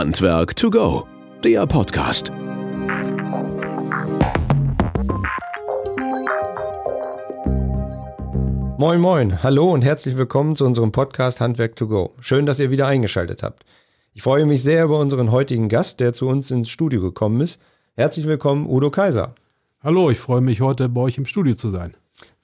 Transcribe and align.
Handwerk 0.00 0.56
to 0.56 0.70
go, 0.70 1.06
der 1.44 1.66
Podcast. 1.66 2.32
Moin, 8.78 8.98
moin, 8.98 9.42
hallo 9.42 9.70
und 9.70 9.84
herzlich 9.84 10.16
willkommen 10.16 10.56
zu 10.56 10.64
unserem 10.64 10.90
Podcast 10.90 11.42
Handwerk 11.42 11.76
to 11.76 11.86
go. 11.86 12.14
Schön, 12.18 12.46
dass 12.46 12.58
ihr 12.60 12.70
wieder 12.70 12.86
eingeschaltet 12.86 13.42
habt. 13.42 13.66
Ich 14.14 14.22
freue 14.22 14.46
mich 14.46 14.62
sehr 14.62 14.84
über 14.84 14.98
unseren 14.98 15.30
heutigen 15.30 15.68
Gast, 15.68 16.00
der 16.00 16.14
zu 16.14 16.28
uns 16.28 16.50
ins 16.50 16.70
Studio 16.70 17.02
gekommen 17.02 17.42
ist. 17.42 17.60
Herzlich 17.94 18.24
willkommen, 18.24 18.66
Udo 18.66 18.90
Kaiser. 18.90 19.34
Hallo, 19.82 20.08
ich 20.10 20.18
freue 20.18 20.40
mich 20.40 20.62
heute 20.62 20.88
bei 20.88 21.02
euch 21.02 21.18
im 21.18 21.26
Studio 21.26 21.56
zu 21.56 21.68
sein. 21.68 21.94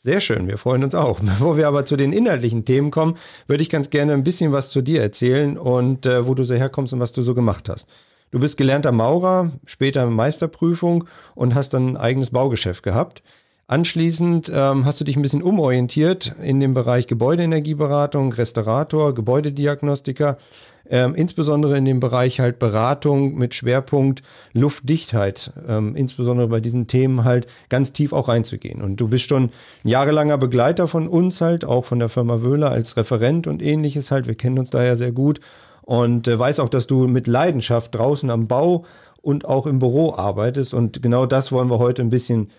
Sehr 0.07 0.21
schön, 0.21 0.47
wir 0.47 0.57
freuen 0.57 0.85
uns 0.85 0.95
auch. 0.95 1.19
Bevor 1.21 1.57
wir 1.57 1.67
aber 1.67 1.85
zu 1.85 1.97
den 1.97 2.13
inhaltlichen 2.13 2.65
Themen 2.65 2.93
kommen, 2.93 3.17
würde 3.49 3.63
ich 3.65 3.71
ganz 3.71 3.91
gerne 3.91 4.13
ein 4.13 4.23
bisschen 4.23 4.53
was 4.53 4.71
zu 4.71 4.81
dir 4.81 5.03
erzählen 5.03 5.59
und 5.59 6.07
äh, 6.07 6.29
wo 6.29 6.35
du 6.35 6.45
so 6.45 6.55
herkommst 6.55 6.93
und 6.93 7.01
was 7.01 7.13
du 7.13 7.23
so 7.23 7.35
gemacht 7.35 7.69
hast. 7.69 7.89
Du 8.31 8.39
bist 8.39 8.57
gelernter 8.57 8.93
Maurer, 8.93 9.51
später 9.65 10.07
Meisterprüfung 10.07 11.09
und 11.35 11.57
hast 11.57 11.75
dann 11.75 11.89
ein 11.89 11.97
eigenes 11.97 12.31
Baugeschäft 12.31 12.85
gehabt. 12.85 13.25
Anschließend 13.67 14.49
ähm, 14.55 14.85
hast 14.85 15.01
du 15.01 15.05
dich 15.05 15.17
ein 15.17 15.23
bisschen 15.23 15.43
umorientiert 15.43 16.37
in 16.41 16.61
dem 16.61 16.73
Bereich 16.73 17.09
Gebäudeenergieberatung, 17.09 18.33
Restaurator, 18.33 19.13
Gebäudediagnostiker, 19.13 20.39
ähm, 20.91 21.15
insbesondere 21.15 21.77
in 21.77 21.85
dem 21.85 22.01
Bereich 22.01 22.41
halt 22.41 22.59
Beratung 22.59 23.35
mit 23.35 23.55
Schwerpunkt 23.55 24.23
Luftdichtheit, 24.53 25.53
ähm, 25.69 25.97
insbesondere 25.97 26.49
bei 26.49 26.61
diesen 26.61 26.87
Themen 26.87 27.25
halt 27.25 27.47
ganz 27.69 27.93
tief 27.93 28.13
auch 28.13 28.29
reinzugehen. 28.29 28.83
Und 28.83 28.97
du 28.97 29.09
bist 29.09 29.29
schon 29.29 29.45
ein 29.45 29.89
jahrelanger 29.89 30.39
Begleiter 30.39 30.89
von 30.89 31.09
uns 31.09 31.41
halt, 31.41 31.65
auch 31.65 31.85
von 31.85 31.99
der 31.99 32.09
Firma 32.09 32.43
Wöhler 32.43 32.71
als 32.71 32.97
Referent 32.97 33.47
und 33.47 33.63
ähnliches 33.63 34.11
halt. 34.11 34.27
Wir 34.27 34.35
kennen 34.35 34.59
uns 34.59 34.71
daher 34.71 34.97
sehr 34.97 35.13
gut 35.13 35.41
und 35.83 36.29
äh, 36.29 36.39
weiß 36.39 36.61
auch, 36.61 36.69
dass 36.69 36.87
du 36.87 37.07
mit 37.07 37.27
Leidenschaft 37.27 37.95
draußen 37.95 38.31
am 38.31 38.47
Bau 38.47 38.85
und 39.23 39.45
auch 39.45 39.67
im 39.67 39.79
Büro 39.79 40.15
arbeitest. 40.15 40.75
Und 40.75 41.03
genau 41.03 41.27
das 41.27 41.53
wollen 41.53 41.69
wir 41.69 41.79
heute 41.79 42.03
ein 42.03 42.11
bisschen 42.11 42.51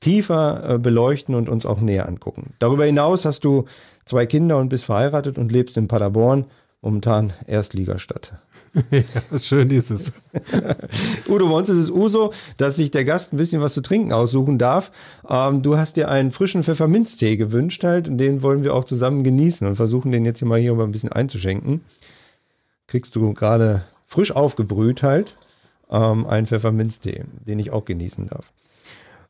tiefer 0.00 0.74
äh, 0.74 0.78
beleuchten 0.78 1.34
und 1.34 1.48
uns 1.48 1.64
auch 1.64 1.80
näher 1.80 2.08
angucken. 2.08 2.54
Darüber 2.58 2.84
hinaus 2.84 3.24
hast 3.24 3.44
du 3.44 3.64
zwei 4.04 4.26
Kinder 4.26 4.58
und 4.58 4.68
bist 4.68 4.84
verheiratet 4.84 5.38
und 5.38 5.52
lebst 5.52 5.76
in 5.76 5.88
Paderborn, 5.88 6.46
momentan 6.82 7.32
Erstligastadt. 7.46 8.32
ja, 8.90 9.38
schön 9.38 9.70
ist 9.70 9.90
es. 9.90 10.12
Udo, 11.28 11.48
bei 11.48 11.54
uns 11.54 11.68
ist 11.68 11.78
es 11.78 11.90
Uso, 11.90 12.32
dass 12.56 12.76
sich 12.76 12.90
der 12.90 13.04
Gast 13.04 13.32
ein 13.32 13.36
bisschen 13.36 13.62
was 13.62 13.74
zu 13.74 13.82
trinken 13.82 14.12
aussuchen 14.12 14.58
darf. 14.58 14.92
Ähm, 15.28 15.62
du 15.62 15.78
hast 15.78 15.96
dir 15.96 16.08
einen 16.08 16.32
frischen 16.32 16.62
Pfefferminztee 16.62 17.36
gewünscht 17.36 17.84
halt 17.84 18.08
und 18.08 18.18
den 18.18 18.42
wollen 18.42 18.64
wir 18.64 18.74
auch 18.74 18.84
zusammen 18.84 19.24
genießen 19.24 19.66
und 19.66 19.76
versuchen 19.76 20.12
den 20.12 20.24
jetzt 20.24 20.40
hier 20.40 20.48
mal 20.48 20.58
hier 20.58 20.74
mal 20.74 20.84
ein 20.84 20.92
bisschen 20.92 21.12
einzuschenken. 21.12 21.82
Kriegst 22.86 23.14
du 23.16 23.32
gerade 23.32 23.84
frisch 24.06 24.32
aufgebrüht 24.32 25.02
halt 25.02 25.36
ähm, 25.90 26.26
einen 26.26 26.46
Pfefferminztee, 26.46 27.24
den 27.46 27.58
ich 27.58 27.70
auch 27.70 27.84
genießen 27.84 28.28
darf. 28.28 28.52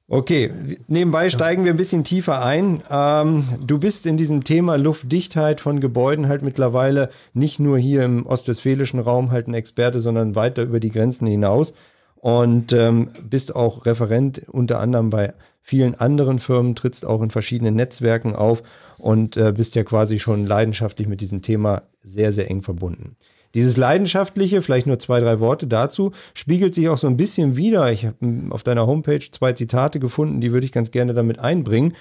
Okay, 0.09 0.51
nebenbei 0.89 1.31
steigen 1.31 1.65
wir 1.65 1.73
ein 1.73 1.79
bisschen 1.79 2.05
tiefer 2.05 2.45
ein. 2.45 2.83
Ähm, 2.91 3.45
du 3.65 3.79
bist 3.79 4.05
in 4.05 4.17
diesem 4.17 4.45
Thema 4.45 4.77
Luftdichtheit 4.77 5.61
von 5.61 5.81
Gebäuden 5.81 6.29
halt 6.29 6.43
mittlerweile 6.43 7.09
nicht 7.33 7.59
nur 7.59 7.79
hier 7.79 8.03
im 8.03 8.27
ostwestfälischen 8.27 9.01
Raum 9.01 9.31
halt 9.31 9.49
ein 9.49 9.55
Experte, 9.55 10.01
sondern 10.01 10.35
weiter 10.35 10.65
über 10.65 10.81
die 10.81 10.91
Grenzen 10.91 11.27
hinaus 11.27 11.73
und 12.17 12.73
ähm, 12.73 13.09
bist 13.29 13.57
auch 13.57 13.87
Referent 13.87 14.43
unter 14.49 14.81
anderem 14.81 15.11
bei 15.11 15.35
vielen 15.63 15.95
anderen 15.95 16.41
Firmen, 16.41 16.75
trittst 16.75 17.07
auch 17.07 17.23
in 17.23 17.31
verschiedenen 17.31 17.75
Netzwerken 17.75 18.35
auf 18.35 18.63
und 18.99 19.37
äh, 19.37 19.53
bist 19.53 19.75
ja 19.77 19.85
quasi 19.85 20.19
schon 20.19 20.47
leidenschaftlich 20.47 21.09
mit 21.09 21.21
diesem 21.21 21.43
Thema 21.43 21.83
sehr, 22.03 22.33
sehr 22.33 22.51
eng 22.51 22.63
verbunden. 22.63 23.17
Dieses 23.55 23.77
Leidenschaftliche, 23.77 24.63
vielleicht 24.63 24.87
nur 24.87 24.99
zwei, 24.99 25.21
drei 25.21 25.41
Worte 25.41 25.67
dazu, 25.67 26.13
spiegelt 26.35 26.75
sich 26.75 26.89
auch 26.89 26.99
so 26.99 27.07
ein 27.07 27.17
bisschen 27.17 27.57
wieder. 27.57 27.93
Ich 27.93 28.07
habe 28.07 28.17
auf 28.51 28.63
deiner 28.63 28.87
Homepage 28.87 29.21
zwei 29.31 29.53
Zitate 29.53 30.01
gefunden, 30.01 30.41
die 30.41 30.53
würde 30.53 30.65
ich 30.65 30.73
ganz 30.73 30.91
gerne 30.91 31.13
damit 31.13 31.39
einbringen. 31.39 31.95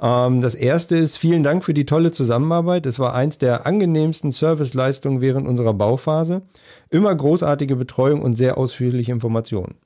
Ähm, 0.00 0.40
das 0.40 0.54
erste 0.54 0.96
ist, 0.96 1.16
vielen 1.16 1.42
Dank 1.42 1.64
für 1.64 1.74
die 1.74 1.86
tolle 1.86 2.12
Zusammenarbeit. 2.12 2.86
Es 2.86 2.98
war 2.98 3.14
eins 3.14 3.38
der 3.38 3.66
angenehmsten 3.66 4.32
Serviceleistungen 4.32 5.20
während 5.20 5.48
unserer 5.48 5.74
Bauphase. 5.74 6.42
Immer 6.90 7.14
großartige 7.14 7.76
Betreuung 7.76 8.22
und 8.22 8.36
sehr 8.36 8.58
ausführliche 8.58 9.12
Informationen. 9.12 9.76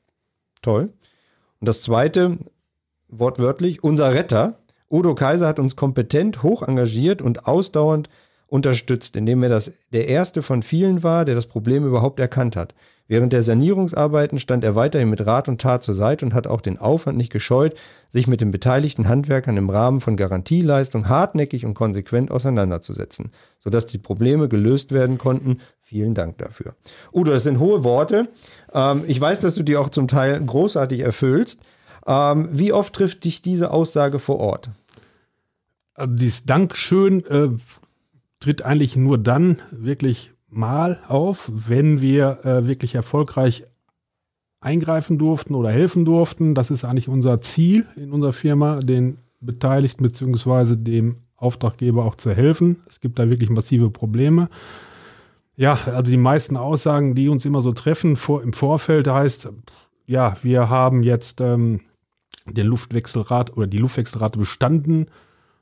Toll. 0.61 0.93
Und 1.61 1.69
das 1.69 1.83
zweite, 1.83 2.39
wortwörtlich, 3.09 3.85
unser 3.85 4.13
Retter. 4.13 4.59
Udo 4.91 5.15
Kaiser 5.15 5.47
hat 5.47 5.59
uns 5.59 5.77
kompetent, 5.77 6.43
hoch 6.43 6.63
engagiert 6.63 7.23
und 7.23 7.47
ausdauernd 7.47 8.11
unterstützt, 8.53 9.17
indem 9.17 9.43
er 9.43 9.49
das, 9.49 9.73
der 9.95 10.09
erste 10.09 10.43
von 10.43 10.63
vielen 10.63 11.03
war, 11.03 11.25
der 11.25 11.35
das 11.35 11.47
Problem 11.47 11.87
überhaupt 11.87 12.21
erkannt 12.21 12.55
hat. 12.55 12.75
Während 13.09 13.33
der 13.33 13.43
Sanierungsarbeiten 13.43 14.39
stand 14.39 14.63
er 14.63 14.75
weiterhin 14.75 15.09
mit 15.09 15.27
Rat 15.27 15.49
und 15.49 15.61
Tat 15.61 15.83
zur 15.83 15.95
Seite 15.95 16.27
und 16.27 16.35
hat 16.35 16.47
auch 16.47 16.61
den 16.61 16.79
Aufwand 16.79 17.17
nicht 17.17 17.33
gescheut, 17.33 17.75
sich 18.11 18.27
mit 18.27 18.43
den 18.43 18.51
beteiligten 18.51 19.09
Handwerkern 19.09 19.57
im 19.57 19.71
Rahmen 19.71 20.03
von 20.03 20.17
Garantieleistung 20.17 21.09
hartnäckig 21.09 21.65
und 21.65 21.73
konsequent 21.73 22.31
auseinanderzusetzen, 22.31 23.33
sodass 23.59 23.87
die 23.87 23.99
Probleme 23.99 24.49
gelöst 24.49 24.93
werden 24.93 25.17
konnten. 25.17 25.59
Vielen 25.81 26.15
Dank 26.15 26.37
dafür. 26.37 26.75
Udo, 27.11 27.33
das 27.33 27.45
sind 27.45 27.59
hohe 27.59 27.85
Worte. 27.85 28.29
Ähm, 28.75 29.05
ich 29.07 29.19
weiß, 29.19 29.41
dass 29.41 29.55
du 29.55 29.63
die 29.63 29.79
auch 29.79 29.89
zum 29.89 30.09
Teil 30.09 30.39
großartig 30.45 31.01
erfüllst. 31.01 31.61
Ähm, 32.07 32.51
wie 32.53 32.73
oft 32.73 32.93
trifft 32.93 33.25
dich 33.25 33.41
diese 33.41 33.71
Aussage 33.71 34.19
vor 34.19 34.39
Ort? 34.41 34.69
Also 35.95 36.15
dieses 36.15 36.45
Dankeschön 36.45 37.25
äh, 37.27 37.49
tritt 38.43 38.63
eigentlich 38.63 38.97
nur 38.97 39.19
dann 39.19 39.59
wirklich 39.71 40.33
mal 40.49 41.01
auf, 41.09 41.51
wenn 41.53 42.03
wir 42.03 42.45
äh, 42.45 42.67
wirklich 42.67 42.95
erfolgreich 42.95 43.65
eingreifen 44.61 45.17
durften 45.17 45.55
oder 45.55 45.71
helfen 45.71 46.05
durften. 46.05 46.55
Das 46.55 46.71
ist 46.71 46.85
eigentlich 46.85 47.09
unser 47.09 47.41
Ziel 47.41 47.87
in 47.97 48.13
unserer 48.13 48.33
Firma, 48.33 48.81
den 48.81 49.17
Beteiligten 49.41 50.03
bzw. 50.03 50.77
dem 50.77 51.17
Auftraggeber 51.37 52.05
auch 52.05 52.17
zu 52.17 52.35
helfen. 52.35 52.79
Es 52.89 53.01
gibt 53.01 53.19
da 53.19 53.31
wirklich 53.31 53.51
massive 53.51 53.91
Probleme. 53.91 54.49
Ja, 55.57 55.79
also 55.87 56.11
die 56.11 56.17
meisten 56.17 56.57
Aussagen, 56.57 57.15
die 57.15 57.29
uns 57.29 57.45
immer 57.45 57.61
so 57.61 57.73
treffen 57.73 58.17
vor, 58.17 58.43
im 58.43 58.53
Vorfeld, 58.53 59.07
heißt, 59.07 59.51
ja, 60.07 60.37
wir 60.43 60.69
haben 60.69 61.03
jetzt 61.03 61.41
ähm, 61.41 61.81
den 62.47 62.67
Luftwechselrat 62.67 63.57
oder 63.57 63.67
die 63.67 63.79
Luftwechselrate 63.79 64.39
bestanden 64.39 65.07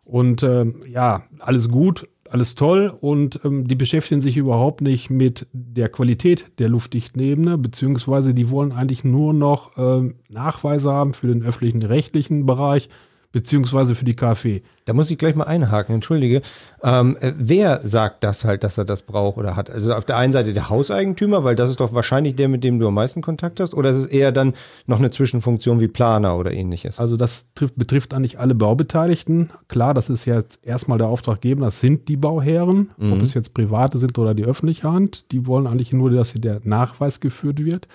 und 0.04 0.42
ähm, 0.42 0.82
ja, 0.86 1.24
alles 1.38 1.68
gut, 1.68 2.08
alles 2.30 2.54
toll 2.54 2.96
und 3.00 3.40
ähm, 3.44 3.66
die 3.66 3.74
beschäftigen 3.74 4.20
sich 4.20 4.36
überhaupt 4.36 4.80
nicht 4.80 5.10
mit 5.10 5.46
der 5.52 5.88
Qualität 5.88 6.46
der 6.58 6.68
luftdichten 6.68 7.20
Ebene, 7.20 7.58
beziehungsweise 7.58 8.34
die 8.34 8.50
wollen 8.50 8.72
eigentlich 8.72 9.04
nur 9.04 9.34
noch 9.34 9.76
ähm, 9.76 10.14
Nachweise 10.28 10.92
haben 10.92 11.12
für 11.12 11.26
den 11.26 11.42
öffentlichen 11.42 11.82
rechtlichen 11.82 12.46
Bereich, 12.46 12.88
beziehungsweise 13.32 13.94
für 13.94 14.04
die 14.04 14.14
KfW. 14.14 14.62
Da 14.84 14.92
muss 14.92 15.10
ich 15.10 15.18
gleich 15.18 15.36
mal 15.36 15.44
einhaken, 15.44 15.94
entschuldige. 15.94 16.42
Ähm, 16.82 17.16
äh, 17.20 17.32
wer 17.36 17.80
sagt 17.84 18.24
das 18.24 18.44
halt, 18.44 18.64
dass 18.64 18.76
er 18.76 18.84
das 18.84 19.02
braucht 19.02 19.38
oder 19.38 19.54
hat? 19.54 19.70
Also 19.70 19.94
auf 19.94 20.04
der 20.04 20.16
einen 20.16 20.32
Seite 20.32 20.52
der 20.52 20.68
Hauseigentümer, 20.68 21.44
weil 21.44 21.54
das 21.54 21.70
ist 21.70 21.78
doch 21.78 21.92
wahrscheinlich 21.92 22.34
der, 22.34 22.48
mit 22.48 22.64
dem 22.64 22.80
du 22.80 22.88
am 22.88 22.94
meisten 22.94 23.22
Kontakt 23.22 23.60
hast, 23.60 23.74
oder 23.74 23.90
ist 23.90 23.96
es 23.96 24.06
eher 24.06 24.32
dann 24.32 24.54
noch 24.86 24.98
eine 24.98 25.10
Zwischenfunktion 25.10 25.78
wie 25.80 25.88
Planer 25.88 26.36
oder 26.36 26.52
ähnliches? 26.52 26.98
Also 26.98 27.16
das 27.16 27.46
trifft, 27.54 27.76
betrifft 27.76 28.14
eigentlich 28.14 28.40
alle 28.40 28.54
Baubeteiligten. 28.54 29.50
Klar, 29.68 29.94
das 29.94 30.10
ist 30.10 30.24
ja 30.24 30.36
jetzt 30.36 30.58
erstmal 30.64 30.98
der 30.98 31.06
Auftraggeber, 31.06 31.66
das 31.66 31.80
sind 31.80 32.08
die 32.08 32.16
Bauherren, 32.16 32.90
mhm. 32.96 33.12
ob 33.12 33.22
es 33.22 33.34
jetzt 33.34 33.54
private 33.54 33.98
sind 33.98 34.18
oder 34.18 34.34
die 34.34 34.44
öffentliche 34.44 34.90
Hand. 34.90 35.30
Die 35.30 35.46
wollen 35.46 35.68
eigentlich 35.68 35.92
nur, 35.92 36.10
dass 36.10 36.32
hier 36.32 36.40
der 36.40 36.60
Nachweis 36.64 37.20
geführt 37.20 37.64
wird. 37.64 37.86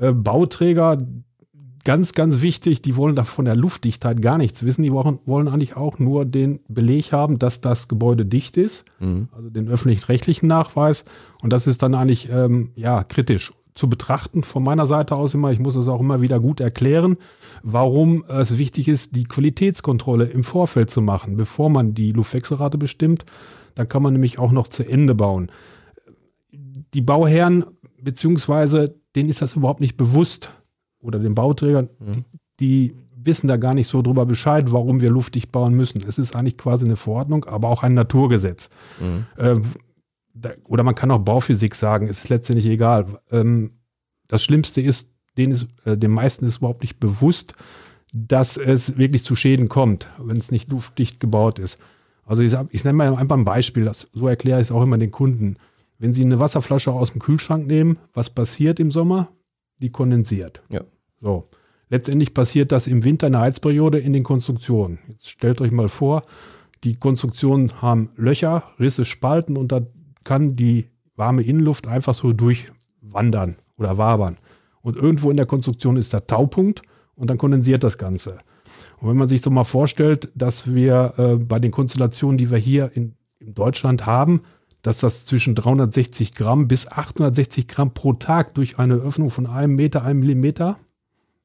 Äh, 0.00 0.12
Bauträger, 0.12 0.96
ganz, 1.84 2.12
ganz 2.12 2.42
wichtig, 2.42 2.82
die 2.82 2.96
wollen 2.96 3.16
da 3.16 3.24
von 3.24 3.44
der 3.44 3.56
Luftdichtheit 3.56 4.22
gar 4.22 4.38
nichts 4.38 4.64
wissen. 4.64 4.82
Die 4.82 4.92
wollen, 4.92 5.18
wollen 5.26 5.48
eigentlich 5.48 5.76
auch 5.76 5.98
nur 5.98 6.24
den 6.24 6.60
Beleg 6.68 7.12
haben, 7.12 7.38
dass 7.38 7.60
das 7.60 7.88
Gebäude 7.88 8.26
dicht 8.26 8.56
ist, 8.56 8.84
mhm. 8.98 9.28
also 9.32 9.50
den 9.50 9.68
öffentlich-rechtlichen 9.68 10.46
Nachweis. 10.46 11.04
Und 11.42 11.52
das 11.52 11.66
ist 11.66 11.82
dann 11.82 11.94
eigentlich 11.94 12.30
ähm, 12.30 12.70
ja, 12.74 13.04
kritisch 13.04 13.52
zu 13.74 13.88
betrachten 13.88 14.42
von 14.42 14.62
meiner 14.62 14.86
Seite 14.86 15.16
aus 15.16 15.34
immer. 15.34 15.52
Ich 15.52 15.58
muss 15.58 15.76
es 15.76 15.88
auch 15.88 16.00
immer 16.00 16.20
wieder 16.20 16.40
gut 16.40 16.60
erklären, 16.60 17.16
warum 17.62 18.24
es 18.28 18.58
wichtig 18.58 18.88
ist, 18.88 19.16
die 19.16 19.24
Qualitätskontrolle 19.24 20.24
im 20.24 20.44
Vorfeld 20.44 20.90
zu 20.90 21.00
machen, 21.00 21.36
bevor 21.36 21.70
man 21.70 21.94
die 21.94 22.12
Luftwechselrate 22.12 22.78
bestimmt. 22.78 23.24
Dann 23.74 23.88
kann 23.88 24.02
man 24.02 24.12
nämlich 24.12 24.38
auch 24.38 24.52
noch 24.52 24.68
zu 24.68 24.86
Ende 24.86 25.14
bauen. 25.14 25.50
Die 26.52 27.00
Bauherren, 27.00 27.64
beziehungsweise 28.02 28.94
denen 29.14 29.30
ist 29.30 29.40
das 29.40 29.54
überhaupt 29.54 29.80
nicht 29.80 29.96
bewusst, 29.96 30.52
oder 31.00 31.18
den 31.18 31.34
Bauträgern, 31.34 31.88
mhm. 31.98 32.24
die, 32.58 32.92
die, 32.92 32.94
wissen 33.22 33.48
da 33.48 33.56
gar 33.56 33.74
nicht 33.74 33.86
so 33.86 34.00
drüber 34.02 34.24
Bescheid, 34.24 34.72
warum 34.72 35.00
wir 35.00 35.10
luftdicht 35.10 35.52
bauen 35.52 35.74
müssen. 35.74 36.02
Es 36.06 36.18
ist 36.18 36.34
eigentlich 36.34 36.56
quasi 36.56 36.86
eine 36.86 36.96
Verordnung, 36.96 37.44
aber 37.44 37.68
auch 37.68 37.82
ein 37.82 37.92
Naturgesetz. 37.94 38.70
Mhm. 38.98 39.26
Ähm, 39.38 39.62
da, 40.32 40.50
oder 40.66 40.84
man 40.84 40.94
kann 40.94 41.10
auch 41.10 41.18
Bauphysik 41.18 41.74
sagen, 41.74 42.08
es 42.08 42.24
ist 42.24 42.28
letztendlich 42.30 42.66
egal. 42.66 43.20
Ähm, 43.30 43.72
das 44.28 44.42
Schlimmste 44.42 44.80
ist, 44.80 45.10
denen 45.36 45.52
ist, 45.52 45.66
äh, 45.84 45.96
den 45.96 46.12
meisten 46.12 46.46
ist 46.46 46.58
überhaupt 46.58 46.80
nicht 46.82 46.98
bewusst, 46.98 47.54
dass 48.12 48.56
es 48.56 48.96
wirklich 48.96 49.24
zu 49.24 49.36
Schäden 49.36 49.68
kommt, 49.68 50.08
wenn 50.18 50.38
es 50.38 50.50
nicht 50.50 50.70
luftdicht 50.70 51.20
gebaut 51.20 51.58
ist. 51.58 51.78
Also 52.24 52.42
ich, 52.42 52.54
ich 52.70 52.84
nenne 52.84 52.96
mal 52.96 53.14
einfach 53.16 53.36
ein 53.36 53.44
Beispiel, 53.44 53.84
das, 53.84 54.08
so 54.12 54.28
erkläre 54.28 54.60
ich 54.60 54.68
es 54.68 54.72
auch 54.72 54.82
immer 54.82 54.98
den 54.98 55.10
Kunden. 55.10 55.56
Wenn 55.98 56.12
Sie 56.12 56.24
eine 56.24 56.40
Wasserflasche 56.40 56.92
aus 56.92 57.12
dem 57.12 57.20
Kühlschrank 57.20 57.66
nehmen, 57.66 57.98
was 58.14 58.30
passiert 58.30 58.80
im 58.80 58.90
Sommer? 58.90 59.28
Die 59.80 59.90
kondensiert. 59.90 60.62
Ja. 60.70 60.82
So. 61.20 61.48
Letztendlich 61.88 62.34
passiert 62.34 62.70
das 62.70 62.86
im 62.86 63.04
Winter 63.04 63.26
in 63.26 63.32
der 63.32 63.42
Heizperiode 63.42 63.98
in 63.98 64.12
den 64.12 64.22
Konstruktionen. 64.22 65.00
Jetzt 65.08 65.28
stellt 65.28 65.60
euch 65.60 65.72
mal 65.72 65.88
vor, 65.88 66.22
die 66.84 66.94
Konstruktionen 66.94 67.82
haben 67.82 68.10
Löcher, 68.16 68.62
Risse, 68.78 69.04
Spalten 69.04 69.56
und 69.56 69.72
da 69.72 69.82
kann 70.22 70.56
die 70.56 70.86
warme 71.16 71.42
Innenluft 71.42 71.86
einfach 71.86 72.14
so 72.14 72.32
durchwandern 72.32 73.56
oder 73.76 73.98
wabern. 73.98 74.38
Und 74.82 74.96
irgendwo 74.96 75.30
in 75.30 75.36
der 75.36 75.46
Konstruktion 75.46 75.96
ist 75.96 76.12
der 76.12 76.26
Taupunkt 76.26 76.82
und 77.16 77.28
dann 77.28 77.38
kondensiert 77.38 77.82
das 77.82 77.98
Ganze. 77.98 78.38
Und 78.98 79.08
wenn 79.08 79.16
man 79.16 79.28
sich 79.28 79.42
so 79.42 79.50
mal 79.50 79.64
vorstellt, 79.64 80.30
dass 80.34 80.72
wir 80.72 81.14
äh, 81.18 81.36
bei 81.36 81.58
den 81.58 81.70
Konstellationen, 81.70 82.38
die 82.38 82.50
wir 82.50 82.58
hier 82.58 82.90
in, 82.94 83.14
in 83.40 83.54
Deutschland 83.54 84.06
haben, 84.06 84.42
dass 84.82 85.00
das 85.00 85.26
zwischen 85.26 85.54
360 85.54 86.34
Gramm 86.34 86.68
bis 86.68 86.88
860 86.88 87.68
Gramm 87.68 87.92
pro 87.92 88.14
Tag 88.14 88.54
durch 88.54 88.78
eine 88.78 88.94
Öffnung 88.94 89.30
von 89.30 89.46
einem 89.46 89.74
Meter, 89.74 90.04
einem 90.04 90.20
Millimeter, 90.20 90.78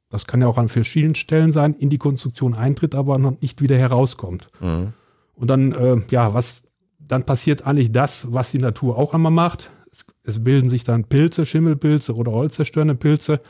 das 0.09 0.25
kann 0.25 0.41
ja 0.41 0.47
auch 0.47 0.57
an 0.57 0.69
verschiedenen 0.69 1.15
Stellen 1.15 1.51
sein, 1.51 1.73
in 1.73 1.89
die 1.89 1.97
Konstruktion 1.97 2.53
eintritt, 2.53 2.95
aber 2.95 3.17
noch 3.17 3.41
nicht 3.41 3.61
wieder 3.61 3.77
herauskommt. 3.77 4.47
Mhm. 4.61 4.93
Und 5.33 5.49
dann, 5.49 5.71
äh, 5.73 5.97
ja, 6.09 6.33
was, 6.33 6.63
dann 6.99 7.25
passiert 7.25 7.67
eigentlich 7.67 7.91
das, 7.91 8.31
was 8.31 8.51
die 8.51 8.59
Natur 8.59 8.97
auch 8.97 9.13
einmal 9.13 9.31
macht. 9.31 9.71
Es, 9.91 10.05
es 10.23 10.43
bilden 10.43 10.69
sich 10.69 10.83
dann 10.83 11.03
Pilze, 11.03 11.45
Schimmelpilze 11.45 12.15
oder 12.15 12.31
holzzerstörende 12.31 12.95
Pilze 12.95 13.41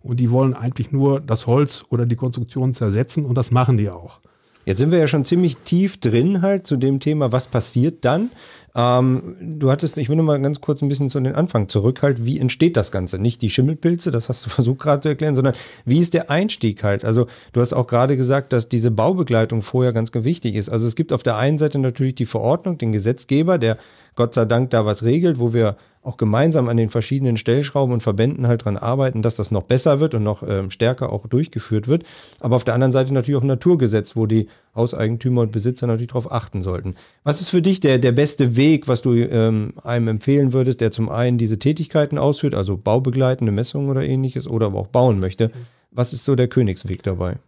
und 0.00 0.20
die 0.20 0.30
wollen 0.30 0.54
eigentlich 0.54 0.92
nur 0.92 1.20
das 1.20 1.46
Holz 1.46 1.84
oder 1.88 2.06
die 2.06 2.16
Konstruktion 2.16 2.74
zersetzen 2.74 3.24
und 3.24 3.36
das 3.36 3.50
machen 3.50 3.76
die 3.76 3.90
auch. 3.90 4.20
Jetzt 4.66 4.78
sind 4.78 4.92
wir 4.92 4.98
ja 4.98 5.06
schon 5.06 5.26
ziemlich 5.26 5.58
tief 5.58 5.98
drin 5.98 6.40
halt 6.40 6.66
zu 6.66 6.76
dem 6.76 7.00
Thema, 7.00 7.32
was 7.32 7.48
passiert 7.48 8.04
dann. 8.04 8.30
Ähm, 8.76 9.36
du 9.40 9.70
hattest, 9.70 9.96
ich 9.98 10.08
will 10.08 10.16
nur 10.16 10.24
mal 10.24 10.40
ganz 10.40 10.60
kurz 10.60 10.82
ein 10.82 10.88
bisschen 10.88 11.08
zu 11.08 11.20
den 11.20 11.34
Anfang 11.34 11.68
zurück 11.68 12.02
halt, 12.02 12.24
wie 12.24 12.40
entsteht 12.40 12.76
das 12.76 12.90
Ganze? 12.90 13.20
Nicht 13.20 13.40
die 13.40 13.50
Schimmelpilze, 13.50 14.10
das 14.10 14.28
hast 14.28 14.44
du 14.44 14.50
versucht 14.54 14.80
gerade 14.80 15.00
zu 15.00 15.08
erklären, 15.08 15.36
sondern 15.36 15.54
wie 15.84 16.00
ist 16.00 16.12
der 16.14 16.30
Einstieg 16.30 16.82
halt? 16.82 17.04
Also 17.04 17.26
du 17.52 17.60
hast 17.60 17.72
auch 17.72 17.86
gerade 17.86 18.16
gesagt, 18.16 18.52
dass 18.52 18.68
diese 18.68 18.90
Baubegleitung 18.90 19.62
vorher 19.62 19.92
ganz 19.92 20.10
wichtig 20.12 20.56
ist. 20.56 20.68
Also 20.68 20.86
es 20.86 20.96
gibt 20.96 21.12
auf 21.12 21.22
der 21.22 21.36
einen 21.36 21.58
Seite 21.58 21.78
natürlich 21.78 22.16
die 22.16 22.26
Verordnung, 22.26 22.78
den 22.78 22.92
Gesetzgeber, 22.92 23.58
der 23.58 23.78
Gott 24.16 24.34
sei 24.34 24.44
Dank 24.44 24.70
da 24.70 24.84
was 24.84 25.02
regelt, 25.02 25.38
wo 25.38 25.52
wir 25.54 25.76
auch 26.04 26.18
gemeinsam 26.18 26.68
an 26.68 26.76
den 26.76 26.90
verschiedenen 26.90 27.36
Stellschrauben 27.36 27.92
und 27.92 28.02
Verbänden 28.02 28.46
halt 28.46 28.64
dran 28.64 28.76
arbeiten, 28.76 29.22
dass 29.22 29.36
das 29.36 29.50
noch 29.50 29.62
besser 29.62 30.00
wird 30.00 30.14
und 30.14 30.22
noch 30.22 30.42
ähm, 30.46 30.70
stärker 30.70 31.10
auch 31.10 31.26
durchgeführt 31.26 31.88
wird. 31.88 32.04
Aber 32.40 32.56
auf 32.56 32.64
der 32.64 32.74
anderen 32.74 32.92
Seite 32.92 33.12
natürlich 33.14 33.38
auch 33.38 33.44
ein 33.44 33.48
Naturgesetz, 33.48 34.14
wo 34.14 34.26
die 34.26 34.48
Hauseigentümer 34.76 35.42
und 35.42 35.52
Besitzer 35.52 35.86
natürlich 35.86 36.08
darauf 36.08 36.30
achten 36.30 36.62
sollten. 36.62 36.94
Was 37.22 37.40
ist 37.40 37.50
für 37.50 37.62
dich 37.62 37.80
der, 37.80 37.98
der 37.98 38.12
beste 38.12 38.54
Weg, 38.54 38.86
was 38.86 39.00
du 39.02 39.14
ähm, 39.14 39.72
einem 39.82 40.08
empfehlen 40.08 40.52
würdest, 40.52 40.80
der 40.80 40.92
zum 40.92 41.08
einen 41.08 41.38
diese 41.38 41.58
Tätigkeiten 41.58 42.18
ausführt, 42.18 42.54
also 42.54 42.76
baubegleitende 42.76 43.52
Messungen 43.52 43.88
oder 43.88 44.02
ähnliches, 44.02 44.46
oder 44.46 44.66
aber 44.66 44.80
auch 44.80 44.88
bauen 44.88 45.20
möchte? 45.20 45.50
Was 45.90 46.12
ist 46.12 46.24
so 46.24 46.34
der 46.34 46.48
Königsweg 46.48 47.02
dabei? 47.02 47.38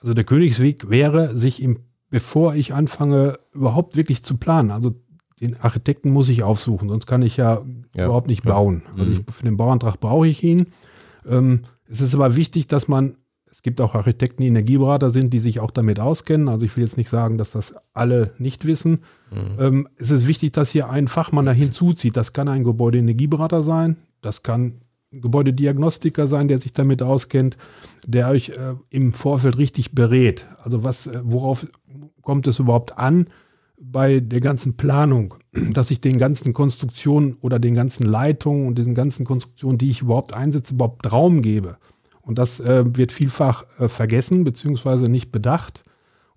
Also 0.00 0.14
der 0.14 0.24
Königsweg 0.24 0.88
wäre, 0.88 1.34
sich 1.34 1.62
im, 1.62 1.80
bevor 2.08 2.54
ich 2.54 2.72
anfange, 2.72 3.38
überhaupt 3.52 3.96
wirklich 3.96 4.22
zu 4.22 4.36
planen, 4.36 4.70
also 4.70 4.94
den 5.40 5.56
Architekten 5.60 6.10
muss 6.10 6.28
ich 6.28 6.42
aufsuchen, 6.42 6.88
sonst 6.88 7.06
kann 7.06 7.22
ich 7.22 7.36
ja, 7.36 7.62
ja 7.94 8.06
überhaupt 8.06 8.28
nicht 8.28 8.42
klar. 8.42 8.56
bauen. 8.56 8.82
Also 8.96 9.12
ich, 9.12 9.20
für 9.30 9.44
den 9.44 9.56
Bauantrag 9.56 10.00
brauche 10.00 10.26
ich 10.26 10.42
ihn. 10.42 10.68
Ähm, 11.26 11.60
es 11.88 12.00
ist 12.00 12.14
aber 12.14 12.36
wichtig, 12.36 12.66
dass 12.66 12.88
man, 12.88 13.16
es 13.50 13.62
gibt 13.62 13.80
auch 13.80 13.94
Architekten, 13.94 14.42
die 14.42 14.48
Energieberater 14.48 15.10
sind, 15.10 15.32
die 15.32 15.38
sich 15.38 15.60
auch 15.60 15.70
damit 15.70 16.00
auskennen. 16.00 16.48
Also 16.48 16.64
ich 16.64 16.76
will 16.76 16.84
jetzt 16.84 16.96
nicht 16.96 17.10
sagen, 17.10 17.36
dass 17.36 17.50
das 17.50 17.74
alle 17.92 18.32
nicht 18.38 18.64
wissen. 18.64 19.02
Mhm. 19.30 19.58
Ähm, 19.58 19.88
es 19.96 20.10
ist 20.10 20.26
wichtig, 20.26 20.52
dass 20.52 20.70
hier 20.70 20.88
ein 20.88 21.06
Fachmann 21.06 21.46
da 21.46 21.52
hinzuzieht. 21.52 22.16
Das 22.16 22.32
kann 22.32 22.48
ein 22.48 22.64
Gebäudeenergieberater 22.64 23.60
sein, 23.60 23.96
das 24.22 24.42
kann 24.42 24.80
ein 25.12 25.20
Gebäudediagnostiker 25.20 26.26
sein, 26.26 26.48
der 26.48 26.60
sich 26.60 26.72
damit 26.72 27.02
auskennt, 27.02 27.58
der 28.06 28.28
euch 28.28 28.50
äh, 28.50 28.74
im 28.88 29.12
Vorfeld 29.12 29.58
richtig 29.58 29.92
berät. 29.92 30.46
Also 30.62 30.82
was, 30.82 31.06
äh, 31.06 31.20
worauf 31.24 31.66
kommt 32.22 32.46
es 32.46 32.58
überhaupt 32.58 32.98
an? 32.98 33.28
Bei 33.78 34.20
der 34.20 34.40
ganzen 34.40 34.76
Planung, 34.76 35.34
dass 35.52 35.90
ich 35.90 36.00
den 36.00 36.18
ganzen 36.18 36.52
Konstruktionen 36.52 37.36
oder 37.40 37.58
den 37.58 37.74
ganzen 37.74 38.04
Leitungen 38.06 38.66
und 38.66 38.78
diesen 38.78 38.94
ganzen 38.94 39.24
Konstruktionen, 39.24 39.78
die 39.78 39.90
ich 39.90 40.02
überhaupt 40.02 40.34
einsetze, 40.34 40.74
überhaupt 40.74 41.10
Raum 41.10 41.42
gebe. 41.42 41.78
Und 42.22 42.38
das 42.38 42.58
äh, 42.60 42.84
wird 42.96 43.12
vielfach 43.12 43.64
äh, 43.78 43.88
vergessen 43.88 44.44
bzw. 44.44 45.08
nicht 45.08 45.30
bedacht. 45.30 45.84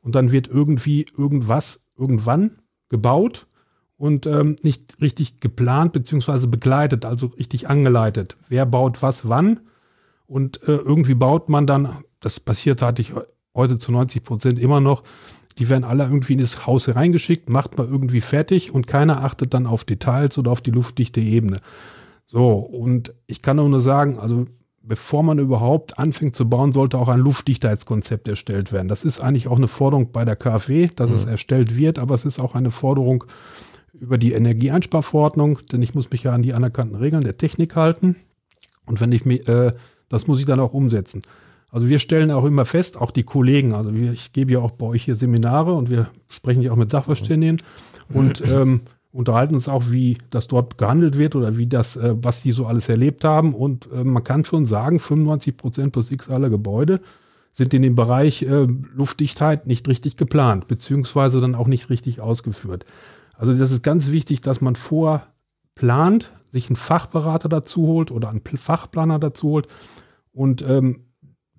Und 0.02 0.16
dann 0.16 0.32
wird 0.32 0.48
irgendwie 0.48 1.06
irgendwas 1.18 1.82
irgendwann 1.98 2.60
gebaut 2.90 3.48
und 3.98 4.26
ähm, 4.26 4.56
nicht 4.62 5.02
richtig 5.02 5.40
geplant 5.40 5.92
bzw. 5.92 6.48
begleitet, 6.48 7.06
also 7.06 7.28
richtig 7.28 7.70
angeleitet. 7.70 8.38
Wer 8.48 8.66
baut 8.66 9.02
was 9.02 9.28
wann? 9.28 9.60
Und 10.26 10.64
äh, 10.64 10.76
irgendwie 10.76 11.16
baut 11.16 11.50
man 11.50 11.66
dann, 11.68 11.98
das 12.20 12.40
passiert 12.40 12.82
hatte 12.82 13.02
ich 13.02 13.14
heute 13.54 13.78
zu 13.78 13.92
90 13.92 14.24
Prozent 14.24 14.60
immer 14.60 14.80
noch, 14.80 15.04
die 15.60 15.70
werden 15.70 15.84
alle 15.84 16.06
irgendwie 16.06 16.34
in 16.34 16.40
das 16.40 16.66
Haus 16.66 16.88
reingeschickt, 16.88 17.50
macht 17.50 17.78
mal 17.78 17.88
irgendwie 17.88 18.22
fertig 18.22 18.74
und 18.74 18.88
keiner 18.88 19.24
achtet 19.24 19.54
dann 19.54 19.68
auf 19.68 19.84
Details 19.84 20.38
oder 20.38 20.52
auf 20.52 20.62
die 20.62 20.72
luftdichte 20.72 21.20
Ebene. 21.20 21.58
So, 22.26 22.54
und 22.54 23.14
ich 23.28 23.42
kann 23.42 23.60
auch 23.60 23.68
nur 23.68 23.82
sagen, 23.82 24.18
also 24.18 24.46
bevor 24.82 25.22
man 25.22 25.38
überhaupt 25.38 26.00
anfängt 26.00 26.36
zu 26.36 26.50
bauen, 26.50 26.72
sollte 26.72 26.98
auch 26.98 27.10
ein 27.10 27.20
Luftdichtheitskonzept 27.20 28.28
erstellt 28.28 28.72
werden. 28.72 28.88
Das 28.88 29.04
ist 29.04 29.20
eigentlich 29.20 29.48
auch 29.48 29.58
eine 29.58 29.68
Forderung 29.68 30.12
bei 30.12 30.26
der 30.26 30.36
KfW, 30.36 30.90
dass 30.96 31.10
mhm. 31.10 31.16
es 31.18 31.24
erstellt 31.26 31.76
wird, 31.76 32.00
aber 32.00 32.16
es 32.16 32.26
ist 32.26 32.40
auch 32.40 32.56
eine 32.56 32.72
Forderung 32.72 33.26
über 33.94 34.18
die 34.18 34.32
Energieeinsparverordnung, 34.32 35.60
denn 35.72 35.82
ich 35.82 35.94
muss 35.94 36.10
mich 36.10 36.24
ja 36.24 36.32
an 36.32 36.42
die 36.42 36.54
anerkannten 36.54 36.96
Regeln 36.96 37.24
der 37.24 37.38
Technik 37.38 37.76
halten. 37.76 38.16
Und 38.86 39.02
wenn 39.02 39.12
ich 39.12 39.26
mir, 39.26 39.48
äh, 39.48 39.74
das 40.08 40.28
muss 40.28 40.40
ich 40.40 40.46
dann 40.46 40.60
auch 40.60 40.74
umsetzen. 40.74 41.22
Also 41.72 41.88
wir 41.88 42.00
stellen 42.00 42.32
auch 42.32 42.46
immer 42.46 42.66
fest, 42.66 43.00
auch 43.00 43.12
die 43.12 43.24
Kollegen, 43.24 43.74
also 43.74 43.94
wir, 43.94 44.12
ich 44.12 44.34
gebe 44.34 44.54
ja 44.54 44.60
auch 44.60 44.72
bei 44.72 44.88
euch 44.88 45.04
hier 45.04 45.16
Seminare 45.16 45.74
und 45.74 45.90
wir 45.90 46.10
sprechen 46.28 46.62
ja 46.62 46.72
auch 46.72 46.78
mit 46.78 46.90
Sachverständigen 46.90 47.62
und 48.12 48.42
ähm, 48.48 48.82
unterhalten 49.12 49.56
uns 49.56 49.70
auch, 49.70 49.86
wie 49.90 50.18
das 50.30 50.48
dort 50.48 50.78
gehandelt 50.78 51.18
wird 51.18 51.36
oder 51.36 51.58
wie 51.58 51.68
das, 51.68 51.96
äh, 51.96 52.16
was 52.22 52.42
die 52.42 52.52
so 52.52 52.66
alles 52.66 52.90
erlebt 52.90 53.24
haben. 53.24 53.54
Und 53.54 53.90
äh, 53.92 54.04
man 54.04 54.24
kann 54.24 54.46
schon 54.46 54.66
sagen, 54.66 55.00
95 55.00 55.58
Prozent 55.58 55.92
plus 55.92 56.12
X 56.12 56.30
aller 56.30 56.50
Gebäude 56.50 57.02
sind 57.52 57.74
in 57.74 57.82
dem 57.82 57.96
Bereich 57.96 58.44
äh, 58.44 58.68
Luftdichtheit 58.94 59.66
nicht 59.66 59.88
richtig 59.88 60.18
geplant, 60.18 60.68
beziehungsweise 60.68 61.42
dann 61.42 61.56
auch 61.56 61.68
nicht 61.68 61.90
richtig 61.90 62.22
ausgeführt. 62.22 62.86
Also 63.36 63.54
das 63.54 63.72
ist 63.72 63.84
ganz 63.84 64.12
wichtig, 64.12 64.42
dass 64.42 64.62
man 64.62 64.76
vorplant, 64.76 66.32
sich 66.52 66.68
einen 66.68 66.76
Fachberater 66.76 67.48
dazu 67.48 67.86
holt 67.88 68.12
oder 68.12 68.30
einen 68.30 68.42
Fachplaner 68.42 69.20
dazu 69.20 69.50
holt 69.50 69.68
und 70.32 70.64
ähm, 70.64 71.06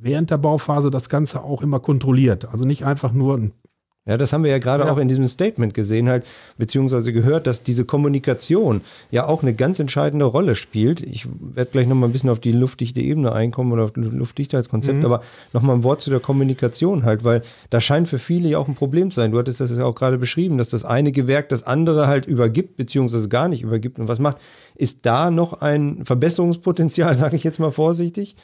während 0.00 0.30
der 0.30 0.38
Bauphase 0.38 0.90
das 0.90 1.08
Ganze 1.08 1.42
auch 1.42 1.62
immer 1.62 1.80
kontrolliert. 1.80 2.48
Also 2.50 2.64
nicht 2.64 2.84
einfach 2.84 3.12
nur 3.12 3.36
ein 3.36 3.52
ja, 4.06 4.16
das 4.16 4.32
haben 4.32 4.44
wir 4.44 4.50
ja 4.50 4.58
gerade 4.58 4.84
ja. 4.84 4.90
auch 4.90 4.96
in 4.96 5.08
diesem 5.08 5.28
Statement 5.28 5.74
gesehen, 5.74 6.08
halt, 6.08 6.26
beziehungsweise 6.56 7.12
gehört, 7.12 7.46
dass 7.46 7.62
diese 7.62 7.84
Kommunikation 7.84 8.80
ja 9.10 9.26
auch 9.26 9.42
eine 9.42 9.52
ganz 9.52 9.78
entscheidende 9.78 10.24
Rolle 10.24 10.56
spielt. 10.56 11.02
Ich 11.02 11.28
werde 11.38 11.70
gleich 11.70 11.86
nochmal 11.86 12.08
ein 12.08 12.12
bisschen 12.12 12.30
auf 12.30 12.40
die 12.40 12.52
luftdichte 12.52 13.00
Ebene 13.00 13.32
einkommen 13.32 13.72
oder 13.72 13.84
auf 13.84 13.92
das 13.92 14.10
Luftdichtheitskonzept, 14.10 14.98
mhm. 14.98 15.04
aber 15.04 15.22
nochmal 15.52 15.76
ein 15.76 15.84
Wort 15.84 16.00
zu 16.00 16.08
der 16.08 16.18
Kommunikation 16.18 17.04
halt, 17.04 17.24
weil 17.24 17.42
das 17.68 17.84
scheint 17.84 18.08
für 18.08 18.18
viele 18.18 18.48
ja 18.48 18.58
auch 18.58 18.68
ein 18.68 18.74
Problem 18.74 19.10
zu 19.10 19.16
sein. 19.16 19.32
Du 19.32 19.38
hattest 19.38 19.60
das 19.60 19.70
ja 19.70 19.84
auch 19.84 19.94
gerade 19.94 20.16
beschrieben, 20.16 20.56
dass 20.56 20.70
das 20.70 20.86
eine 20.86 21.12
Gewerk 21.12 21.50
das 21.50 21.62
andere 21.62 22.06
halt 22.06 22.24
übergibt, 22.26 22.78
beziehungsweise 22.78 23.28
gar 23.28 23.48
nicht 23.48 23.62
übergibt 23.62 23.98
und 23.98 24.08
was 24.08 24.18
macht. 24.18 24.38
Ist 24.74 25.00
da 25.02 25.30
noch 25.30 25.60
ein 25.60 26.06
Verbesserungspotenzial, 26.06 27.16
sage 27.18 27.36
ich 27.36 27.44
jetzt 27.44 27.60
mal 27.60 27.70
vorsichtig? 27.70 28.34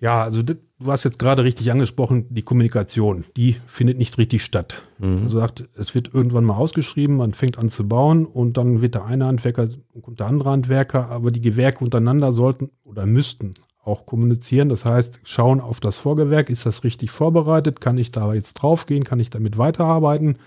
Ja, 0.00 0.22
also 0.22 0.42
du 0.78 0.92
hast 0.92 1.04
jetzt 1.04 1.18
gerade 1.18 1.44
richtig 1.44 1.70
angesprochen, 1.70 2.26
die 2.30 2.42
Kommunikation, 2.42 3.24
die 3.36 3.56
findet 3.66 3.98
nicht 3.98 4.18
richtig 4.18 4.42
statt. 4.42 4.82
Mhm. 4.98 5.24
Also 5.24 5.38
sagt, 5.38 5.64
es 5.76 5.94
wird 5.94 6.12
irgendwann 6.12 6.44
mal 6.44 6.56
ausgeschrieben, 6.56 7.16
man 7.16 7.34
fängt 7.34 7.58
an 7.58 7.68
zu 7.68 7.88
bauen 7.88 8.26
und 8.26 8.56
dann 8.56 8.82
wird 8.82 8.94
der 8.94 9.06
eine 9.06 9.26
Handwerker 9.26 9.68
und 9.92 10.20
der 10.20 10.26
andere 10.26 10.50
Handwerker, 10.50 11.08
aber 11.10 11.30
die 11.30 11.40
Gewerke 11.40 11.84
untereinander 11.84 12.32
sollten 12.32 12.70
oder 12.84 13.06
müssten 13.06 13.54
auch 13.84 14.04
kommunizieren. 14.04 14.68
Das 14.68 14.84
heißt, 14.84 15.20
schauen 15.24 15.60
auf 15.60 15.80
das 15.80 15.96
Vorgewerk, 15.96 16.50
ist 16.50 16.66
das 16.66 16.84
richtig 16.84 17.10
vorbereitet? 17.10 17.80
Kann 17.80 17.98
ich 17.98 18.10
da 18.10 18.34
jetzt 18.34 18.54
draufgehen? 18.54 19.04
Kann 19.04 19.20
ich 19.20 19.30
damit 19.30 19.58
weiterarbeiten? 19.58 20.38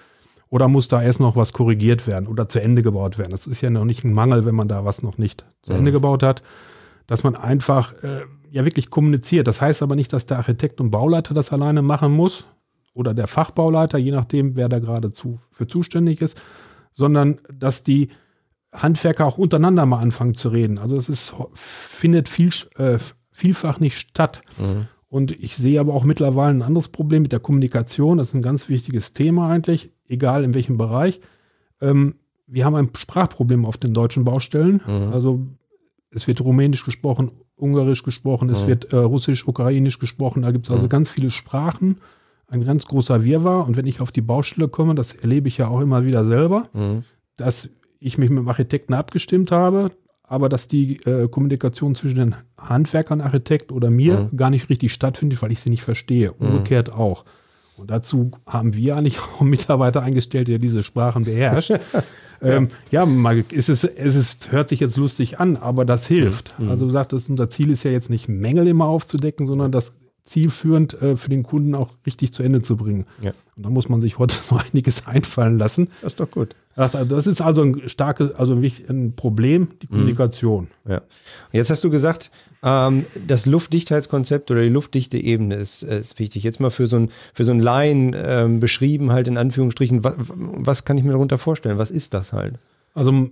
Oder 0.50 0.67
muss 0.67 0.88
da 0.88 1.01
erst 1.01 1.19
noch 1.19 1.36
was 1.36 1.53
korrigiert 1.53 2.07
werden 2.07 2.27
oder 2.27 2.50
zu 2.50 2.62
Ende 2.62 2.81
gebaut 2.81 3.17
werden? 3.17 3.31
Das 3.31 3.48
ist 3.48 3.62
ja 3.62 3.69
noch 3.69 3.86
nicht 3.86 4.03
ein 4.03 4.13
Mangel, 4.13 4.45
wenn 4.45 4.55
man 4.55 4.67
da 4.67 4.83
was 4.83 5.03
noch 5.03 5.17
nicht 5.17 5.45
zu 5.62 5.74
Ende 5.74 5.91
mhm. 5.91 5.95
gebaut 5.95 6.24
hat. 6.24 6.41
Dass 7.10 7.24
man 7.24 7.36
einfach 7.36 7.94
äh, 8.04 8.22
ja 8.51 8.66
wirklich 8.66 8.89
kommuniziert. 8.89 9.48
Das 9.48 9.62
heißt 9.62 9.82
aber 9.82 9.96
nicht, 9.96 10.13
dass 10.13 10.25
der 10.25 10.38
Architekt 10.38 10.80
und 10.80 10.92
Bauleiter 10.92 11.34
das 11.34 11.51
alleine 11.51 11.82
machen 11.82 12.12
muss 12.12 12.46
oder 12.94 13.13
der 13.13 13.28
Fachbauleiter, 13.28 13.98
je 13.98 14.12
nachdem, 14.12 14.56
wer 14.56 14.70
da 14.70 14.80
gerade 14.80 15.12
zu, 15.12 15.39
für 15.51 15.68
zuständig 15.68 16.22
ist, 16.22 16.39
sondern 16.92 17.39
dass 17.51 17.84
die 17.84 18.10
Handwerker 18.72 19.25
auch 19.25 19.38
untereinander 19.38 19.86
mal 19.86 20.00
anfangen 20.00 20.36
zu 20.36 20.50
reden. 20.50 20.78
Also 20.78 20.98
es 20.98 21.10
ist, 21.10 21.34
findet 21.54 22.30
viel, 22.30 22.51
äh, 22.78 23.00
vielfach 23.32 23.80
nicht 23.80 23.98
statt. 23.98 24.42
Mhm. 24.58 24.82
Und 25.08 25.32
ich 25.32 25.56
sehe 25.56 25.80
aber 25.80 25.96
auch 25.96 26.04
mittlerweile 26.04 26.51
ein 26.51 26.62
anderes 26.62 26.89
Problem 26.89 27.24
mit 27.24 27.32
der 27.32 27.39
Kommunikation. 27.39 28.20
Das 28.20 28.30
ist 28.30 28.36
ein 28.36 28.44
ganz 28.44 28.70
wichtiges 28.70 29.13
Thema 29.13 29.50
eigentlich, 29.50 29.92
egal 30.08 30.44
in 30.44 30.54
welchem 30.54 30.78
Bereich. 30.78 31.20
Ähm, 31.82 32.16
wir 32.46 32.66
haben 32.66 32.75
ein 32.75 32.92
Sprachproblem 32.96 33.66
auf 33.66 33.78
den 33.78 33.94
deutschen 33.94 34.24
Baustellen. 34.24 34.82
Mhm. 34.86 35.13
Also 35.13 35.48
es 36.12 36.28
wird 36.28 36.42
Rumänisch 36.42 36.84
gesprochen, 36.86 37.32
Ungarisch 37.56 38.04
gesprochen, 38.04 38.50
es 38.50 38.63
mhm. 38.63 38.68
wird 38.68 38.94
äh, 38.94 38.98
Russisch, 38.98 39.48
Ukrainisch 39.48 40.00
gesprochen. 40.00 40.44
Da 40.44 40.51
gibt 40.51 40.66
es 40.66 40.72
also 40.72 40.86
mhm. 40.86 40.89
ganz 40.89 41.10
viele 41.10 41.30
Sprachen, 41.30 41.98
ein 42.48 42.63
ganz 42.63 42.86
großer 42.86 43.24
Wirrwarr. 43.24 43.68
Und 43.68 43.78
wenn 43.78 43.86
ich 43.86 44.01
auf 44.01 44.12
die 44.12 44.22
Baustelle 44.22 44.70
komme, 44.70 44.96
das 44.96 45.13
erlebe 45.13 45.48
ich 45.48 45.58
ja 45.58 45.68
auch 45.68 45.82
immer 45.82 46.06
wieder 46.06 46.25
selber, 46.25 46.70
mhm. 46.74 47.04
dass 47.36 47.70
ich 48.00 48.18
mich 48.18 48.30
mit 48.30 48.39
dem 48.39 48.48
Architekten 48.48 48.94
abgestimmt 48.94 49.51
habe, 49.51 49.92
aber 50.24 50.48
dass 50.48 50.68
die 50.68 50.98
äh, 51.06 51.28
Kommunikation 51.28 51.96
zwischen 51.96 52.18
den 52.18 52.36
Handwerkern, 52.58 53.22
Architekt 53.22 53.72
oder 53.72 53.89
mir 53.89 54.30
gar 54.36 54.50
nicht 54.50 54.70
richtig 54.70 54.94
stattfindet, 54.94 55.42
weil 55.42 55.51
ich 55.51 55.60
sie 55.60 55.70
nicht 55.70 55.84
verstehe. 55.84 56.32
Umgekehrt 56.34 56.94
auch. 56.94 57.25
Und 57.75 57.89
dazu 57.92 58.32
haben 58.46 58.74
wir 58.74 58.96
eigentlich 58.96 59.20
auch 59.20 59.42
Mitarbeiter 59.42 60.01
eingestellt, 60.01 60.48
der 60.48 60.60
diese 60.60 60.84
Sprachen 60.84 61.25
beherrscht. 61.25 61.74
ähm, 62.41 62.69
ja, 62.91 63.05
mal, 63.05 63.43
es, 63.53 63.69
ist, 63.69 63.84
es 63.84 64.15
ist, 64.15 64.51
hört 64.51 64.69
sich 64.69 64.79
jetzt 64.79 64.98
lustig 64.98 65.39
an, 65.39 65.58
aber 65.58 65.86
das 65.86 66.08
hilft. 66.08 66.53
Mhm. 66.60 66.69
Also 66.69 66.89
sagt, 66.89 67.13
das, 67.13 67.29
unser 67.29 67.50
Ziel 67.50 67.72
ist 67.72 67.84
ja 67.84 67.91
jetzt 67.91 68.10
nicht 68.10 68.27
Mängel 68.27 68.67
immer 68.67 68.86
aufzudecken, 68.86 69.48
sondern 69.48 69.72
das 69.72 69.93
zielführend 70.25 70.93
äh, 71.01 71.17
für 71.17 71.29
den 71.29 71.43
Kunden 71.43 71.74
auch 71.74 71.89
richtig 72.05 72.34
zu 72.34 72.43
Ende 72.43 72.62
zu 72.62 72.77
bringen. 72.77 73.05
Ja. 73.19 73.31
Und 73.55 73.65
da 73.65 73.69
muss 73.69 73.89
man 73.89 74.00
sich 74.00 74.19
heute 74.19 74.36
so 74.41 74.58
einiges 74.58 75.08
einfallen 75.08 75.58
lassen. 75.58 75.89
Das 76.01 76.13
ist 76.13 76.19
doch 76.19 76.29
gut. 76.29 76.55
Das 76.88 77.27
ist 77.27 77.41
also 77.41 77.62
ein 77.62 77.89
starkes, 77.89 78.33
also 78.36 78.53
ein 78.53 79.13
Problem, 79.15 79.67
die 79.81 79.88
mhm. 79.88 79.91
Kommunikation. 79.91 80.67
Ja. 80.88 81.01
Jetzt 81.51 81.69
hast 81.69 81.83
du 81.83 81.89
gesagt, 81.89 82.31
ähm, 82.63 83.05
das 83.27 83.45
Luftdichtheitskonzept 83.45 84.50
oder 84.50 84.62
die 84.62 84.69
luftdichte 84.69 85.17
Ebene 85.17 85.55
ist, 85.55 85.83
ist 85.83 86.19
wichtig. 86.19 86.43
Jetzt 86.43 86.62
mal 86.62 86.69
für 86.69 86.88
so 86.88 86.98
ein, 86.98 87.12
für 87.33 87.43
so 87.43 87.51
ein 87.51 87.59
Laien 87.59 88.15
ähm, 88.15 88.59
beschrieben, 88.62 89.12
halt 89.12 89.27
in 89.27 89.38
Anführungsstrichen, 89.38 90.03
was, 90.05 90.13
was 90.17 90.86
kann 90.86 90.98
ich 90.98 91.03
mir 91.03 91.12
darunter 91.12 91.38
vorstellen? 91.38 91.77
Was 91.77 91.91
ist 91.91 92.13
das 92.13 92.31
halt? 92.31 92.55
Also 92.93 93.29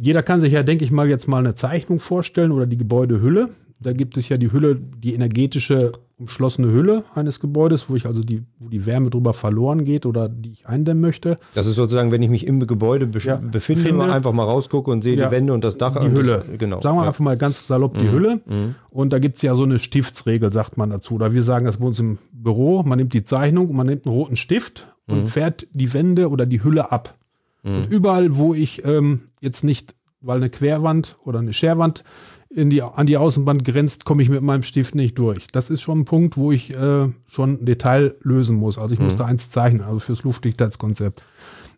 jeder 0.00 0.22
kann 0.22 0.40
sich 0.40 0.52
ja, 0.52 0.62
denke 0.62 0.84
ich 0.84 0.90
mal, 0.90 1.08
jetzt 1.08 1.28
mal 1.28 1.38
eine 1.38 1.54
Zeichnung 1.54 2.00
vorstellen 2.00 2.52
oder 2.52 2.66
die 2.66 2.78
Gebäudehülle. 2.78 3.50
Da 3.80 3.92
gibt 3.92 4.16
es 4.16 4.28
ja 4.28 4.36
die 4.36 4.52
Hülle, 4.52 4.76
die 4.76 5.14
energetische 5.14 5.92
umschlossene 6.18 6.72
Hülle 6.72 7.04
eines 7.14 7.38
Gebäudes, 7.38 7.88
wo 7.88 7.94
ich 7.94 8.04
also 8.04 8.20
die, 8.20 8.42
wo 8.58 8.68
die 8.68 8.86
Wärme 8.86 9.08
drüber 9.08 9.32
verloren 9.32 9.84
geht 9.84 10.04
oder 10.04 10.28
die 10.28 10.50
ich 10.50 10.66
eindämmen 10.66 11.00
möchte. 11.00 11.38
Das 11.54 11.66
ist 11.66 11.76
sozusagen, 11.76 12.10
wenn 12.10 12.22
ich 12.22 12.28
mich 12.28 12.44
im 12.46 12.66
Gebäude 12.66 13.06
be 13.06 13.20
ja, 13.20 13.36
befinde, 13.36 13.82
befinde, 13.82 14.12
einfach 14.12 14.32
mal 14.32 14.42
rausgucke 14.42 14.90
und 14.90 15.02
sehe 15.02 15.16
ja, 15.16 15.26
die 15.26 15.30
Wände 15.30 15.52
und 15.52 15.62
das 15.62 15.78
Dach. 15.78 15.98
Die 16.00 16.10
Hülle. 16.10 16.44
Das, 16.48 16.58
genau. 16.58 16.80
Sagen 16.80 16.96
wir 16.96 17.02
ja. 17.02 17.08
einfach 17.08 17.20
mal 17.20 17.36
ganz 17.36 17.66
salopp 17.66 17.96
die 17.98 18.06
mhm. 18.06 18.12
Hülle. 18.12 18.34
Mhm. 18.46 18.74
Und 18.90 19.12
da 19.12 19.20
gibt 19.20 19.36
es 19.36 19.42
ja 19.42 19.54
so 19.54 19.62
eine 19.62 19.78
Stiftsregel, 19.78 20.52
sagt 20.52 20.76
man 20.76 20.90
dazu. 20.90 21.14
Oder 21.14 21.32
wir 21.32 21.44
sagen 21.44 21.66
das 21.66 21.76
bei 21.76 21.86
uns 21.86 22.00
im 22.00 22.18
Büro. 22.32 22.82
Man 22.82 22.98
nimmt 22.98 23.14
die 23.14 23.22
Zeichnung, 23.22 23.74
man 23.76 23.86
nimmt 23.86 24.04
einen 24.04 24.14
roten 24.14 24.36
Stift 24.36 24.88
und 25.06 25.22
mhm. 25.22 25.26
fährt 25.28 25.68
die 25.72 25.94
Wände 25.94 26.30
oder 26.30 26.46
die 26.46 26.64
Hülle 26.64 26.90
ab. 26.90 27.14
Mhm. 27.62 27.76
Und 27.76 27.90
überall, 27.90 28.36
wo 28.36 28.54
ich 28.54 28.84
ähm, 28.84 29.20
jetzt 29.40 29.62
nicht, 29.62 29.94
weil 30.20 30.38
eine 30.38 30.50
Querwand 30.50 31.16
oder 31.24 31.38
eine 31.38 31.52
Scherwand 31.52 32.02
in 32.58 32.70
die, 32.70 32.82
an 32.82 33.06
die 33.06 33.16
Außenband 33.16 33.64
grenzt, 33.64 34.04
komme 34.04 34.22
ich 34.22 34.28
mit 34.28 34.42
meinem 34.42 34.64
Stift 34.64 34.96
nicht 34.96 35.16
durch. 35.16 35.46
Das 35.52 35.70
ist 35.70 35.80
schon 35.80 36.00
ein 36.00 36.04
Punkt, 36.04 36.36
wo 36.36 36.50
ich 36.50 36.74
äh, 36.74 37.08
schon 37.26 37.52
ein 37.52 37.64
Detail 37.64 38.16
lösen 38.20 38.56
muss. 38.56 38.78
Also 38.78 38.94
ich 38.94 38.98
mhm. 38.98 39.06
musste 39.06 39.24
eins 39.24 39.48
zeichnen, 39.48 39.82
also 39.82 40.00
fürs 40.00 40.24
Luftdichtheitskonzept. 40.24 41.22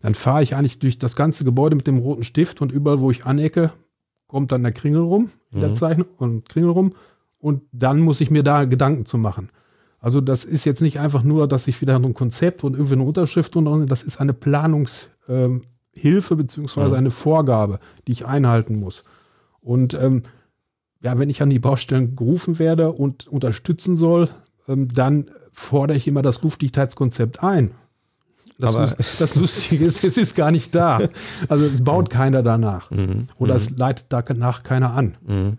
Dann 0.01 0.15
fahre 0.15 0.41
ich 0.41 0.55
eigentlich 0.55 0.79
durch 0.79 0.97
das 0.97 1.15
ganze 1.15 1.43
Gebäude 1.43 1.75
mit 1.75 1.85
dem 1.85 1.99
roten 1.99 2.23
Stift 2.23 2.61
und 2.61 2.71
überall, 2.71 2.99
wo 2.99 3.11
ich 3.11 3.25
anecke, 3.25 3.71
kommt 4.27 4.51
dann 4.51 4.63
der 4.63 4.71
Kringel 4.71 5.01
rum 5.01 5.29
in 5.51 5.59
mhm. 5.59 5.61
der 5.61 5.73
Zeichnung 5.75 6.07
und 6.17 6.49
Kringel 6.49 6.71
rum. 6.71 6.93
Und 7.37 7.61
dann 7.71 7.99
muss 7.99 8.19
ich 8.19 8.31
mir 8.31 8.43
da 8.43 8.65
Gedanken 8.65 9.05
zu 9.05 9.19
machen. 9.19 9.49
Also 9.99 10.19
das 10.19 10.45
ist 10.45 10.65
jetzt 10.65 10.81
nicht 10.81 10.99
einfach 10.99 11.21
nur, 11.21 11.47
dass 11.47 11.67
ich 11.67 11.79
wieder 11.79 11.95
ein 11.95 12.13
Konzept 12.15 12.63
und 12.63 12.73
irgendwie 12.73 12.95
eine 12.95 13.03
Unterschrift 13.03 13.55
und 13.55 13.85
das 13.85 14.01
ist 14.01 14.19
eine 14.19 14.33
Planungshilfe 14.33 15.11
ähm, 16.33 16.37
beziehungsweise 16.37 16.89
mhm. 16.89 16.95
eine 16.95 17.11
Vorgabe, 17.11 17.79
die 18.07 18.13
ich 18.13 18.25
einhalten 18.25 18.79
muss. 18.79 19.03
Und 19.61 19.93
ähm, 19.93 20.23
ja, 21.01 21.17
wenn 21.17 21.29
ich 21.29 21.41
an 21.41 21.49
die 21.49 21.59
Baustellen 21.59 22.15
gerufen 22.15 22.59
werde 22.59 22.91
und 22.91 23.27
unterstützen 23.27 23.97
soll, 23.97 24.29
ähm, 24.67 24.87
dann 24.93 25.25
fordere 25.51 25.97
ich 25.97 26.07
immer 26.07 26.21
das 26.21 26.41
Luftdichtheitskonzept 26.41 27.43
ein. 27.43 27.71
Das, 28.57 28.75
Aber 28.75 28.85
das 28.97 29.35
Lustige 29.35 29.85
ist, 29.85 30.03
es 30.03 30.17
ist 30.17 30.35
gar 30.35 30.51
nicht 30.51 30.75
da. 30.75 30.99
Also 31.49 31.65
es 31.65 31.83
baut 31.83 32.09
keiner 32.09 32.43
danach. 32.43 32.91
Mhm. 32.91 33.27
Oder 33.39 33.55
es 33.55 33.71
mhm. 33.71 33.77
leitet 33.77 34.05
danach 34.09 34.63
keiner 34.63 34.93
an. 34.93 35.13
Mhm. 35.25 35.57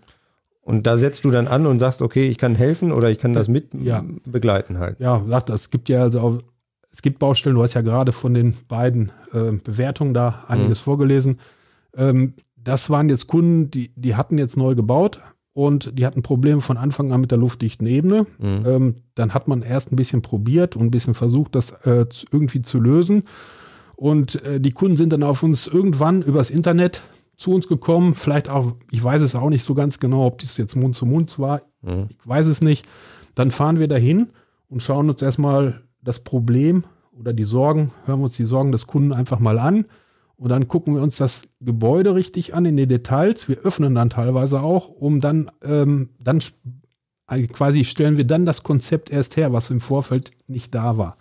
Und 0.61 0.87
da 0.87 0.97
setzt 0.97 1.25
du 1.25 1.31
dann 1.31 1.47
an 1.47 1.65
und 1.65 1.79
sagst, 1.79 2.01
okay, 2.01 2.27
ich 2.27 2.37
kann 2.37 2.55
helfen 2.55 2.93
oder 2.93 3.09
ich 3.11 3.19
kann 3.19 3.33
das 3.33 3.49
mit 3.49 3.73
ja. 3.73 4.05
begleiten 4.25 4.79
halt. 4.79 4.97
Ja, 5.01 5.21
sagt, 5.27 5.49
es 5.49 5.69
gibt 5.69 5.89
ja 5.89 6.03
also 6.03 6.19
auch, 6.21 6.37
es 6.89 7.01
gibt 7.01 7.19
Baustellen, 7.19 7.57
du 7.57 7.63
hast 7.63 7.73
ja 7.73 7.81
gerade 7.81 8.13
von 8.13 8.33
den 8.33 8.55
beiden 8.69 9.11
äh, 9.33 9.51
Bewertungen 9.51 10.13
da 10.13 10.45
einiges 10.47 10.79
mhm. 10.79 10.83
vorgelesen. 10.83 11.39
Ähm, 11.97 12.35
das 12.55 12.89
waren 12.89 13.09
jetzt 13.09 13.27
Kunden, 13.27 13.71
die, 13.71 13.91
die 13.97 14.15
hatten 14.15 14.37
jetzt 14.37 14.55
neu 14.55 14.73
gebaut, 14.73 15.19
und 15.53 15.97
die 15.97 16.05
hatten 16.05 16.23
Probleme 16.23 16.61
von 16.61 16.77
Anfang 16.77 17.11
an 17.11 17.21
mit 17.21 17.31
der 17.31 17.37
luftdichten 17.37 17.87
Ebene. 17.87 18.23
Mhm. 18.39 18.65
Ähm, 18.65 18.95
dann 19.15 19.33
hat 19.33 19.47
man 19.47 19.61
erst 19.61 19.91
ein 19.91 19.95
bisschen 19.95 20.21
probiert 20.21 20.75
und 20.75 20.83
ein 20.87 20.91
bisschen 20.91 21.13
versucht, 21.13 21.55
das 21.55 21.71
äh, 21.85 22.05
irgendwie 22.31 22.63
zu 22.63 22.79
lösen. 22.79 23.23
Und 23.95 24.43
äh, 24.43 24.59
die 24.59 24.71
Kunden 24.71 24.97
sind 24.97 25.13
dann 25.13 25.23
auf 25.23 25.43
uns 25.43 25.67
irgendwann 25.67 26.23
übers 26.23 26.49
Internet 26.49 27.03
zu 27.37 27.51
uns 27.51 27.67
gekommen. 27.67 28.15
Vielleicht 28.15 28.49
auch, 28.49 28.73
ich 28.89 29.03
weiß 29.03 29.21
es 29.21 29.35
auch 29.35 29.49
nicht 29.49 29.63
so 29.63 29.75
ganz 29.75 29.99
genau, 29.99 30.25
ob 30.25 30.39
das 30.39 30.57
jetzt 30.57 30.75
Mund 30.75 30.95
zu 30.95 31.05
Mund 31.05 31.37
war. 31.37 31.61
Mhm. 31.83 32.07
Ich 32.09 32.27
weiß 32.27 32.47
es 32.47 32.61
nicht. 32.61 32.87
Dann 33.35 33.51
fahren 33.51 33.79
wir 33.79 33.87
dahin 33.87 34.29
und 34.69 34.81
schauen 34.81 35.09
uns 35.09 35.21
erstmal 35.21 35.83
das 36.01 36.19
Problem 36.19 36.83
oder 37.17 37.31
die 37.31 37.43
Sorgen, 37.43 37.91
hören 38.05 38.19
wir 38.19 38.25
uns 38.25 38.37
die 38.37 38.45
Sorgen 38.45 38.71
des 38.71 38.87
Kunden 38.87 39.13
einfach 39.13 39.39
mal 39.39 39.59
an 39.59 39.85
und 40.43 40.49
dann 40.49 40.67
gucken 40.67 40.93
wir 40.93 41.01
uns 41.01 41.15
das 41.15 41.43
Gebäude 41.61 42.15
richtig 42.15 42.53
an 42.53 42.65
in 42.65 42.75
den 42.75 42.89
Details. 42.89 43.47
Wir 43.47 43.59
öffnen 43.59 43.95
dann 43.95 44.09
teilweise 44.09 44.61
auch, 44.61 44.89
um 44.89 45.21
dann, 45.21 45.49
ähm, 45.63 46.09
dann 46.19 46.41
quasi 47.53 47.85
stellen 47.85 48.17
wir 48.17 48.27
dann 48.27 48.45
das 48.45 48.61
Konzept 48.61 49.09
erst 49.09 49.37
her, 49.37 49.53
was 49.53 49.69
im 49.69 49.79
Vorfeld 49.79 50.31
nicht 50.47 50.75
da 50.75 50.97
war. 50.97 51.15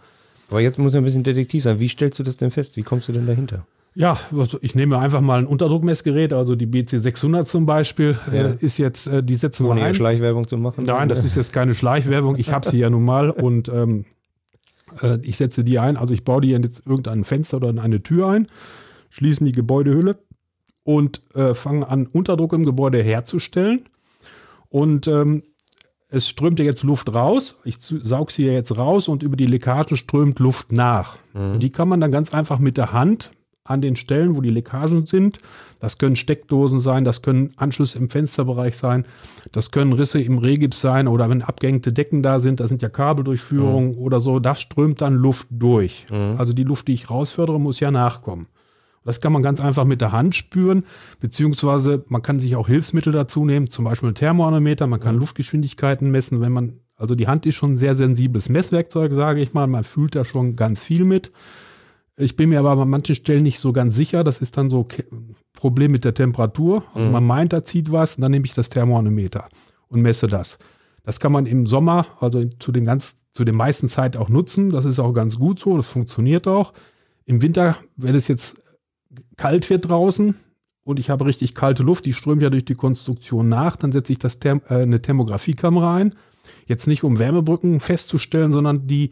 Aber 0.51 0.61
jetzt 0.61 0.77
muss 0.77 0.93
ja 0.93 1.01
ein 1.01 1.05
bisschen 1.05 1.23
detektiv 1.23 1.63
sein. 1.63 1.79
Wie 1.79 1.87
stellst 1.87 2.19
du 2.19 2.25
das 2.25 2.37
denn 2.37 2.51
fest? 2.51 2.77
Wie 2.77 2.83
kommst 2.83 3.07
du 3.07 3.13
denn 3.13 3.25
dahinter? 3.29 3.65
Ja, 3.95 4.19
also 4.37 4.59
ich 4.61 4.75
nehme 4.75 4.99
einfach 4.99 5.21
mal 5.21 5.39
ein 5.39 5.47
Unterdruckmessgerät, 5.47 6.33
also 6.33 6.57
die 6.57 6.67
BC 6.67 6.99
600 6.99 7.47
zum 7.47 7.65
Beispiel, 7.65 8.19
ja. 8.27 8.47
äh, 8.47 8.57
ist 8.59 8.79
jetzt, 8.79 9.07
äh, 9.07 9.23
die 9.23 9.37
setzen 9.37 9.65
wir 9.69 9.81
ein. 9.81 9.95
Schleichwerbung 9.95 10.49
zu 10.49 10.57
machen? 10.57 10.83
Nein, 10.85 11.09
das 11.09 11.23
ist 11.23 11.37
jetzt 11.37 11.53
keine 11.53 11.75
Schleichwerbung. 11.75 12.35
Ich 12.39 12.51
habe 12.51 12.69
sie 12.69 12.79
ja 12.79 12.91
nun 12.91 13.05
mal 13.05 13.31
und 13.31 13.69
ähm, 13.69 14.05
äh, 15.01 15.19
ich 15.23 15.37
setze 15.37 15.63
die 15.63 15.79
ein. 15.79 15.97
Also 15.97 16.13
ich 16.13 16.25
baue 16.25 16.41
die 16.41 16.49
jetzt 16.49 16.85
irgendein 16.85 17.23
Fenster 17.23 17.59
oder 17.59 17.71
in 17.71 17.79
eine 17.79 18.03
Tür 18.03 18.27
ein 18.27 18.49
schließen 19.13 19.45
die 19.45 19.53
Gebäudehülle 19.53 20.17
und 20.85 21.21
äh, 21.35 21.53
fangen 21.53 21.85
an, 21.85 22.07
Unterdruck 22.07 22.55
im 22.55 22.65
Gebäude 22.65 23.03
herzustellen. 23.03 23.85
Und 24.71 25.07
ähm, 25.07 25.43
es 26.09 26.29
strömt 26.29 26.59
ja 26.59 26.65
jetzt 26.65 26.83
Luft 26.83 27.15
raus. 27.15 27.57
Ich 27.65 27.77
saug 27.79 28.31
sie 28.31 28.47
ja 28.47 28.53
jetzt 28.53 28.77
raus 28.79 29.09
und 29.09 29.23
über 29.23 29.37
die 29.37 29.45
Leckagen 29.45 29.99
strömt 29.99 30.39
Luft 30.39 30.73
nach. 30.73 31.19
Mhm. 31.35 31.61
die 31.61 31.71
kann 31.71 31.89
man 31.89 32.01
dann 32.01 32.11
ganz 32.11 32.35
einfach 32.35 32.59
mit 32.59 32.77
der 32.79 32.93
Hand 32.93 33.31
an 33.65 33.81
den 33.81 33.97
Stellen, 33.97 34.35
wo 34.35 34.41
die 34.41 34.51
Leckagen 34.51 35.07
sind. 35.07 35.39
Das 35.79 35.99
können 35.99 36.17
Steckdosen 36.17 36.81
sein, 36.81 37.05
das 37.05 37.23
können 37.23 37.53
Anschlüsse 37.57 37.99
im 37.99 38.09
Fensterbereich 38.09 38.77
sein, 38.77 39.05
das 39.53 39.71
können 39.71 39.93
Risse 39.93 40.21
im 40.21 40.39
Rehgips 40.39 40.81
sein 40.81 41.07
oder 41.07 41.29
wenn 41.29 41.43
abgehängte 41.43 41.93
Decken 41.93 42.23
da 42.23 42.41
sind, 42.41 42.61
da 42.61 42.67
sind 42.67 42.83
ja 42.83 42.89
Kabeldurchführungen 42.89 43.93
mhm. 43.93 43.99
oder 43.99 44.21
so, 44.21 44.39
das 44.41 44.61
strömt 44.61 45.01
dann 45.01 45.15
Luft 45.15 45.47
durch. 45.51 46.07
Mhm. 46.11 46.37
Also 46.39 46.53
die 46.53 46.65
Luft, 46.65 46.89
die 46.89 46.95
ich 46.95 47.11
rausfördere, 47.11 47.61
muss 47.61 47.79
ja 47.81 47.91
nachkommen. 47.91 48.47
Das 49.05 49.21
kann 49.21 49.33
man 49.33 49.43
ganz 49.43 49.61
einfach 49.61 49.85
mit 49.85 50.01
der 50.01 50.13
Hand 50.13 50.35
spüren, 50.35 50.85
beziehungsweise 51.21 52.05
man 52.09 52.23
kann 52.23 52.39
sich 52.39 52.57
auch 52.57 52.69
Hilfsmittel 52.69 53.13
dazu 53.13 53.45
nehmen, 53.45 53.69
zum 53.69 53.85
Beispiel 53.85 54.11
ein 54.11 54.15
Thermoanometer, 54.15 54.87
man 54.87 55.01
kann 55.01 55.17
Luftgeschwindigkeiten 55.17 56.11
messen, 56.11 56.41
wenn 56.41 56.53
man, 56.53 56.75
also 56.97 57.15
die 57.15 57.27
Hand 57.27 57.47
ist 57.47 57.57
schon 57.57 57.73
ein 57.73 57.77
sehr 57.77 57.95
sensibles 57.95 58.49
Messwerkzeug, 58.49 59.13
sage 59.13 59.41
ich 59.41 59.55
mal, 59.55 59.67
man 59.67 59.85
fühlt 59.85 60.15
da 60.15 60.25
schon 60.25 60.57
ganz 60.57 60.81
viel 60.81 61.05
mit. 61.05 61.31
Ich 62.17 62.37
bin 62.37 62.51
mir 62.51 62.61
aber 62.61 62.83
an 62.83 62.91
manchen 62.91 63.15
Stellen 63.15 63.43
nicht 63.43 63.59
so 63.59 63.73
ganz 63.73 63.97
sicher, 63.97 64.23
das 64.23 64.41
ist 64.41 64.57
dann 64.57 64.71
so 64.71 64.87
ein 65.11 65.35
Problem 65.53 65.91
mit 65.91 66.05
der 66.05 66.15
Temperatur. 66.15 66.85
Also 66.95 67.07
mhm. 67.07 67.13
man 67.13 67.25
meint, 67.25 67.53
da 67.53 67.65
zieht 67.65 67.91
was, 67.91 68.17
und 68.17 68.23
dann 68.23 68.31
nehme 68.31 68.47
ich 68.47 68.55
das 68.55 68.69
Thermoanometer 68.69 69.49
und 69.89 70.03
messe 70.03 70.27
das. 70.27 70.59
Das 71.05 71.19
kann 71.19 71.33
man 71.33 71.47
im 71.47 71.67
Sommer, 71.67 72.07
also 72.21 72.43
zu 72.61 72.71
den 72.71 72.85
ganz, 72.85 73.17
zu 73.33 73.45
den 73.45 73.57
meisten 73.57 73.89
Zeit 73.89 74.17
auch 74.17 74.29
nutzen. 74.29 74.71
Das 74.71 74.85
ist 74.85 75.01
auch 75.01 75.13
ganz 75.13 75.39
gut 75.39 75.59
so, 75.59 75.77
das 75.77 75.89
funktioniert 75.89 76.47
auch. 76.47 76.73
Im 77.25 77.43
Winter, 77.43 77.77
wenn 77.97 78.15
es 78.15 78.29
jetzt 78.29 78.57
kalt 79.37 79.69
wird 79.71 79.89
draußen 79.89 80.35
und 80.85 80.99
ich 80.99 81.11
habe 81.11 81.27
richtig 81.27 81.55
kalte 81.55 81.83
Luft, 81.83 82.05
die 82.07 82.13
strömt 82.13 82.43
ja 82.43 82.51
durch 82.51 82.65
die 82.65 82.75
Konstruktion 82.75 83.49
nach, 83.49 83.77
dann 83.77 83.93
setze 83.93 84.13
ich 84.13 84.19
das 84.19 84.39
Therm 84.39 84.63
äh, 84.69 84.83
eine 84.83 85.01
Thermografiekamera 85.01 85.97
ein. 85.97 86.15
Jetzt 86.67 86.87
nicht 86.87 87.05
um 87.05 87.19
Wärmebrücken 87.19 87.79
festzustellen, 87.81 88.53
sondern 88.53 88.87
die 88.89 89.11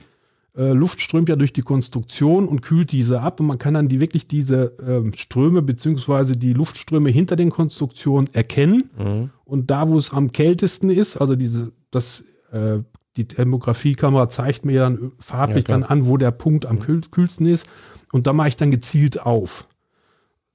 äh, 0.56 0.72
Luft 0.72 1.00
strömt 1.00 1.28
ja 1.28 1.36
durch 1.36 1.52
die 1.52 1.62
Konstruktion 1.62 2.48
und 2.48 2.60
kühlt 2.60 2.90
diese 2.90 3.20
ab 3.20 3.38
und 3.38 3.46
man 3.46 3.58
kann 3.58 3.74
dann 3.74 3.88
die 3.88 4.00
wirklich 4.00 4.26
diese 4.26 4.76
äh, 4.78 5.16
Ströme 5.16 5.62
beziehungsweise 5.62 6.32
die 6.32 6.52
Luftströme 6.52 7.10
hinter 7.10 7.36
den 7.36 7.50
Konstruktionen 7.50 8.28
erkennen. 8.32 8.90
Mhm. 8.98 9.30
Und 9.44 9.70
da, 9.70 9.88
wo 9.88 9.96
es 9.96 10.12
am 10.12 10.32
kältesten 10.32 10.90
ist, 10.90 11.16
also 11.16 11.34
diese, 11.34 11.72
das, 11.92 12.24
äh, 12.50 12.78
die 13.16 13.28
Thermografiekamera 13.28 14.28
zeigt 14.28 14.64
mir 14.64 14.80
dann 14.80 15.12
farblich 15.20 15.68
ja, 15.68 15.74
dann 15.74 15.84
an, 15.84 16.06
wo 16.06 16.16
der 16.16 16.32
Punkt 16.32 16.66
am 16.66 16.80
kühlsten 16.80 17.46
ist. 17.46 17.66
Und 18.12 18.26
da 18.26 18.32
mache 18.32 18.48
ich 18.48 18.56
dann 18.56 18.72
gezielt 18.72 19.22
auf. 19.24 19.68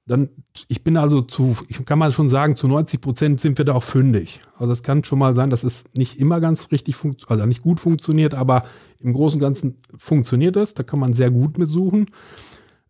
Dann, 0.06 0.28
ich 0.68 0.84
bin 0.84 0.96
also 0.96 1.20
zu, 1.20 1.56
ich 1.68 1.84
kann 1.84 1.98
mal 1.98 2.12
schon 2.12 2.28
sagen, 2.28 2.54
zu 2.54 2.68
90 2.68 3.00
Prozent 3.00 3.40
sind 3.40 3.58
wir 3.58 3.64
da 3.64 3.74
auch 3.74 3.82
fündig. 3.82 4.38
Also 4.56 4.72
es 4.72 4.84
kann 4.84 5.02
schon 5.02 5.18
mal 5.18 5.34
sein, 5.34 5.50
dass 5.50 5.64
es 5.64 5.84
nicht 5.94 6.20
immer 6.20 6.40
ganz 6.40 6.70
richtig 6.70 6.94
funktioniert, 6.94 7.30
also 7.30 7.46
nicht 7.46 7.62
gut 7.62 7.80
funktioniert, 7.80 8.32
aber 8.34 8.64
im 9.00 9.12
Großen 9.12 9.38
und 9.38 9.42
Ganzen 9.42 9.78
funktioniert 9.96 10.56
es. 10.56 10.74
Da 10.74 10.84
kann 10.84 11.00
man 11.00 11.12
sehr 11.12 11.30
gut 11.30 11.58
mit 11.58 11.68
suchen. 11.68 12.06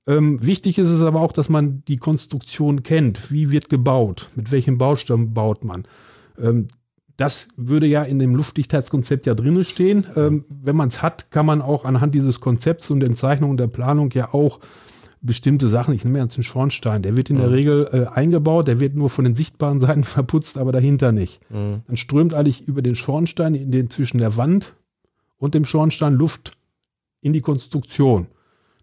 Ähm, 0.06 0.44
wichtig 0.44 0.78
ist 0.78 0.90
es 0.90 1.02
aber 1.02 1.20
auch, 1.20 1.32
dass 1.32 1.48
man 1.48 1.82
die 1.88 1.96
Konstruktion 1.96 2.82
kennt. 2.82 3.30
Wie 3.30 3.50
wird 3.50 3.70
gebaut? 3.70 4.28
Mit 4.36 4.52
welchem 4.52 4.76
Baustamm 4.76 5.32
baut 5.32 5.64
man? 5.64 5.84
Ähm, 6.38 6.68
das 7.16 7.48
würde 7.56 7.86
ja 7.86 8.02
in 8.02 8.18
dem 8.18 8.34
Luftdichtheitskonzept 8.34 9.26
ja 9.26 9.34
drinnen 9.34 9.64
stehen. 9.64 10.06
Ähm, 10.16 10.44
wenn 10.48 10.76
man 10.76 10.88
es 10.88 11.02
hat, 11.02 11.30
kann 11.30 11.46
man 11.46 11.62
auch 11.62 11.86
anhand 11.86 12.14
dieses 12.14 12.40
Konzepts 12.40 12.90
und 12.90 13.00
den 13.00 13.16
Zeichnungen 13.16 13.56
der 13.56 13.68
Planung 13.68 14.10
ja 14.12 14.34
auch 14.34 14.60
bestimmte 15.20 15.68
Sachen, 15.68 15.94
ich 15.94 16.04
nehme 16.04 16.18
jetzt 16.18 16.36
einen 16.36 16.44
Schornstein, 16.44 17.02
der 17.02 17.16
wird 17.16 17.30
in 17.30 17.36
der 17.36 17.48
mhm. 17.48 17.54
Regel 17.54 17.88
äh, 17.92 18.06
eingebaut, 18.14 18.68
der 18.68 18.80
wird 18.80 18.94
nur 18.94 19.10
von 19.10 19.24
den 19.24 19.34
sichtbaren 19.34 19.80
Seiten 19.80 20.04
verputzt, 20.04 20.58
aber 20.58 20.72
dahinter 20.72 21.12
nicht. 21.12 21.40
Mhm. 21.50 21.82
Dann 21.86 21.96
strömt 21.96 22.34
eigentlich 22.34 22.66
über 22.66 22.82
den 22.82 22.94
Schornstein 22.96 23.54
in 23.54 23.70
den 23.70 23.90
zwischen 23.90 24.18
der 24.18 24.36
Wand 24.36 24.74
und 25.38 25.54
dem 25.54 25.64
Schornstein 25.64 26.14
Luft 26.14 26.52
in 27.20 27.32
die 27.32 27.40
Konstruktion. 27.40 28.26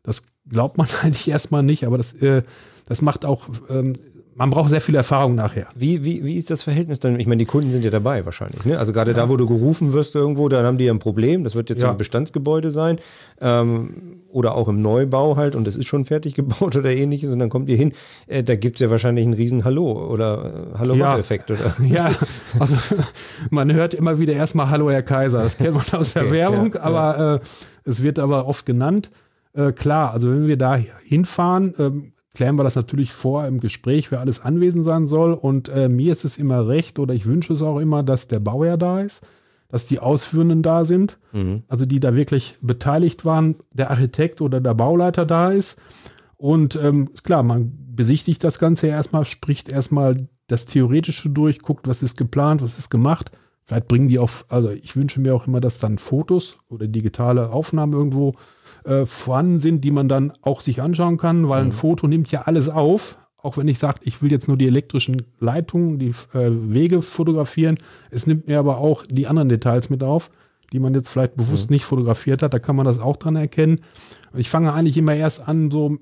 Das 0.03 0.23
glaubt 0.47 0.77
man 0.77 0.87
eigentlich 1.01 1.27
erstmal 1.27 1.63
nicht, 1.63 1.85
aber 1.85 1.97
das, 1.97 2.13
äh, 2.13 2.43
das 2.85 3.01
macht 3.01 3.25
auch 3.25 3.47
ähm, 3.69 3.95
man 4.35 4.49
braucht 4.49 4.69
sehr 4.69 4.81
viel 4.81 4.95
Erfahrung 4.95 5.35
nachher. 5.35 5.67
Wie, 5.75 6.03
wie, 6.03 6.23
wie 6.23 6.37
ist 6.37 6.49
das 6.49 6.63
Verhältnis 6.63 6.99
dann? 6.99 7.19
Ich 7.19 7.27
meine, 7.27 7.39
die 7.39 7.45
Kunden 7.45 7.71
sind 7.71 7.83
ja 7.85 7.91
dabei 7.91 8.25
wahrscheinlich. 8.25 8.65
Ne? 8.65 8.79
Also 8.79 8.93
gerade 8.93 9.11
ja. 9.11 9.17
da, 9.17 9.29
wo 9.29 9.37
du 9.37 9.45
gerufen 9.45 9.93
wirst 9.93 10.15
irgendwo, 10.15 10.49
dann 10.49 10.65
haben 10.65 10.77
die 10.77 10.85
ja 10.85 10.93
ein 10.93 10.99
Problem. 10.99 11.43
Das 11.43 11.55
wird 11.55 11.69
jetzt 11.69 11.81
ja. 11.81 11.91
ein 11.91 11.97
Bestandsgebäude 11.97 12.71
sein 12.71 12.99
ähm, 13.41 14.21
oder 14.29 14.55
auch 14.55 14.67
im 14.67 14.81
Neubau 14.81 15.35
halt 15.35 15.55
und 15.55 15.67
es 15.67 15.75
ist 15.75 15.87
schon 15.87 16.05
fertig 16.05 16.33
gebaut 16.35 16.75
oder 16.75 16.91
ähnliches 16.91 17.31
und 17.31 17.39
dann 17.39 17.49
kommt 17.49 17.69
ihr 17.69 17.77
hin. 17.77 17.93
Äh, 18.27 18.43
da 18.43 18.55
gibt 18.55 18.77
es 18.77 18.81
ja 18.81 18.89
wahrscheinlich 18.89 19.25
einen 19.25 19.33
riesen 19.33 19.63
Hallo 19.65 19.91
oder 20.09 20.71
äh, 20.73 20.77
Hallo-Effekt. 20.79 21.49
Ja. 21.49 21.55
Oder? 21.55 21.75
ja, 21.85 22.11
also 22.59 22.77
man 23.49 23.71
hört 23.73 23.93
immer 23.93 24.19
wieder 24.19 24.33
erstmal 24.33 24.69
Hallo 24.69 24.89
Herr 24.89 25.03
Kaiser. 25.03 25.43
Das 25.43 25.57
kennt 25.57 25.73
man 25.73 25.85
aus 25.99 26.15
okay. 26.15 26.25
der 26.25 26.31
Werbung, 26.31 26.75
aber 26.75 27.41
äh, 27.41 27.89
es 27.89 28.01
wird 28.01 28.19
aber 28.19 28.47
oft 28.47 28.65
genannt. 28.65 29.11
Äh, 29.53 29.71
klar, 29.71 30.11
also 30.11 30.29
wenn 30.29 30.47
wir 30.47 30.57
da 30.57 30.79
hinfahren, 31.03 31.75
ähm, 31.77 32.13
klären 32.33 32.55
wir 32.55 32.63
das 32.63 32.75
natürlich 32.75 33.13
vor 33.13 33.45
im 33.45 33.59
Gespräch, 33.59 34.11
wer 34.11 34.19
alles 34.19 34.39
anwesend 34.39 34.83
sein 34.83 35.07
soll. 35.07 35.33
Und 35.33 35.69
äh, 35.69 35.89
mir 35.89 36.11
ist 36.11 36.25
es 36.25 36.37
immer 36.37 36.67
recht 36.67 36.99
oder 36.99 37.13
ich 37.13 37.25
wünsche 37.25 37.53
es 37.53 37.61
auch 37.61 37.79
immer, 37.79 38.03
dass 38.03 38.27
der 38.27 38.39
Bauherr 38.39 38.77
da 38.77 39.01
ist, 39.01 39.21
dass 39.69 39.85
die 39.85 39.99
Ausführenden 39.99 40.61
da 40.61 40.85
sind, 40.85 41.17
mhm. 41.31 41.63
also 41.67 41.85
die 41.85 41.99
da 41.99 42.15
wirklich 42.15 42.55
beteiligt 42.61 43.25
waren, 43.25 43.55
der 43.71 43.91
Architekt 43.91 44.41
oder 44.41 44.59
der 44.61 44.73
Bauleiter 44.73 45.25
da 45.25 45.51
ist. 45.51 45.79
Und 46.37 46.75
ähm, 46.75 47.09
ist 47.13 47.23
klar, 47.23 47.43
man 47.43 47.71
besichtigt 47.95 48.43
das 48.43 48.59
Ganze 48.59 48.87
erstmal, 48.87 49.25
spricht 49.25 49.69
erstmal 49.69 50.17
das 50.47 50.65
Theoretische 50.65 51.29
durch, 51.29 51.59
guckt, 51.59 51.87
was 51.87 52.03
ist 52.03 52.17
geplant, 52.17 52.61
was 52.61 52.77
ist 52.77 52.89
gemacht. 52.89 53.31
Vielleicht 53.65 53.87
bringen 53.87 54.09
die 54.09 54.19
auf, 54.19 54.45
also 54.49 54.71
ich 54.71 54.95
wünsche 54.95 55.21
mir 55.21 55.33
auch 55.35 55.47
immer, 55.47 55.61
dass 55.61 55.79
dann 55.79 55.97
Fotos 55.97 56.57
oder 56.67 56.87
digitale 56.87 57.51
Aufnahmen 57.51 57.93
irgendwo 57.93 58.33
äh, 58.85 59.05
vorhanden 59.05 59.59
sind, 59.59 59.83
die 59.83 59.91
man 59.91 60.07
dann 60.07 60.33
auch 60.41 60.61
sich 60.61 60.81
anschauen 60.81 61.17
kann, 61.17 61.49
weil 61.49 61.63
mhm. 61.63 61.69
ein 61.69 61.71
Foto 61.71 62.07
nimmt 62.07 62.31
ja 62.31 62.43
alles 62.43 62.69
auf. 62.69 63.17
Auch 63.37 63.57
wenn 63.57 63.67
ich 63.67 63.77
sage, 63.77 63.99
ich 64.03 64.21
will 64.21 64.31
jetzt 64.31 64.47
nur 64.47 64.57
die 64.57 64.67
elektrischen 64.67 65.21
Leitungen, 65.39 65.99
die 65.99 66.13
äh, 66.33 66.49
Wege 66.49 67.01
fotografieren. 67.01 67.77
Es 68.09 68.25
nimmt 68.25 68.47
mir 68.47 68.57
aber 68.57 68.77
auch 68.77 69.05
die 69.05 69.27
anderen 69.27 69.49
Details 69.49 69.89
mit 69.89 70.01
auf, 70.01 70.31
die 70.71 70.79
man 70.79 70.93
jetzt 70.93 71.09
vielleicht 71.09 71.35
bewusst 71.35 71.69
mhm. 71.69 71.75
nicht 71.75 71.85
fotografiert 71.85 72.41
hat. 72.41 72.53
Da 72.53 72.59
kann 72.59 72.75
man 72.75 72.85
das 72.85 72.99
auch 72.99 73.17
dran 73.17 73.35
erkennen. 73.35 73.81
Ich 74.35 74.49
fange 74.49 74.73
eigentlich 74.73 74.97
immer 74.97 75.15
erst 75.15 75.47
an, 75.47 75.71
so 75.71 75.97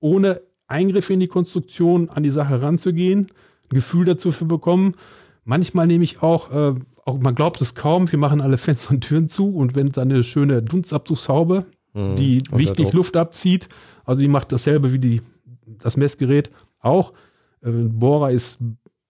ohne 0.00 0.40
Eingriff 0.68 1.10
in 1.10 1.20
die 1.20 1.28
Konstruktion 1.28 2.08
an 2.08 2.22
die 2.22 2.30
Sache 2.30 2.60
ranzugehen, 2.60 3.28
ein 3.70 3.74
Gefühl 3.74 4.04
dazu 4.04 4.30
zu 4.30 4.46
bekommen. 4.46 4.94
Manchmal 5.44 5.86
nehme 5.86 6.04
ich 6.04 6.22
auch, 6.22 6.50
äh, 6.52 6.74
auch 7.04 7.18
man 7.18 7.34
glaubt 7.34 7.60
es 7.60 7.74
kaum, 7.74 8.10
wir 8.10 8.18
machen 8.18 8.40
alle 8.40 8.58
Fenster 8.58 8.92
und 8.92 9.02
Türen 9.02 9.28
zu 9.28 9.54
und 9.54 9.74
wenn 9.74 9.92
dann 9.92 10.10
eine 10.10 10.24
schöne 10.24 10.62
Dunstabzugshaube 10.62 11.66
Mhm. 11.96 12.16
die 12.16 12.42
wichtig 12.52 12.92
Luft 12.92 13.16
abzieht. 13.16 13.68
Also 14.04 14.20
die 14.20 14.28
macht 14.28 14.52
dasselbe 14.52 14.92
wie 14.92 14.98
die, 14.98 15.22
das 15.78 15.96
Messgerät 15.96 16.50
auch. 16.80 17.14
Äh, 17.62 17.70
Bohrer 17.70 18.30
ist 18.30 18.58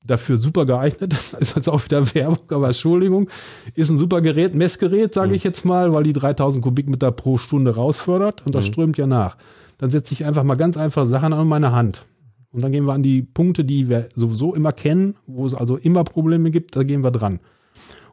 dafür 0.05 0.39
super 0.39 0.65
geeignet. 0.65 1.17
ist 1.41 1.57
jetzt 1.57 1.69
auch 1.69 1.85
wieder 1.85 2.15
Werbung, 2.15 2.49
aber 2.49 2.69
Entschuldigung. 2.69 3.29
Ist 3.75 3.91
ein 3.91 3.99
super 3.99 4.21
Gerät, 4.21 4.55
Messgerät, 4.55 5.15
sage 5.15 5.31
mhm. 5.31 5.35
ich 5.35 5.45
jetzt 5.45 5.65
mal, 5.65 5.93
weil 5.93 6.05
die 6.05 6.13
3000 6.13 6.63
Kubikmeter 6.63 7.11
pro 7.11 7.39
Stunde 7.39 7.75
rausfördert 7.75 8.47
und 8.47 8.55
das 8.55 8.67
mhm. 8.67 8.73
strömt 8.73 8.99
ja 8.99 9.09
nach. 9.09 9.37
Dann 9.79 9.91
setze 9.91 10.15
ich 10.15 10.25
einfach 10.25 10.45
mal 10.45 10.55
ganz 10.55 10.77
einfache 10.77 11.07
Sachen 11.07 11.33
an 11.33 11.49
meine 11.49 11.73
Hand. 11.73 12.07
Und 12.53 12.63
dann 12.63 12.73
gehen 12.73 12.85
wir 12.85 12.95
an 12.95 13.03
die 13.03 13.23
Punkte, 13.23 13.65
die 13.65 13.89
wir 13.89 14.09
sowieso 14.15 14.55
immer 14.55 14.73
kennen, 14.73 15.17
wo 15.27 15.45
es 15.45 15.55
also 15.55 15.77
immer 15.77 16.05
Probleme 16.05 16.51
gibt, 16.53 16.77
da 16.77 16.85
gehen 16.85 17.03
wir 17.03 17.11
dran. 17.11 17.41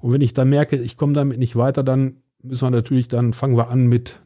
Und 0.01 0.11
wenn 0.11 0.19
ich 0.21 0.33
dann 0.33 0.49
merke, 0.49 0.75
ich 0.77 0.97
komme 0.97 1.13
damit 1.13 1.37
nicht 1.37 1.55
weiter, 1.55 1.83
dann 1.83 2.17
müssen 2.41 2.65
wir 2.65 2.71
natürlich, 2.71 3.07
dann 3.07 3.33
fangen 3.33 3.55
wir 3.55 3.69
an 3.69 3.87
mit 3.87 4.19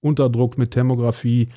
Unterdruck, 0.00 0.58
mit 0.58 0.70
Thermografie. 0.72 1.48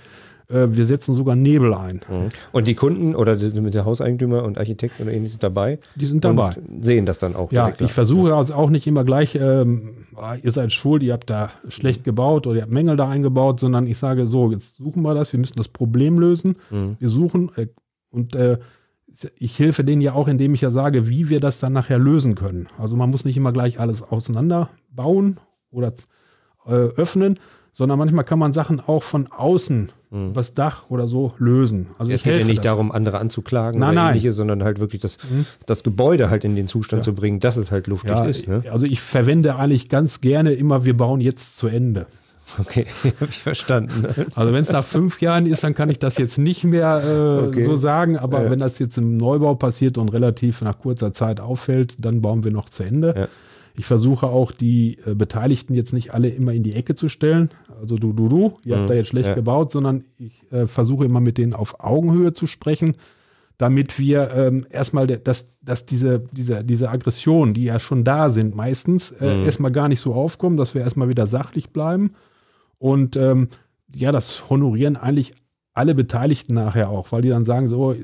Äh, 0.49 0.67
wir 0.71 0.85
setzen 0.85 1.15
sogar 1.15 1.35
Nebel 1.35 1.73
ein. 1.73 2.01
Mhm. 2.09 2.29
Und 2.51 2.67
die 2.67 2.75
Kunden 2.75 3.15
oder 3.15 3.35
mit 3.35 3.73
der 3.73 3.85
Hauseigentümer 3.85 4.43
und 4.43 4.57
Architekten 4.57 5.03
oder 5.03 5.13
ähnliches 5.13 5.39
dabei? 5.39 5.79
Die 5.95 6.05
sind 6.05 6.23
dabei. 6.25 6.55
sehen 6.81 7.05
das 7.05 7.19
dann 7.19 7.35
auch. 7.35 7.51
Ja, 7.51 7.71
ich 7.79 7.91
versuche 7.91 8.35
also 8.35 8.53
auch 8.53 8.69
nicht 8.69 8.87
immer 8.87 9.03
gleich, 9.03 9.35
ähm, 9.35 10.05
ah, 10.15 10.35
ihr 10.41 10.51
seid 10.51 10.71
schuld, 10.73 11.03
ihr 11.03 11.13
habt 11.13 11.29
da 11.29 11.51
schlecht 11.69 12.03
gebaut 12.03 12.47
oder 12.47 12.57
ihr 12.57 12.61
habt 12.63 12.71
Mängel 12.71 12.97
da 12.97 13.09
eingebaut, 13.09 13.59
sondern 13.59 13.87
ich 13.87 13.97
sage 13.97 14.27
so, 14.27 14.51
jetzt 14.51 14.77
suchen 14.77 15.03
wir 15.03 15.13
das, 15.13 15.31
wir 15.31 15.39
müssen 15.39 15.57
das 15.57 15.69
Problem 15.69 16.19
lösen. 16.19 16.57
Mhm. 16.69 16.97
Wir 16.99 17.09
suchen 17.09 17.51
äh, 17.55 17.67
und 18.09 18.35
äh, 18.35 18.57
ich 19.37 19.59
helfe 19.59 19.83
denen 19.83 20.01
ja 20.01 20.13
auch, 20.13 20.27
indem 20.27 20.53
ich 20.53 20.61
ja 20.61 20.71
sage, 20.71 21.09
wie 21.09 21.29
wir 21.29 21.39
das 21.39 21.59
dann 21.59 21.73
nachher 21.73 21.99
lösen 21.99 22.35
können. 22.35 22.67
Also 22.77 22.95
man 22.95 23.09
muss 23.09 23.25
nicht 23.25 23.35
immer 23.35 23.51
gleich 23.51 23.79
alles 23.79 24.01
auseinanderbauen 24.01 25.37
oder 25.69 25.93
äh, 26.65 26.71
öffnen, 26.71 27.37
sondern 27.73 27.97
manchmal 27.97 28.23
kann 28.23 28.39
man 28.39 28.53
Sachen 28.53 28.79
auch 28.79 29.03
von 29.03 29.31
außen 29.31 29.89
mhm. 30.11 30.33
das 30.33 30.53
Dach 30.53 30.85
oder 30.89 31.07
so 31.07 31.33
lösen. 31.37 31.87
Also 31.97 32.11
es 32.11 32.23
geht 32.23 32.39
ja 32.39 32.45
nicht 32.45 32.59
das. 32.59 32.65
darum, 32.65 32.91
andere 32.91 33.19
anzuklagen 33.19 33.79
nein, 33.79 33.97
oder 33.97 34.09
ähnliches, 34.09 34.35
sondern 34.35 34.63
halt 34.63 34.79
wirklich 34.79 35.01
das, 35.01 35.17
mhm. 35.29 35.45
das 35.65 35.83
Gebäude 35.83 36.29
halt 36.29 36.43
in 36.43 36.55
den 36.55 36.67
Zustand 36.67 37.01
ja. 37.01 37.05
zu 37.05 37.13
bringen, 37.13 37.39
dass 37.39 37.57
es 37.57 37.71
halt 37.71 37.87
luftig 37.87 38.11
ja, 38.11 38.25
ist. 38.25 38.47
Ne? 38.47 38.63
Also 38.71 38.85
ich 38.85 39.01
verwende 39.01 39.55
eigentlich 39.55 39.89
ganz 39.89 40.21
gerne 40.21 40.51
immer, 40.53 40.85
wir 40.85 40.95
bauen 40.95 41.21
jetzt 41.21 41.57
zu 41.57 41.67
Ende. 41.67 42.07
Okay, 42.59 42.85
habe 43.21 43.29
ich 43.29 43.39
verstanden. 43.39 44.27
Also 44.35 44.53
wenn 44.53 44.61
es 44.61 44.71
nach 44.71 44.83
fünf 44.83 45.21
Jahren 45.21 45.45
ist, 45.45 45.63
dann 45.63 45.73
kann 45.73 45.89
ich 45.89 45.99
das 45.99 46.17
jetzt 46.17 46.37
nicht 46.37 46.63
mehr 46.65 47.01
äh, 47.03 47.47
okay. 47.47 47.63
so 47.63 47.75
sagen. 47.75 48.17
Aber 48.17 48.43
ja. 48.43 48.51
wenn 48.51 48.59
das 48.59 48.79
jetzt 48.79 48.97
im 48.97 49.17
Neubau 49.17 49.55
passiert 49.55 49.97
und 49.97 50.11
relativ 50.11 50.61
nach 50.61 50.77
kurzer 50.77 51.13
Zeit 51.13 51.39
auffällt, 51.39 51.95
dann 51.99 52.21
bauen 52.21 52.43
wir 52.43 52.51
noch 52.51 52.67
zu 52.67 52.83
Ende. 52.83 53.13
Ja. 53.17 53.27
Ich 53.75 53.85
versuche 53.85 54.27
auch 54.27 54.51
die 54.51 54.97
äh, 55.05 55.15
Beteiligten 55.15 55.73
jetzt 55.73 55.93
nicht 55.93 56.13
alle 56.13 56.29
immer 56.29 56.53
in 56.53 56.63
die 56.63 56.73
Ecke 56.73 56.95
zu 56.95 57.09
stellen. 57.09 57.49
Also 57.79 57.95
du, 57.95 58.13
du, 58.13 58.27
du, 58.27 58.57
ihr 58.63 58.75
mhm. 58.75 58.79
habt 58.81 58.89
da 58.89 58.93
jetzt 58.93 59.07
schlecht 59.07 59.29
ja. 59.29 59.35
gebaut, 59.35 59.71
sondern 59.71 60.03
ich 60.19 60.51
äh, 60.51 60.67
versuche 60.67 61.05
immer 61.05 61.19
mit 61.19 61.37
denen 61.37 61.53
auf 61.53 61.79
Augenhöhe 61.79 62.33
zu 62.33 62.47
sprechen, 62.47 62.95
damit 63.57 63.99
wir 63.99 64.31
ähm, 64.31 64.65
erstmal, 64.69 65.07
dass, 65.07 65.45
dass 65.61 65.85
diese, 65.85 66.23
diese, 66.31 66.63
diese 66.63 66.89
Aggressionen, 66.89 67.53
die 67.53 67.65
ja 67.65 67.79
schon 67.79 68.03
da 68.03 68.29
sind, 68.29 68.55
meistens 68.55 69.11
äh, 69.11 69.35
mhm. 69.37 69.45
erstmal 69.45 69.71
gar 69.71 69.87
nicht 69.87 69.99
so 69.99 70.13
aufkommen, 70.13 70.57
dass 70.57 70.73
wir 70.73 70.81
erstmal 70.81 71.09
wieder 71.09 71.27
sachlich 71.27 71.69
bleiben. 71.69 72.13
Und 72.79 73.15
ähm, 73.15 73.49
ja, 73.93 74.11
das 74.11 74.49
honorieren 74.49 74.97
eigentlich 74.97 75.33
alle 75.73 75.95
Beteiligten 75.95 76.53
nachher 76.53 76.89
auch, 76.89 77.11
weil 77.13 77.21
die 77.21 77.29
dann 77.29 77.45
sagen, 77.45 77.67
so, 77.67 77.95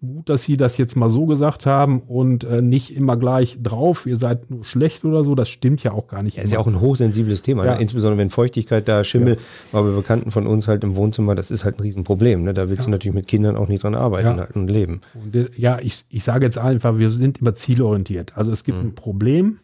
gut, 0.00 0.28
dass 0.28 0.44
sie 0.44 0.56
das 0.56 0.78
jetzt 0.78 0.96
mal 0.96 1.08
so 1.08 1.26
gesagt 1.26 1.66
haben 1.66 2.02
und 2.02 2.44
äh, 2.44 2.62
nicht 2.62 2.96
immer 2.96 3.16
gleich 3.16 3.58
drauf, 3.60 4.06
ihr 4.06 4.16
seid 4.16 4.48
nur 4.48 4.64
schlecht 4.64 5.04
oder 5.04 5.24
so, 5.24 5.34
das 5.34 5.48
stimmt 5.48 5.82
ja 5.82 5.92
auch 5.92 6.06
gar 6.06 6.22
nicht. 6.22 6.36
Ja, 6.36 6.44
ist 6.44 6.52
ja 6.52 6.60
auch 6.60 6.68
ein 6.68 6.80
hochsensibles 6.80 7.42
Thema, 7.42 7.62
ne? 7.62 7.68
ja. 7.70 7.74
ne? 7.74 7.82
insbesondere 7.82 8.18
wenn 8.18 8.30
Feuchtigkeit 8.30 8.86
da, 8.86 9.02
Schimmel, 9.02 9.34
ja. 9.34 9.72
war 9.72 9.82
bei 9.82 9.90
Bekannten 9.90 10.30
von 10.30 10.46
uns 10.46 10.68
halt 10.68 10.84
im 10.84 10.94
Wohnzimmer, 10.94 11.34
das 11.34 11.50
ist 11.50 11.64
halt 11.64 11.78
ein 11.78 11.82
Riesenproblem. 11.82 12.44
Ne? 12.44 12.54
Da 12.54 12.68
willst 12.68 12.82
ja. 12.82 12.86
du 12.86 12.90
natürlich 12.92 13.14
mit 13.14 13.26
Kindern 13.26 13.56
auch 13.56 13.66
nicht 13.66 13.82
dran 13.82 13.96
arbeiten 13.96 14.38
halt 14.38 14.54
und 14.54 14.70
leben. 14.70 15.00
Und, 15.14 15.34
äh, 15.34 15.48
ja, 15.56 15.78
ich, 15.82 16.04
ich 16.10 16.22
sage 16.22 16.44
jetzt 16.44 16.58
einfach, 16.58 16.96
wir 16.98 17.10
sind 17.10 17.40
immer 17.40 17.56
zielorientiert. 17.56 18.36
Also 18.36 18.52
es 18.52 18.62
gibt 18.62 18.78
mhm. 18.78 18.90
ein 18.90 18.94
Problem, 18.94 19.58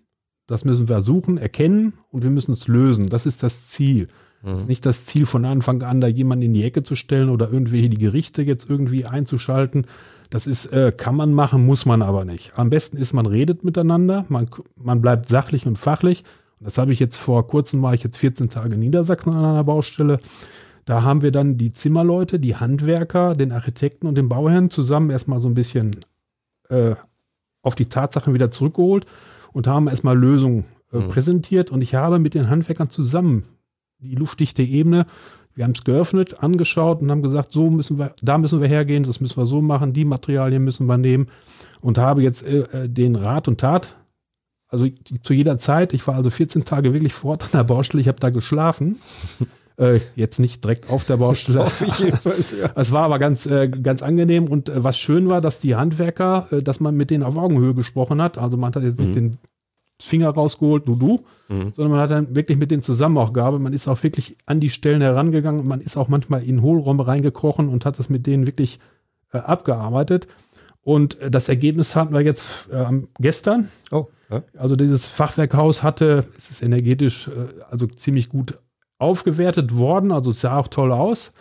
das 0.49 0.65
müssen 0.65 0.89
wir 0.89 1.01
suchen, 1.01 1.39
erkennen 1.39 1.93
und 2.11 2.25
wir 2.25 2.31
müssen 2.31 2.53
es 2.53 2.67
lösen. 2.67 3.09
Das 3.09 3.25
ist 3.25 3.45
das 3.45 3.69
Ziel. 3.69 4.09
Es 4.47 4.61
ist 4.61 4.65
mhm. 4.65 4.69
nicht 4.69 4.87
das 4.87 5.07
Ziel 5.07 5.27
von 5.27 5.45
Anfang 5.45 5.83
an, 5.83 6.01
da 6.01 6.07
jemanden 6.07 6.45
in 6.45 6.55
die 6.55 6.65
Ecke 6.65 6.83
zu 6.83 6.95
stellen 6.95 7.29
oder 7.29 7.53
irgendwelche 7.53 7.89
die 7.89 7.99
Gerichte 7.99 8.43
jetzt 8.43 8.71
irgendwie 8.71 9.05
einzuschalten. 9.05 9.87
Das 10.31 10.47
ist, 10.47 10.67
äh, 10.67 10.93
kann 10.97 11.17
man 11.17 11.33
machen, 11.33 11.67
muss 11.67 11.85
man 11.85 12.03
aber 12.03 12.25
nicht. 12.25 12.59
Am 12.59 12.71
besten 12.71 12.97
ist, 12.97 13.13
man 13.13 13.27
redet 13.27 13.65
miteinander, 13.65 14.25
man, 14.29 14.47
man 14.77 15.01
bleibt 15.01 15.29
sachlich 15.29 15.67
und 15.67 15.79
fachlich. 15.79 16.25
Und 16.61 16.67
das 16.67 16.79
habe 16.79 16.93
ich 16.93 17.01
jetzt 17.01 17.17
vor 17.17 17.47
kurzem, 17.47 17.83
war 17.83 17.95
ich 17.95 18.03
jetzt 18.03 18.19
14 18.19 18.49
Tage 18.49 18.75
in 18.75 18.81
Niedersachsen 18.81 19.35
an 19.35 19.45
einer 19.45 19.65
Baustelle. 19.65 20.19
Da 20.85 21.03
haben 21.03 21.23
wir 21.23 21.33
dann 21.33 21.59
die 21.59 21.73
Zimmerleute, 21.73 22.39
die 22.39 22.57
Handwerker, 22.57 23.35
den 23.35 23.51
Architekten 23.51 24.07
und 24.07 24.15
den 24.15 24.29
Bauherrn 24.29 24.71
zusammen 24.71 25.11
erstmal 25.11 25.41
so 25.41 25.49
ein 25.49 25.55
bisschen 25.55 25.97
äh, 26.69 26.95
auf 27.63 27.75
die 27.75 27.87
Tatsachen 27.87 28.33
wieder 28.33 28.53
zurückgeholt 28.53 29.07
und 29.53 29.67
haben 29.67 29.89
erstmal 29.89 30.17
Lösungen 30.17 30.65
äh, 30.93 30.99
mhm. 30.99 31.09
präsentiert. 31.09 31.71
Und 31.71 31.83
ich 31.83 31.97
habe 31.97 32.21
mit 32.21 32.35
den 32.35 32.49
Handwerkern 32.49 32.91
zusammen 32.91 33.45
die 33.99 34.15
luftdichte 34.15 34.63
Ebene. 34.63 35.07
Wir 35.55 35.65
haben 35.65 35.73
es 35.75 35.85
geöffnet, 35.85 36.43
angeschaut 36.43 37.01
und 37.01 37.11
haben 37.11 37.23
gesagt, 37.23 37.53
so 37.53 37.71
müssen 37.71 37.99
wir, 37.99 38.15
da 38.23 38.37
müssen 38.37 38.61
wir 38.61 38.69
hergehen, 38.69 39.05
das 39.05 39.21
müssen 39.21 39.39
wir 39.39 39.47
so 39.47 39.63
machen, 39.63 39.95
die 39.95 40.05
Materialien 40.05 40.63
müssen 40.63 40.87
wir 40.87 40.99
nehmen 40.99 41.29
und 41.81 41.97
habe 41.99 42.23
jetzt 42.23 42.47
äh, 42.47 42.61
äh 42.73 42.89
den 42.89 43.17
Rat 43.17 43.49
und 43.49 43.59
Tat, 43.59 43.97
also 44.69 44.87
zu 45.23 45.33
jeder 45.33 45.59
Zeit, 45.59 45.95
ich 45.95 46.07
war 46.07 46.17
also 46.17 46.31
14 46.31 46.65
Tage 46.65 46.93
wirklich 46.93 47.15
vor 47.15 47.33
Ort 47.33 47.45
an 47.45 47.51
der 47.53 47.65
Baustelle, 47.65 48.01
ich 48.01 48.09
habe 48.09 48.21
da 48.21 48.31
geschlafen. 48.31 49.01
Äh, 49.79 50.01
jetzt 50.15 50.39
nicht 50.39 50.65
direkt 50.65 50.89
auf 50.89 51.05
der 51.05 51.19
Baustelle. 51.19 51.67
ja. 52.59 52.71
Es 52.77 52.93
war 52.93 53.03
aber 53.03 53.19
ganz, 53.19 53.45
äh, 53.45 53.69
ganz 53.69 54.03
angenehm 54.03 54.47
und 54.47 54.71
äh, 54.71 54.83
was 54.83 54.97
schön 54.97 55.29
war, 55.29 55.43
dass 55.43 55.61
die 55.61 55.77
Handwerker, 55.77 56.49
äh, 56.51 56.63
dass 56.63 56.81
man 56.81 56.97
mit 56.97 57.11
denen 57.11 57.23
auf 57.23 57.37
Augenhöhe 57.37 57.75
gesprochen 57.75 58.23
hat. 58.23 58.39
Also 58.39 58.57
man 58.57 58.75
hat 58.75 58.83
jetzt 58.83 58.99
nicht 58.99 59.11
mhm. 59.11 59.15
den 59.15 59.37
Finger 60.01 60.29
rausgeholt, 60.29 60.87
du, 60.87 60.95
du, 60.95 61.25
mhm. 61.49 61.73
sondern 61.75 61.93
man 61.93 62.01
hat 62.01 62.11
dann 62.11 62.35
wirklich 62.35 62.59
mit 62.59 62.71
denen 62.71 62.83
zusammen 62.83 63.17
auch. 63.19 63.33
Man 63.33 63.73
ist 63.73 63.89
auch 63.89 64.03
wirklich 64.03 64.37
an 64.47 64.61
die 64.61 64.71
Stellen 64.71 65.01
herangegangen. 65.01 65.67
Man 65.67 65.81
ist 65.81 65.97
auch 65.97 66.09
manchmal 66.09 66.43
in 66.43 66.63
Hohlräume 66.63 67.07
reingekrochen 67.07 67.69
und 67.69 67.85
hat 67.85 67.99
das 67.99 68.09
mit 68.11 68.27
denen 68.27 68.47
wirklich 68.47 68.79
äh, 69.33 69.39
abgearbeitet. 69.39 70.27
Und 70.83 71.19
äh, 71.21 71.31
das 71.31 71.49
Ergebnis 71.49 71.97
hatten 71.97 72.15
wir 72.15 72.21
jetzt 72.21 72.69
äh, 72.71 73.03
gestern. 73.19 73.71
Oh, 73.91 74.07
ja. 74.31 74.43
Also 74.57 74.77
dieses 74.77 75.07
Fachwerkhaus 75.07 75.83
hatte, 75.83 76.27
es 76.37 76.51
ist 76.51 76.63
energetisch 76.63 77.29
äh, 77.29 77.63
also 77.71 77.87
ziemlich 77.87 78.29
gut 78.29 78.55
aufgewertet 78.99 79.77
worden, 79.77 80.13
also 80.13 80.31
es 80.31 80.41
sah 80.41 80.59
auch 80.59 80.69
toll 80.69 80.93
aus. 80.93 81.33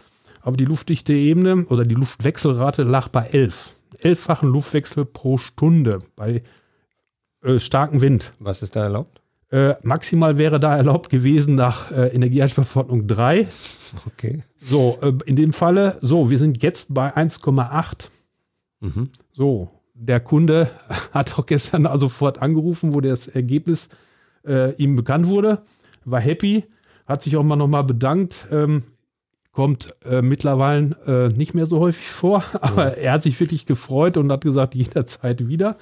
Aber 0.42 0.58
die 0.58 0.66
luftdichte 0.66 1.14
Ebene 1.14 1.66
oder 1.70 1.84
die 1.84 1.96
Luftwechselrate 1.96 2.84
lag 2.84 3.08
bei 3.10 3.26
11. 3.28 3.74
Elffachen 4.00 4.50
Luftwechsel 4.50 5.06
pro 5.06 5.38
Stunde 5.38 6.02
bei 6.16 6.44
äh, 7.46 7.60
starkem 7.60 8.02
Wind. 8.02 8.34
Was 8.40 8.62
ist 8.62 8.76
da 8.76 8.84
erlaubt? 8.84 9.22
Äh, 9.52 9.76
maximal 9.84 10.38
wäre 10.38 10.60
da 10.60 10.76
erlaubt 10.76 11.10
gewesen 11.10 11.56
nach 11.56 11.92
äh, 11.92 12.08
Energieeinsparverordnung 12.08 13.08
3. 13.08 13.48
Okay. 14.08 14.44
So, 14.62 14.98
äh, 15.02 15.14
in 15.26 15.36
dem 15.36 15.54
Falle, 15.54 15.98
so, 16.02 16.30
wir 16.30 16.40
sind 16.40 16.64
jetzt 16.64 16.94
bei 16.94 17.16
1,8. 17.16 18.10
Mhm. 18.82 19.10
So, 19.32 19.70
der 19.94 20.20
Kunde 20.20 20.72
hat 21.12 21.38
auch 21.38 21.46
gestern 21.46 21.86
also 21.86 22.08
sofort 22.08 22.42
angerufen, 22.42 22.94
wo 22.94 23.02
das 23.02 23.28
Ergebnis 23.28 23.88
äh, 24.46 24.74
ihm 24.76 24.96
bekannt 24.96 25.28
wurde, 25.28 25.62
war 26.04 26.20
happy, 26.20 26.66
hat 27.06 27.22
sich 27.22 27.38
auch 27.38 27.44
mal 27.44 27.56
nochmal 27.56 27.84
bedankt. 27.84 28.48
Ähm, 28.52 28.84
kommt 29.52 29.96
äh, 30.04 30.22
mittlerweile 30.22 30.96
äh, 31.08 31.38
nicht 31.38 31.54
mehr 31.54 31.66
so 31.66 31.80
häufig 31.80 32.10
vor, 32.10 32.44
aber 32.62 32.98
ja. 32.98 33.04
er 33.04 33.12
hat 33.14 33.24
sich 33.24 33.40
wirklich 33.40 33.66
gefreut 33.66 34.18
und 34.18 34.32
hat 34.32 34.44
gesagt, 34.44 34.76
jederzeit 34.76 35.48
wieder. 35.48 35.78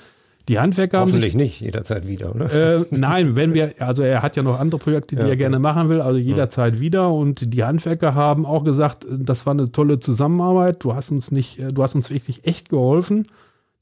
Die 0.50 0.60
Handwerker 0.60 1.00
haben 1.00 1.08
Hoffentlich 1.10 1.36
nicht 1.36 1.62
jederzeit 1.62 2.06
wieder, 2.06 2.36
oder? 2.36 2.52
Äh, 2.82 2.86
nein, 2.92 3.38
wenn 3.38 3.54
wir, 3.54 3.76
also 3.80 4.04
er 4.04 4.22
hat 4.22 4.36
ja 4.36 4.44
noch 4.44 4.60
andere 4.60 4.78
Projekte, 4.78 5.16
die 5.16 5.22
ja, 5.22 5.30
er 5.30 5.38
gerne 5.38 5.58
machen 5.58 5.88
will, 5.88 6.02
also 6.02 6.18
jederzeit 6.18 6.76
ja. 6.76 6.80
wieder. 6.82 7.12
Und 7.12 7.54
die 7.54 7.64
Handwerker 7.64 8.14
haben 8.14 8.46
auch 8.46 8.66
gesagt, 8.66 9.06
das 9.10 9.46
war 9.46 9.54
eine 9.54 9.72
tolle 9.72 10.00
Zusammenarbeit. 10.00 10.84
Du 10.84 10.96
hast 10.96 11.12
uns 11.12 11.32
nicht, 11.32 11.60
äh, 11.60 11.72
du 11.72 11.82
hast 11.82 11.96
uns 11.96 12.10
wirklich 12.10 12.46
echt 12.46 12.70
geholfen. 12.70 13.26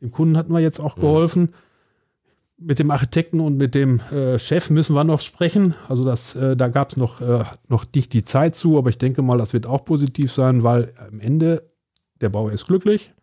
Dem 0.02 0.12
Kunden 0.12 0.38
hatten 0.38 0.54
wir 0.54 0.60
jetzt 0.60 0.80
auch 0.80 0.96
geholfen. 0.96 1.50
Ja. 1.52 1.58
Mit 2.64 2.78
dem 2.78 2.92
Architekten 2.92 3.40
und 3.40 3.58
mit 3.58 3.74
dem 3.74 4.00
äh, 4.12 4.38
Chef 4.38 4.70
müssen 4.70 4.96
wir 4.96 5.04
noch 5.04 5.20
sprechen. 5.20 5.74
Also 5.90 6.06
das, 6.06 6.36
äh, 6.36 6.56
da 6.56 6.68
gab 6.68 6.92
es 6.92 6.98
noch, 6.98 7.22
äh, 7.22 7.44
noch 7.70 7.86
nicht 7.96 8.14
die 8.14 8.24
Zeit 8.24 8.56
zu, 8.56 8.78
aber 8.78 8.92
ich 8.92 9.00
denke 9.00 9.24
mal, 9.24 9.40
das 9.40 9.54
wird 9.54 9.66
auch 9.66 9.84
positiv 9.84 10.32
sein, 10.32 10.62
weil 10.62 10.94
am 11.10 11.20
Ende 11.20 11.64
der 12.22 12.30
Bauer 12.30 12.52
ist 12.52 12.68
glücklich, 12.68 13.14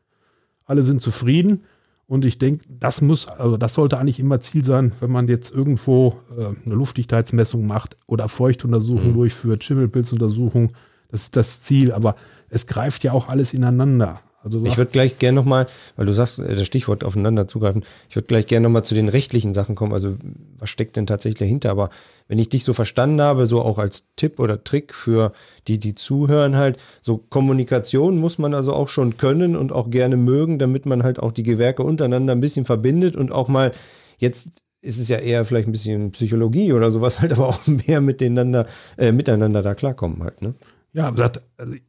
alle 0.65 0.83
sind 0.83 1.01
zufrieden. 1.01 1.63
Und 2.09 2.25
ich 2.25 2.39
denke, 2.39 2.65
das 2.71 3.03
muss, 3.03 3.29
also 3.29 3.59
das 3.59 3.75
sollte 3.75 3.99
eigentlich 3.99 4.19
immer 4.19 4.41
Ziel 4.41 4.65
sein, 4.65 4.93
wenn 5.01 5.11
man 5.11 5.29
jetzt 5.29 5.55
irgendwo 5.55 6.17
äh, 6.37 6.47
eine 6.65 6.75
Luftdichtheitsmessung 6.75 7.67
macht 7.67 7.99
oder 8.07 8.29
Feuchtuntersuchung 8.31 9.11
mhm. 9.11 9.15
durchführt, 9.15 9.63
Schimmelpilzuntersuchung. 9.63 10.73
Das 11.11 11.25
ist 11.25 11.37
das 11.37 11.61
Ziel, 11.61 11.93
aber 11.93 12.17
es 12.49 12.67
greift 12.67 13.05
ja 13.05 13.13
auch 13.13 13.29
alles 13.29 13.53
ineinander. 13.53 14.23
Also 14.43 14.65
ich 14.65 14.79
würde 14.79 14.91
gleich 14.91 15.19
gerne 15.19 15.37
nochmal, 15.37 15.67
weil 15.97 16.07
du 16.07 16.13
sagst, 16.15 16.39
äh, 16.39 16.55
das 16.55 16.67
Stichwort 16.67 17.05
aufeinander 17.05 17.47
zugreifen, 17.47 17.85
ich 18.09 18.17
würde 18.17 18.27
gleich 18.27 18.47
gerne 18.47 18.65
nochmal 18.65 18.85
zu 18.85 18.95
den 18.95 19.11
rechtlichen 19.11 19.53
Sachen 19.53 19.75
kommen. 19.75 19.93
Also 19.93 20.17
was 20.59 20.71
steckt 20.71 20.97
denn 20.97 21.07
tatsächlich 21.07 21.41
dahinter? 21.41 21.71
Aber 21.71 21.91
wenn 22.29 22.39
ich 22.39 22.51
dich 22.51 22.63
so 22.63 22.75
verstanden 22.75 23.21
habe, 23.21 23.47
so 23.47 23.61
auch 23.63 23.79
als 23.79 24.05
Tipp 24.17 24.39
oder 24.39 24.63
Trick 24.63 24.95
für 24.95 25.33
die, 25.67 25.79
die 25.79 25.95
zuhören 25.95 26.57
halt, 26.57 26.79
so 27.01 27.17
Kommunikation 27.17 28.19
muss 28.19 28.39
man 28.39 28.55
also 28.55 28.75
auch 28.75 28.89
schon 28.89 29.17
können 29.17 29.57
und 29.57 29.73
auch 29.73 29.91
gerne 29.91 30.17
mögen, 30.17 30.59
damit 30.59 30.87
man 30.87 31.03
halt 31.03 31.19
auch 31.19 31.33
die 31.33 31.43
Gewerke 31.43 31.83
untereinander 31.83 32.35
ein 32.35 32.41
bisschen 32.41 32.67
verbindet 32.67 33.17
und 33.17 33.33
auch 33.33 33.49
mal 33.49 33.73
jetzt 34.19 34.49
ist 34.81 34.99
es 34.99 35.09
ja 35.09 35.19
eher 35.19 35.45
vielleicht 35.45 35.69
ein 35.69 35.73
bisschen 35.73 36.13
Psychologie 36.13 36.73
oder 36.73 36.91
sowas 36.91 37.21
halt, 37.21 37.33
aber 37.37 37.49
auch 37.49 37.67
mehr 37.67 38.01
miteinander, 38.01 38.67
äh, 38.97 39.11
miteinander 39.11 39.63
da 39.63 39.75
klarkommen 39.75 40.23
halt, 40.23 40.43
ne? 40.43 40.55
Ja, 40.95 41.11
das, 41.11 41.33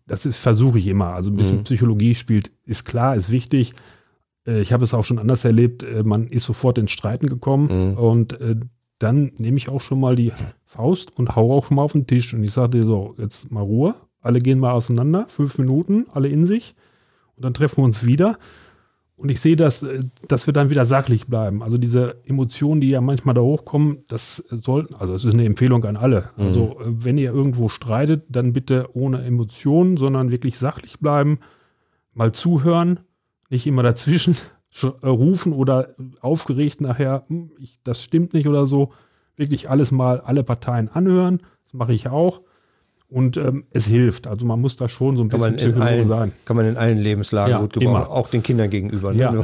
das 0.06 0.26
ist, 0.26 0.38
versuche 0.38 0.78
ich 0.78 0.88
immer. 0.88 1.14
Also 1.14 1.32
ein 1.32 1.38
bisschen 1.38 1.60
mhm. 1.60 1.64
Psychologie 1.64 2.16
spielt, 2.16 2.52
ist 2.66 2.84
klar, 2.84 3.16
ist 3.16 3.32
wichtig. 3.32 3.74
Äh, 4.46 4.62
ich 4.62 4.74
habe 4.74 4.84
es 4.84 4.94
auch 4.94 5.06
schon 5.06 5.20
anders 5.20 5.46
erlebt. 5.46 5.84
Äh, 5.84 6.04
man 6.04 6.28
ist 6.28 6.44
sofort 6.44 6.78
ins 6.78 6.92
Streiten 6.92 7.28
gekommen 7.28 7.92
mhm. 7.92 7.98
und 7.98 8.42
äh, 8.42 8.56
dann 9.00 9.32
nehme 9.38 9.58
ich 9.58 9.70
auch 9.70 9.82
schon 9.82 10.00
mal 10.00 10.16
die 10.16 10.34
Faust 10.66 11.18
und 11.18 11.36
hau 11.36 11.58
auch 11.58 11.66
schon 11.66 11.78
mal 11.78 11.84
auf 11.84 11.94
den 11.94 12.06
Tisch. 12.06 12.34
Und 12.34 12.44
ich 12.44 12.52
sage 12.52 12.82
dir 12.82 12.84
so, 12.84 13.16
jetzt 13.18 13.50
mal 13.52 13.62
Ruhe. 13.62 13.96
Alle 14.22 14.40
gehen 14.40 14.60
mal 14.60 14.74
auseinander, 14.74 15.26
fünf 15.30 15.58
Minuten, 15.58 16.06
alle 16.12 16.28
in 16.28 16.46
sich. 16.46 16.76
Und 17.36 17.46
dann 17.46 17.54
treffen 17.54 17.78
wir 17.78 17.86
uns 17.86 18.06
wieder. 18.06 18.38
Und 19.16 19.30
ich 19.30 19.42
sehe, 19.42 19.56
dass, 19.56 19.86
dass 20.28 20.48
wir 20.48 20.54
dann 20.54 20.70
wieder 20.70 20.86
sachlich 20.86 21.28
bleiben. 21.28 21.64
Also 21.64 21.78
diese 21.78 22.22
Emotionen, 22.26 22.82
die 22.82 22.90
ja 22.90 23.02
manchmal 23.02 23.36
da 23.36 23.42
hochkommen, 23.42 24.04
das 24.08 24.44
sollten, 24.48 24.96
also 24.96 25.14
es 25.14 25.26
ist 25.26 25.34
eine 25.34 25.46
Empfehlung 25.46 25.84
an 25.86 25.98
alle. 25.98 26.30
Mhm. 26.36 26.46
Also 26.46 26.78
wenn 26.82 27.18
ihr 27.18 27.32
irgendwo 27.32 27.70
streitet, 27.70 28.26
dann 28.30 28.54
bitte 28.54 28.90
ohne 28.94 29.24
Emotionen, 29.24 29.98
sondern 29.98 30.32
wirklich 30.32 30.58
sachlich 30.58 31.00
bleiben, 31.00 31.40
mal 32.14 32.32
zuhören, 32.32 33.02
nicht 33.50 33.68
immer 33.68 33.84
dazwischen 33.84 34.36
äh, 34.36 34.59
rufen 34.84 35.54
oder 35.54 35.90
aufgeregt 36.22 36.82
nachher, 36.82 37.24
hm, 37.28 37.52
ich, 37.60 37.80
das 37.84 38.02
stimmt 38.04 38.34
nicht 38.34 38.48
oder 38.48 38.68
so. 38.68 38.92
Wirklich 39.36 39.70
alles 39.70 39.92
mal, 39.92 40.20
alle 40.22 40.44
Parteien 40.44 40.90
anhören. 40.90 41.42
Das 41.66 41.74
mache 41.74 41.94
ich 41.94 42.10
auch. 42.10 42.42
Und 43.08 43.38
ähm, 43.38 43.66
es 43.72 43.88
hilft. 43.88 44.28
Also 44.28 44.46
man 44.46 44.62
muss 44.62 44.76
da 44.76 44.88
schon 44.88 45.18
so 45.18 45.24
ein 45.24 45.30
kann 45.30 45.40
bisschen 45.40 45.56
Psychologe 45.56 46.06
sein. 46.06 46.32
Kann 46.46 46.56
man 46.56 46.68
in 46.68 46.78
allen 46.78 47.00
Lebenslagen 47.00 47.52
ja, 47.52 47.60
gut 47.60 47.74
gebrauchen, 47.74 48.12
auch 48.12 48.30
den 48.30 48.44
Kindern 48.44 48.70
gegenüber. 48.70 49.14
Ne? 49.14 49.20
Ja, 49.20 49.44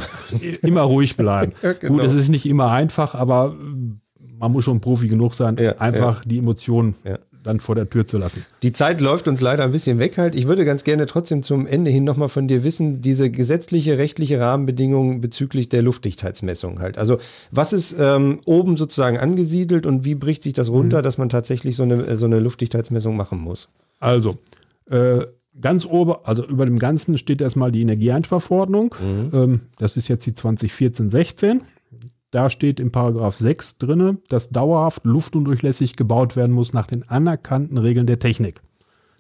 immer 0.61 0.81
ruhig 0.81 1.17
bleiben. 1.17 1.53
ja, 1.63 1.73
genau. 1.73 1.93
Gut, 1.93 2.03
es 2.03 2.13
ist 2.13 2.29
nicht 2.29 2.45
immer 2.45 2.69
einfach, 2.71 3.15
aber 3.15 3.55
man 4.37 4.51
muss 4.51 4.65
schon 4.65 4.81
Profi 4.81 5.07
genug 5.07 5.33
sein, 5.33 5.57
einfach 5.79 6.23
die 6.25 6.37
Emotionen 6.37 6.95
dann 7.45 7.59
vor 7.59 7.75
der 7.75 7.89
Tür 7.89 8.05
zu 8.07 8.17
lassen. 8.17 8.45
Die 8.63 8.73
Zeit 8.73 9.01
läuft 9.01 9.27
uns 9.27 9.41
leider 9.41 9.63
ein 9.63 9.71
bisschen 9.71 9.99
weg 9.99 10.17
halt. 10.17 10.35
Ich 10.35 10.47
würde 10.47 10.65
ganz 10.65 10.83
gerne 10.83 11.05
trotzdem 11.05 11.43
zum 11.43 11.67
Ende 11.67 11.91
hin 11.91 12.03
nochmal 12.03 12.29
von 12.29 12.47
dir 12.47 12.63
wissen, 12.63 13.01
diese 13.01 13.29
gesetzliche, 13.29 13.97
rechtliche 13.97 14.39
Rahmenbedingungen 14.39 15.21
bezüglich 15.21 15.69
der 15.69 15.81
Luftdichtheitsmessung 15.81 16.79
halt. 16.79 16.97
Also 16.97 17.19
was 17.51 17.73
ist 17.73 17.95
ähm, 17.97 18.39
oben 18.45 18.77
sozusagen 18.77 19.17
angesiedelt 19.17 19.85
und 19.85 20.03
wie 20.03 20.15
bricht 20.15 20.43
sich 20.43 20.53
das 20.53 20.69
runter, 20.69 20.99
mhm. 20.99 21.03
dass 21.03 21.17
man 21.17 21.29
tatsächlich 21.29 21.75
so 21.75 21.83
eine, 21.83 22.17
so 22.17 22.25
eine 22.25 22.39
Luftdichtheitsmessung 22.39 23.15
machen 23.15 23.39
muss? 23.39 23.69
Also, 23.99 24.37
äh, 24.89 25.25
ganz 25.59 25.85
oben, 25.85 26.15
also 26.23 26.45
über 26.45 26.65
dem 26.65 26.79
Ganzen 26.79 27.17
steht 27.17 27.41
erstmal 27.41 27.71
die 27.71 27.81
Energieeinsparverordnung. 27.81 28.95
Mhm. 28.99 29.29
Ähm, 29.33 29.59
das 29.77 29.97
ist 29.97 30.07
jetzt 30.07 30.25
die 30.25 30.33
2014-16. 30.33 31.61
Da 32.35 32.49
steht 32.49 32.81
im 32.81 32.91
Paragraph 32.91 33.37
6 33.37 33.77
drin, 33.77 34.17
dass 34.27 34.49
dauerhaft 34.49 35.05
luftundurchlässig 35.05 35.95
gebaut 35.95 36.35
werden 36.35 36.51
muss 36.51 36.73
nach 36.73 36.85
den 36.85 37.07
anerkannten 37.07 37.77
Regeln 37.77 38.07
der 38.07 38.19
Technik. 38.19 38.59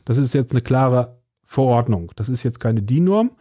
Das 0.03 0.17
ist 0.17 0.33
jetzt 0.33 0.51
eine 0.51 0.59
klare 0.59 1.17
Verordnung. 1.45 2.11
Das 2.17 2.27
ist 2.27 2.43
jetzt 2.43 2.59
keine 2.59 2.81
DIN-Norm. 2.81 3.31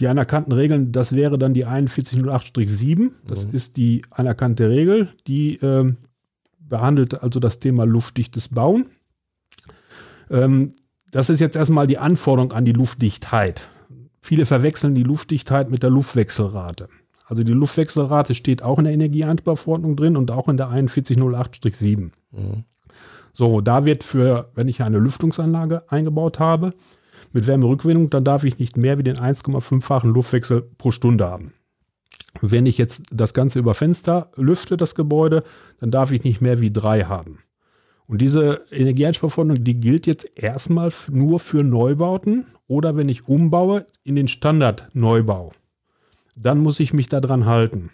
Die 0.00 0.08
anerkannten 0.08 0.50
Regeln, 0.50 0.90
das 0.90 1.12
wäre 1.12 1.38
dann 1.38 1.54
die 1.54 1.64
4108-7. 1.64 3.12
Das 3.24 3.46
mhm. 3.46 3.54
ist 3.54 3.76
die 3.76 4.02
anerkannte 4.10 4.68
Regel, 4.68 5.10
die 5.28 5.58
äh, 5.58 5.94
behandelt 6.58 7.22
also 7.22 7.38
das 7.38 7.60
Thema 7.60 7.86
luftdichtes 7.86 8.48
Bauen. 8.48 8.86
Ähm, 10.28 10.72
das 11.12 11.28
ist 11.28 11.38
jetzt 11.38 11.54
erstmal 11.54 11.86
die 11.86 11.98
Anforderung 11.98 12.50
an 12.50 12.64
die 12.64 12.72
Luftdichtheit. 12.72 13.68
Viele 14.20 14.44
verwechseln 14.44 14.96
die 14.96 15.04
Luftdichtheit 15.04 15.70
mit 15.70 15.84
der 15.84 15.90
Luftwechselrate. 15.90 16.88
Also 17.24 17.42
die 17.42 17.52
Luftwechselrate 17.52 18.34
steht 18.34 18.62
auch 18.62 18.78
in 18.78 18.84
der 18.84 18.92
Energieeinsparverordnung 18.92 19.96
drin 19.96 20.16
und 20.16 20.30
auch 20.30 20.48
in 20.48 20.56
der 20.56 20.68
4108-7. 20.68 22.10
Mhm. 22.32 22.64
So, 23.32 23.60
da 23.60 23.84
wird 23.84 24.04
für, 24.04 24.50
wenn 24.54 24.68
ich 24.68 24.82
eine 24.82 24.98
Lüftungsanlage 24.98 25.90
eingebaut 25.90 26.38
habe, 26.38 26.70
mit 27.32 27.48
Wärmerückgewinnung, 27.48 28.10
dann 28.10 28.22
darf 28.22 28.44
ich 28.44 28.58
nicht 28.58 28.76
mehr 28.76 28.96
wie 28.96 29.02
den 29.02 29.16
1,5-fachen 29.16 30.12
Luftwechsel 30.12 30.62
pro 30.78 30.92
Stunde 30.92 31.26
haben. 31.26 31.52
Wenn 32.40 32.66
ich 32.66 32.78
jetzt 32.78 33.02
das 33.10 33.34
Ganze 33.34 33.58
über 33.58 33.74
Fenster 33.74 34.30
lüfte, 34.36 34.76
das 34.76 34.94
Gebäude, 34.94 35.42
dann 35.80 35.90
darf 35.90 36.12
ich 36.12 36.22
nicht 36.22 36.40
mehr 36.40 36.60
wie 36.60 36.72
drei 36.72 37.04
haben. 37.04 37.40
Und 38.06 38.20
diese 38.20 38.62
Energieeinsparverordnung, 38.70 39.64
die 39.64 39.80
gilt 39.80 40.06
jetzt 40.06 40.30
erstmal 40.36 40.92
nur 41.10 41.40
für 41.40 41.64
Neubauten 41.64 42.46
oder 42.68 42.96
wenn 42.96 43.08
ich 43.08 43.28
umbaue 43.28 43.86
in 44.04 44.14
den 44.14 44.28
Standardneubau 44.28 45.52
dann 46.36 46.58
muss 46.58 46.80
ich 46.80 46.92
mich 46.92 47.08
daran 47.08 47.46
halten. 47.46 47.90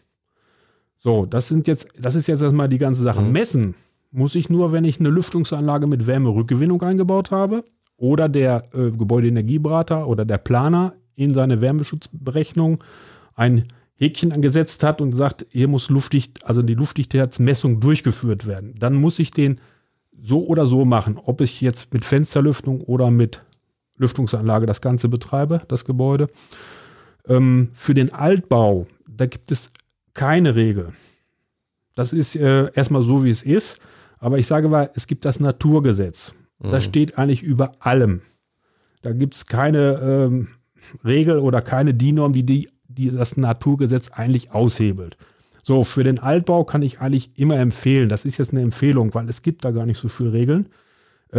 So, 0.99 1.27
das 1.27 1.49
sind 1.49 1.67
jetzt, 1.67 1.89
das 1.99 2.15
ist 2.15 2.27
jetzt 2.27 2.43
erstmal 2.43 2.69
die 2.69 2.79
ganze 2.79 3.03
Sache. 3.03 3.23
Mhm. 3.23 3.33
Messen 3.33 3.75
muss 4.11 4.35
ich 4.35 4.51
nur, 4.51 4.73
wenn 4.73 4.85
ich 4.85 5.01
eine 5.01 5.09
Lüftungsanlage 5.09 5.87
mit 5.87 6.07
Wärmerückgewinnung 6.07 6.83
eingebaut 6.83 7.31
habe 7.31 7.65
oder 7.97 8.29
der 8.29 8.65
äh, 8.75 8.91
Gebäudeenergieberater 8.91 10.07
oder 10.07 10.25
der 10.25 10.39
Planer 10.39 10.95
in 11.15 11.33
seine 11.35 11.61
Wärmeschutzberechnung 11.61 12.83
ein 13.35 13.67
Häkchen 13.95 14.33
angesetzt 14.33 14.83
hat 14.83 15.01
und 15.01 15.11
gesagt, 15.11 15.47
hier 15.51 15.69
muss 15.69 15.91
luftdicht, 15.91 16.45
also 16.47 16.63
die 16.63 16.75
Luftdichtheitsmessung 16.75 17.81
durchgeführt 17.81 18.47
werden. 18.47 18.75
Dann 18.79 18.95
muss 18.95 19.19
ich 19.19 19.31
den 19.31 19.61
so 20.19 20.47
oder 20.47 20.67
so 20.67 20.85
machen, 20.85 21.19
ob 21.23 21.41
ich 21.41 21.61
jetzt 21.61 21.93
mit 21.93 22.05
Fensterlüftung 22.05 22.81
oder 22.83 23.11
mit 23.11 23.41
Lüftungsanlage 23.97 24.67
das 24.67 24.81
Ganze 24.81 25.09
betreibe, 25.09 25.61
das 25.69 25.85
Gebäude. 25.85 26.29
Ähm, 27.29 27.71
für 27.75 27.95
den 27.95 28.13
Altbau, 28.13 28.87
da 29.07 29.27
gibt 29.27 29.51
es 29.51 29.71
keine 30.15 30.55
Regel. 30.55 30.93
Das 31.95 32.13
ist 32.13 32.37
äh, 32.37 32.71
erstmal 32.75 33.03
so, 33.03 33.25
wie 33.25 33.31
es 33.31 33.43
ist. 33.43 33.79
Aber 34.19 34.39
ich 34.39 34.47
sage 34.47 34.69
mal, 34.69 34.91
es 34.95 35.07
gibt 35.07 35.25
das 35.25 35.41
Naturgesetz. 35.41 36.35
Mhm. 36.59 36.71
Das 36.71 36.85
steht 36.85 37.19
eigentlich 37.19 37.43
über 37.43 37.73
allem. 37.81 38.23
Da 39.03 39.13
gibt 39.13 39.35
es 39.35 39.47
keine 39.47 39.99
ähm, 40.03 40.49
Regel 41.05 41.39
oder 41.39 41.63
keine 41.63 41.95
DIN-Norm, 41.95 42.33
die, 42.33 42.45
die, 42.45 42.69
die 42.89 43.11
das 43.11 43.37
Naturgesetz 43.37 44.11
eigentlich 44.11 44.53
aushebelt. 44.53 45.17
So, 45.63 45.85
für 45.85 46.05
den 46.05 46.19
Altbau 46.19 46.65
kann 46.65 46.83
ich 46.83 47.01
eigentlich 47.01 47.39
immer 47.39 47.57
empfehlen, 47.57 48.09
das 48.09 48.25
ist 48.25 48.39
jetzt 48.39 48.53
eine 48.53 48.63
Empfehlung, 48.63 49.15
weil 49.15 49.29
es 49.29 49.43
gibt 49.43 49.65
da 49.65 49.71
gar 49.71 49.87
nicht 49.87 50.01
so 50.01 50.09
viele 50.09 50.33
Regeln, 50.33 50.69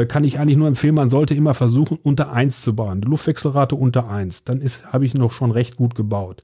kann 0.07 0.23
ich 0.23 0.39
eigentlich 0.39 0.57
nur 0.57 0.67
empfehlen, 0.67 0.95
man 0.95 1.09
sollte 1.09 1.33
immer 1.33 1.53
versuchen, 1.53 1.99
unter 2.01 2.31
1 2.31 2.61
zu 2.61 2.75
bauen. 2.75 3.01
Die 3.01 3.07
Luftwechselrate 3.07 3.75
unter 3.75 4.09
1. 4.09 4.45
Dann 4.45 4.61
habe 4.85 5.05
ich 5.05 5.13
noch 5.13 5.33
schon 5.33 5.51
recht 5.51 5.75
gut 5.75 5.95
gebaut. 5.95 6.43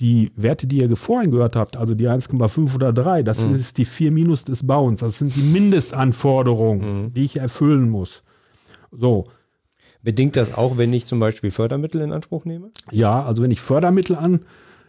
Die 0.00 0.32
Werte, 0.36 0.66
die 0.66 0.80
ihr 0.80 0.96
vorhin 0.96 1.30
gehört 1.30 1.56
habt, 1.56 1.76
also 1.76 1.94
die 1.94 2.08
1,5 2.08 2.74
oder 2.74 2.92
3, 2.92 3.22
das 3.22 3.44
mhm. 3.44 3.54
ist 3.54 3.78
die 3.78 3.84
4 3.84 4.12
Minus 4.12 4.44
des 4.44 4.66
Bauens. 4.66 5.00
Das 5.00 5.18
sind 5.18 5.34
die 5.34 5.42
Mindestanforderungen, 5.42 7.04
mhm. 7.04 7.14
die 7.14 7.24
ich 7.24 7.36
erfüllen 7.36 7.88
muss. 7.88 8.22
So. 8.90 9.28
Bedingt 10.02 10.36
das 10.36 10.52
auch, 10.52 10.76
wenn 10.76 10.92
ich 10.92 11.06
zum 11.06 11.20
Beispiel 11.20 11.50
Fördermittel 11.50 12.02
in 12.02 12.12
Anspruch 12.12 12.44
nehme? 12.44 12.70
Ja, 12.90 13.24
also 13.24 13.42
wenn 13.42 13.50
ich 13.50 13.62
Fördermittel 13.62 14.16
an, 14.16 14.40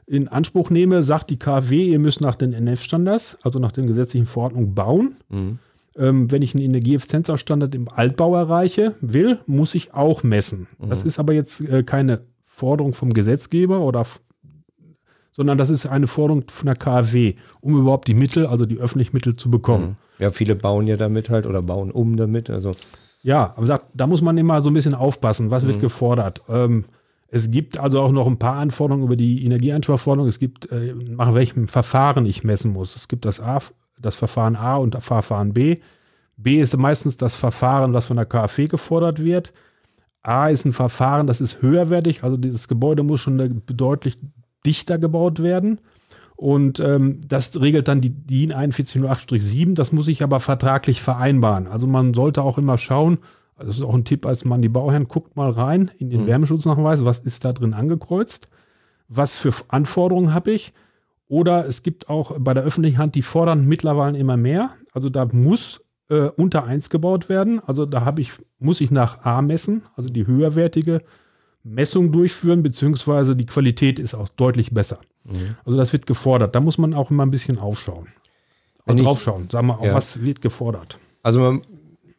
in 0.08 0.28
Anspruch 0.28 0.70
nehme, 0.70 1.04
sagt 1.04 1.30
die 1.30 1.40
KfW, 1.40 1.90
ihr 1.90 2.00
müsst 2.00 2.20
nach 2.20 2.36
den 2.36 2.52
NF-Standards, 2.52 3.38
also 3.42 3.60
nach 3.60 3.72
den 3.72 3.88
gesetzlichen 3.88 4.26
Verordnungen 4.26 4.76
bauen. 4.76 5.16
Mhm. 5.30 5.60
Ähm, 5.98 6.30
wenn 6.32 6.42
ich 6.42 6.54
einen 6.54 6.64
Energieeffizienzstandard 6.64 7.74
im 7.74 7.88
Altbau 7.90 8.36
erreiche, 8.36 8.96
will, 9.02 9.40
muss 9.46 9.76
ich 9.76 9.94
auch 9.94 10.24
messen. 10.24 10.68
Mhm. 10.78 10.90
Das 10.90 11.04
ist 11.04 11.20
aber 11.20 11.34
jetzt 11.34 11.62
äh, 11.62 11.84
keine 11.84 12.22
Forderung 12.44 12.94
vom 12.94 13.14
Gesetzgeber 13.14 13.80
oder 13.80 14.06
sondern 15.32 15.58
das 15.58 15.70
ist 15.70 15.86
eine 15.86 16.08
Forderung 16.08 16.46
von 16.48 16.68
der 16.68 16.76
KfW, 16.76 17.36
um 17.60 17.78
überhaupt 17.78 18.08
die 18.08 18.14
Mittel, 18.14 18.46
also 18.46 18.66
die 18.66 18.78
öffentlichen 18.78 19.14
Mittel 19.14 19.36
zu 19.36 19.52
bekommen. 19.52 19.98
Mhm. 20.18 20.24
Ja, 20.24 20.32
viele 20.32 20.56
bauen 20.56 20.88
ja 20.88 20.96
damit 20.96 21.30
halt 21.30 21.46
oder 21.46 21.62
bauen 21.62 21.92
um 21.92 22.16
damit. 22.16 22.50
Also. 22.50 22.72
Ja, 23.22 23.54
aber 23.58 23.66
sagt, 23.66 23.88
da 23.94 24.08
muss 24.08 24.22
man 24.22 24.38
immer 24.38 24.62
so 24.62 24.70
ein 24.70 24.74
bisschen 24.74 24.94
aufpassen, 24.94 25.52
was 25.52 25.64
mhm. 25.64 25.68
wird 25.68 25.82
gefordert. 25.82 26.42
Ähm, 26.48 26.86
es 27.28 27.52
gibt 27.52 27.78
also 27.80 28.00
auch 28.02 28.12
noch 28.12 28.28
ein 28.28 28.40
paar 28.40 28.56
Anforderungen 28.56 29.04
über 29.04 29.18
die 29.18 29.44
Energieeinsparforderung. 29.44 30.30
Es 30.30 30.40
gibt, 30.40 30.72
äh, 30.72 30.94
nach 30.96 31.34
welchem 31.34 31.68
Verfahren 31.68 32.26
ich 32.26 32.46
messen 32.46 32.72
muss. 32.72 32.96
Es 32.96 33.10
gibt 33.10 33.26
das, 33.26 33.42
A, 33.42 33.60
das 34.02 34.16
Verfahren 34.16 34.56
A 34.56 34.78
und 34.78 34.96
das 34.96 35.06
Verfahren 35.06 35.54
B. 35.54 35.78
B 36.38 36.60
ist 36.60 36.76
meistens 36.78 37.18
das 37.18 37.36
Verfahren, 37.36 37.94
was 37.94 38.06
von 38.06 38.18
der 38.18 38.26
KfW 38.26 38.66
gefordert 38.66 39.24
wird. 39.24 39.54
A 40.22 40.50
ist 40.50 40.66
ein 40.66 40.74
Verfahren, 40.74 41.28
das 41.28 41.40
ist 41.40 41.62
höherwertig, 41.62 42.24
also 42.24 42.36
dieses 42.36 42.68
Gebäude 42.68 43.04
muss 43.04 43.22
schon 43.22 43.62
deutlich 43.68 44.18
dichter 44.66 44.98
gebaut 44.98 45.42
werden. 45.42 45.80
Und 46.36 46.80
ähm, 46.80 47.22
das 47.26 47.60
regelt 47.62 47.88
dann 47.88 48.02
die 48.02 48.10
DIN 48.10 48.52
4108-7. 48.52 49.74
Das 49.74 49.94
muss 49.94 50.08
ich 50.10 50.22
aber 50.22 50.42
vertraglich 50.42 51.02
vereinbaren. 51.02 51.68
Also 51.68 51.88
man 51.88 52.14
sollte 52.14 52.42
auch 52.42 52.58
immer 52.58 52.78
schauen, 52.78 53.20
das 53.58 53.78
ist 53.78 53.84
auch 53.84 53.94
ein 53.94 54.04
Tipp 54.04 54.26
als 54.26 54.44
Mann, 54.44 54.62
die 54.62 54.68
Bauherren, 54.68 55.08
guckt 55.08 55.38
mal 55.38 55.50
rein 55.50 55.92
in 55.98 56.10
den 56.10 56.24
mhm. 56.24 56.28
Wärmeschutznachweis, 56.28 57.06
was 57.06 57.20
ist 57.20 57.46
da 57.46 57.54
drin 57.54 57.74
angekreuzt, 57.74 58.50
was 59.08 59.36
für 59.36 59.54
Anforderungen 59.70 60.34
habe 60.34 60.52
ich. 60.52 60.74
Oder 61.28 61.68
es 61.68 61.84
gibt 61.84 62.10
auch 62.10 62.38
bei 62.40 62.54
der 62.54 62.64
öffentlichen 62.64 62.98
Hand, 62.98 63.16
die 63.16 63.22
fordern 63.22 63.66
mittlerweile 63.66 64.18
immer 64.18 64.38
mehr. 64.38 64.72
Also 64.94 65.10
da 65.10 65.26
muss 65.26 65.82
äh, 66.10 66.30
unter 66.38 66.66
1 66.66 66.90
gebaut 66.90 67.30
werden. 67.30 67.62
Also 67.66 67.86
da 67.86 68.06
habe 68.06 68.22
ich, 68.22 68.34
muss 68.60 68.82
ich 68.82 68.92
nach 68.92 69.26
A 69.26 69.42
messen, 69.42 69.84
also 69.96 70.10
die 70.10 70.28
höherwertige 70.28 71.02
Messung 71.64 72.12
durchführen, 72.12 72.62
beziehungsweise 72.62 73.36
die 73.36 73.48
Qualität 73.48 73.98
ist 73.98 74.14
auch 74.14 74.30
deutlich 74.30 74.72
besser. 74.72 75.00
Mhm. 75.24 75.56
Also 75.66 75.78
das 75.78 75.94
wird 75.94 76.06
gefordert. 76.06 76.54
Da 76.54 76.62
muss 76.62 76.78
man 76.78 76.94
auch 76.94 77.10
immer 77.10 77.26
ein 77.26 77.32
bisschen 77.32 77.58
aufschauen. 77.58 78.08
Also 78.86 79.04
draufschauen, 79.04 79.50
sagen 79.50 79.68
wir 79.68 79.80
auch, 79.80 79.86
ja. 79.86 79.94
was 79.96 80.22
wird 80.22 80.44
gefordert. 80.44 81.00
Also 81.24 81.40
man, 81.40 81.62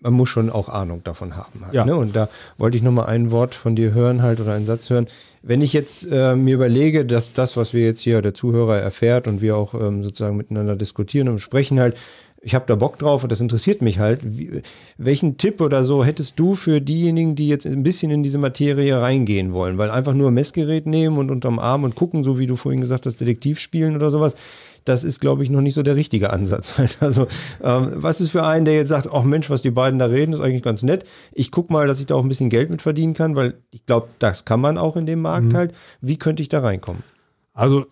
man, 0.01 0.15
muss 0.15 0.29
schon 0.29 0.51
auch 0.51 0.69
Ahnung 0.69 1.05
davon 1.05 1.37
haben. 1.37 1.61
Halt, 1.63 1.75
ja. 1.75 1.85
Ne? 1.85 1.95
Und 1.95 2.17
da 2.17 2.29
wollte 2.59 2.77
ich 2.77 2.83
nochmal 2.83 3.07
ein 3.07 3.31
Wort 3.31 3.55
von 3.55 3.77
dir 3.77 3.95
hören 3.95 4.21
halt 4.21 4.41
oder 4.41 4.55
einen 4.55 4.67
Satz 4.67 4.91
hören. 4.91 5.07
Wenn 5.49 5.63
ich 5.63 5.73
jetzt 5.73 6.09
äh, 6.11 6.35
mir 6.35 6.57
überlege, 6.57 7.05
dass 7.05 7.33
das, 7.33 7.57
was 7.57 7.73
wir 7.73 7.85
jetzt 7.85 8.01
hier 8.01 8.21
der 8.21 8.35
Zuhörer 8.35 8.79
erfährt 8.79 9.29
und 9.29 9.41
wir 9.41 9.57
auch 9.57 9.75
ähm, 9.75 10.03
sozusagen 10.03 10.37
miteinander 10.37 10.75
diskutieren 10.75 11.29
und 11.29 11.39
sprechen 11.39 11.79
halt, 11.79 11.97
ich 12.43 12.57
habe 12.57 12.65
da 12.67 12.75
Bock 12.75 12.99
drauf 12.99 13.23
und 13.23 13.31
das 13.31 13.41
interessiert 13.41 13.81
mich 13.81 14.01
halt. 14.01 14.21
Wie, 14.25 14.63
welchen 14.99 15.37
Tipp 15.39 15.61
oder 15.61 15.85
so 15.85 16.05
hättest 16.05 16.37
du 16.41 16.57
für 16.57 16.81
diejenigen, 16.81 17.37
die 17.37 17.47
jetzt 17.47 17.65
ein 17.65 17.85
bisschen 17.85 18.11
in 18.11 18.25
diese 18.25 18.39
Materie 18.39 19.01
reingehen 19.01 19.53
wollen? 19.53 19.79
Weil 19.79 19.93
einfach 19.93 20.15
nur 20.15 20.33
Messgerät 20.33 20.85
nehmen 20.87 21.17
und 21.17 21.31
unterm 21.31 21.61
Arm 21.61 21.85
und 21.85 21.95
gucken, 21.95 22.25
so 22.25 22.41
wie 22.41 22.49
du 22.49 22.57
vorhin 22.57 22.81
gesagt 22.81 23.07
hast, 23.07 23.21
Detektiv 23.21 23.61
spielen 23.61 23.95
oder 23.95 24.11
sowas, 24.11 24.35
das 24.87 25.05
ist, 25.05 25.21
glaube 25.21 25.43
ich, 25.43 25.51
noch 25.51 25.61
nicht 25.61 25.75
so 25.75 25.83
der 25.83 25.97
richtige 25.97 26.33
Ansatz. 26.33 26.79
Halt. 26.79 26.99
Also, 27.07 27.27
ähm, 27.63 27.93
was 27.95 28.21
ist 28.21 28.31
für 28.31 28.45
einen, 28.45 28.65
der 28.65 28.75
jetzt 28.75 28.89
sagt, 28.89 29.09
ach 29.13 29.23
Mensch, 29.23 29.51
was 29.51 29.63
die 29.63 29.71
beiden 29.71 29.99
da 29.99 30.07
reden, 30.07 30.33
ist 30.33 30.41
eigentlich 30.41 30.63
ganz 30.63 30.83
nett. 30.83 31.05
Ich 31.33 31.51
gucke 31.51 31.73
mal, 31.73 31.87
dass 31.87 32.01
ich 32.01 32.07
da 32.07 32.15
auch 32.15 32.23
ein 32.23 32.29
bisschen 32.29 32.51
Geld 32.51 32.71
mit 32.71 32.83
verdienen 32.83 33.15
kann, 33.15 33.37
weil 33.37 33.55
ich 33.71 33.85
glaube, 33.85 34.09
das 34.19 34.45
kann 34.45 34.61
man 34.61 34.79
auch 34.79 34.97
in 34.97 35.07
dem 35.07 35.21
Markt 35.21 35.53
mhm. 35.53 35.57
halt. 35.57 35.75
Wie 36.01 36.17
könnte 36.17 36.43
ich 36.43 36.49
da 36.49 36.61
reinkommen? 36.61 37.03
Also, 37.53 37.87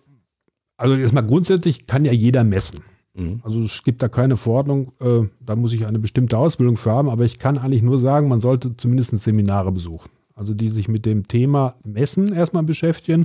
also 0.77 0.95
erstmal 0.95 1.25
grundsätzlich 1.25 1.87
kann 1.87 2.05
ja 2.05 2.11
jeder 2.11 2.43
messen. 2.43 2.81
Mhm. 3.13 3.41
Also 3.43 3.61
es 3.63 3.83
gibt 3.83 4.03
da 4.03 4.07
keine 4.07 4.37
Verordnung, 4.37 4.91
äh, 4.99 5.27
da 5.39 5.55
muss 5.55 5.73
ich 5.73 5.85
eine 5.85 5.99
bestimmte 5.99 6.37
Ausbildung 6.37 6.77
für 6.77 6.91
haben, 6.91 7.09
aber 7.09 7.23
ich 7.23 7.39
kann 7.39 7.57
eigentlich 7.57 7.81
nur 7.81 7.99
sagen, 7.99 8.27
man 8.27 8.41
sollte 8.41 8.75
zumindest 8.75 9.17
Seminare 9.17 9.71
besuchen. 9.71 10.09
Also 10.35 10.53
die 10.53 10.67
sich 10.67 10.87
mit 10.87 11.05
dem 11.05 11.27
Thema 11.27 11.75
Messen 11.83 12.33
erstmal 12.33 12.63
beschäftigen, 12.63 13.23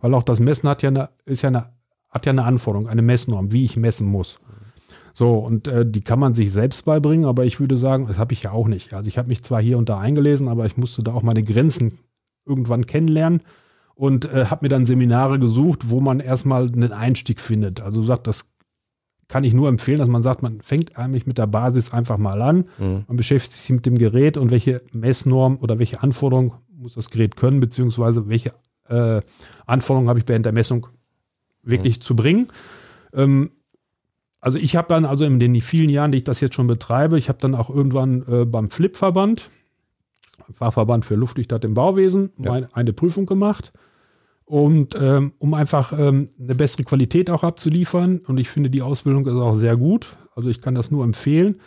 weil 0.00 0.14
auch 0.14 0.22
das 0.22 0.40
Messen 0.40 0.68
hat 0.68 0.82
ja 0.82 0.88
eine, 0.88 1.08
ist 1.24 1.42
ja 1.42 1.48
eine, 1.48 1.70
hat 2.10 2.26
ja 2.26 2.30
eine 2.30 2.44
Anforderung, 2.44 2.88
eine 2.88 3.02
Messnorm, 3.02 3.52
wie 3.52 3.64
ich 3.64 3.76
messen 3.76 4.06
muss. 4.06 4.38
So, 5.12 5.34
und 5.38 5.68
äh, 5.68 5.84
die 5.84 6.00
kann 6.00 6.18
man 6.18 6.34
sich 6.34 6.52
selbst 6.52 6.84
beibringen, 6.84 7.24
aber 7.24 7.44
ich 7.44 7.60
würde 7.60 7.78
sagen, 7.78 8.06
das 8.06 8.18
habe 8.18 8.32
ich 8.32 8.44
ja 8.44 8.52
auch 8.52 8.68
nicht. 8.68 8.94
Also 8.94 9.08
ich 9.08 9.18
habe 9.18 9.28
mich 9.28 9.42
zwar 9.42 9.60
hier 9.60 9.78
und 9.78 9.88
da 9.88 9.98
eingelesen, 9.98 10.48
aber 10.48 10.66
ich 10.66 10.76
musste 10.76 11.02
da 11.02 11.12
auch 11.12 11.22
meine 11.22 11.42
Grenzen 11.42 11.98
irgendwann 12.46 12.86
kennenlernen 12.86 13.42
und 13.94 14.24
äh, 14.24 14.46
habe 14.46 14.64
mir 14.64 14.68
dann 14.70 14.86
Seminare 14.86 15.38
gesucht, 15.38 15.90
wo 15.90 16.00
man 16.00 16.20
erstmal 16.20 16.68
einen 16.68 16.92
Einstieg 16.92 17.40
findet. 17.40 17.82
Also 17.82 18.02
sagt, 18.02 18.26
das 18.26 18.46
kann 19.28 19.44
ich 19.44 19.52
nur 19.52 19.68
empfehlen, 19.68 19.98
dass 19.98 20.08
man 20.08 20.22
sagt, 20.22 20.42
man 20.42 20.60
fängt 20.60 20.96
eigentlich 20.96 21.26
mit 21.26 21.38
der 21.38 21.46
Basis 21.46 21.92
einfach 21.92 22.18
mal 22.18 22.40
an. 22.42 22.64
Mhm. 22.78 23.04
Man 23.06 23.16
beschäftigt 23.16 23.52
sich 23.52 23.70
mit 23.70 23.86
dem 23.86 23.98
Gerät 23.98 24.36
und 24.36 24.50
welche 24.50 24.80
Messnorm 24.92 25.58
oder 25.60 25.78
welche 25.78 26.02
Anforderungen 26.02 26.52
muss 26.76 26.94
das 26.94 27.10
Gerät 27.10 27.36
können, 27.36 27.60
beziehungsweise 27.60 28.28
welche 28.28 28.52
äh, 28.88 29.20
Anforderungen 29.66 30.08
habe 30.08 30.18
ich 30.18 30.28
während 30.28 30.46
der 30.46 30.52
Messung 30.52 30.86
wirklich 31.62 31.98
mhm. 31.98 32.02
zu 32.02 32.16
bringen. 32.16 32.48
Ähm, 33.12 33.50
also 34.40 34.58
ich 34.58 34.76
habe 34.76 34.88
dann 34.88 35.04
also 35.04 35.24
in 35.24 35.38
den 35.38 35.54
vielen 35.60 35.90
Jahren, 35.90 36.12
die 36.12 36.18
ich 36.18 36.24
das 36.24 36.40
jetzt 36.40 36.54
schon 36.54 36.66
betreibe, 36.66 37.18
ich 37.18 37.28
habe 37.28 37.38
dann 37.40 37.54
auch 37.54 37.68
irgendwann 37.68 38.24
äh, 38.26 38.44
beim 38.46 38.70
Flip-Verband, 38.70 39.50
Fachverband 40.54 41.04
für 41.04 41.14
Luftdichtheit 41.14 41.64
im 41.64 41.74
Bauwesen, 41.74 42.30
ja. 42.38 42.52
meine, 42.52 42.74
eine 42.74 42.92
Prüfung 42.92 43.26
gemacht 43.26 43.72
und 44.50 44.96
ähm, 45.00 45.32
um 45.38 45.54
einfach 45.54 45.92
ähm, 45.96 46.30
eine 46.40 46.54
bessere 46.54 46.82
Qualität 46.82 47.30
auch 47.30 47.44
abzuliefern. 47.44 48.18
Und 48.26 48.38
ich 48.38 48.48
finde, 48.48 48.68
die 48.68 48.82
Ausbildung 48.82 49.26
ist 49.26 49.34
auch 49.34 49.54
sehr 49.54 49.76
gut. 49.76 50.16
Also 50.34 50.48
ich 50.48 50.60
kann 50.60 50.74
das 50.74 50.90
nur 50.90 51.04
empfehlen. 51.04 51.60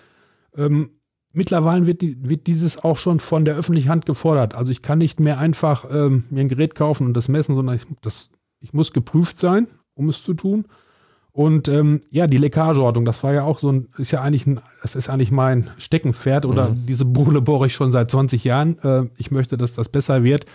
Ähm, 0.57 0.89
mittlerweile 1.31 1.87
wird, 1.87 2.01
die, 2.01 2.17
wird, 2.27 2.45
dieses 2.47 2.83
auch 2.83 2.97
schon 2.97 3.21
von 3.21 3.45
der 3.45 3.55
öffentlichen 3.55 3.87
Hand 3.87 4.05
gefordert. 4.05 4.55
Also 4.55 4.71
ich 4.71 4.81
kann 4.81 4.97
nicht 4.97 5.21
mehr 5.21 5.39
einfach 5.39 5.85
ähm, 5.91 6.25
mir 6.29 6.41
ein 6.41 6.49
Gerät 6.49 6.75
kaufen 6.75 7.07
und 7.07 7.13
das 7.13 7.29
messen, 7.29 7.55
sondern 7.55 7.77
ich, 7.77 7.85
das, 8.01 8.31
ich 8.59 8.73
muss 8.73 8.91
geprüft 8.91 9.39
sein, 9.39 9.67
um 9.95 10.09
es 10.09 10.23
zu 10.23 10.33
tun. 10.33 10.65
Und 11.31 11.67
ähm, 11.67 12.01
ja, 12.11 12.27
die 12.27 12.37
Leckageordnung, 12.37 13.05
das 13.05 13.23
war 13.23 13.33
ja 13.33 13.43
auch 13.43 13.57
so 13.57 13.71
ein, 13.71 13.87
ist 13.97 14.11
ja 14.11 14.21
eigentlich 14.21 14.45
ein, 14.45 14.61
das 14.83 14.95
ist 14.95 15.09
eigentlich 15.09 15.31
mein 15.31 15.71
Steckenpferd 15.77 16.45
oder 16.45 16.69
mhm. 16.69 16.85
diese 16.85 17.05
Bohle 17.05 17.41
bohre 17.41 17.65
ich 17.65 17.73
schon 17.73 17.91
seit 17.91 18.11
20 18.11 18.43
Jahren. 18.43 18.77
Äh, 18.83 19.05
ich 19.17 19.31
möchte, 19.31 19.57
dass 19.57 19.73
das 19.73 19.89
besser 19.89 20.23
wird. 20.23 20.45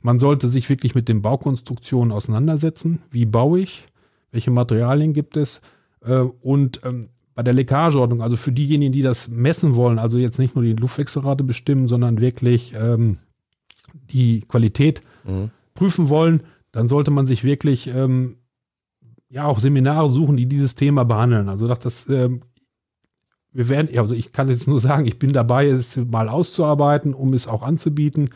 Man 0.00 0.20
sollte 0.20 0.46
sich 0.46 0.68
wirklich 0.68 0.94
mit 0.94 1.08
den 1.08 1.22
Baukonstruktionen 1.22 2.12
auseinandersetzen. 2.12 3.02
Wie 3.10 3.26
baue 3.26 3.60
ich? 3.60 3.84
Welche 4.30 4.52
Materialien 4.52 5.12
gibt 5.12 5.36
es? 5.36 5.60
Äh, 6.04 6.20
und 6.20 6.80
ähm, 6.84 7.08
bei 7.34 7.42
der 7.42 7.54
Leckageordnung, 7.54 8.22
also 8.22 8.36
für 8.36 8.52
diejenigen, 8.52 8.92
die 8.92 9.02
das 9.02 9.28
messen 9.28 9.74
wollen, 9.74 9.98
also 9.98 10.18
jetzt 10.18 10.38
nicht 10.38 10.54
nur 10.54 10.62
die 10.62 10.74
Luftwechselrate 10.74 11.42
bestimmen, 11.42 11.88
sondern 11.88 12.20
wirklich 12.20 12.74
ähm, 12.80 13.18
die 14.12 14.42
Qualität 14.42 15.00
mhm. 15.24 15.50
prüfen 15.74 16.08
wollen, 16.08 16.42
dann 16.70 16.86
sollte 16.86 17.10
man 17.10 17.26
sich 17.26 17.42
wirklich 17.42 17.88
ähm, 17.88 18.36
ja 19.32 19.46
auch 19.46 19.58
Seminare 19.58 20.08
suchen, 20.10 20.36
die 20.36 20.46
dieses 20.46 20.74
Thema 20.74 21.04
behandeln. 21.04 21.48
Also 21.48 21.66
das, 21.66 22.08
ähm, 22.08 22.42
wir 23.50 23.68
werden, 23.68 23.88
also 23.98 24.14
ich 24.14 24.32
kann 24.32 24.48
jetzt 24.48 24.68
nur 24.68 24.78
sagen, 24.78 25.06
ich 25.06 25.18
bin 25.18 25.30
dabei, 25.30 25.66
es 25.68 25.96
mal 25.96 26.28
auszuarbeiten, 26.28 27.14
um 27.14 27.32
es 27.32 27.48
auch 27.48 27.62
anzubieten, 27.62 28.30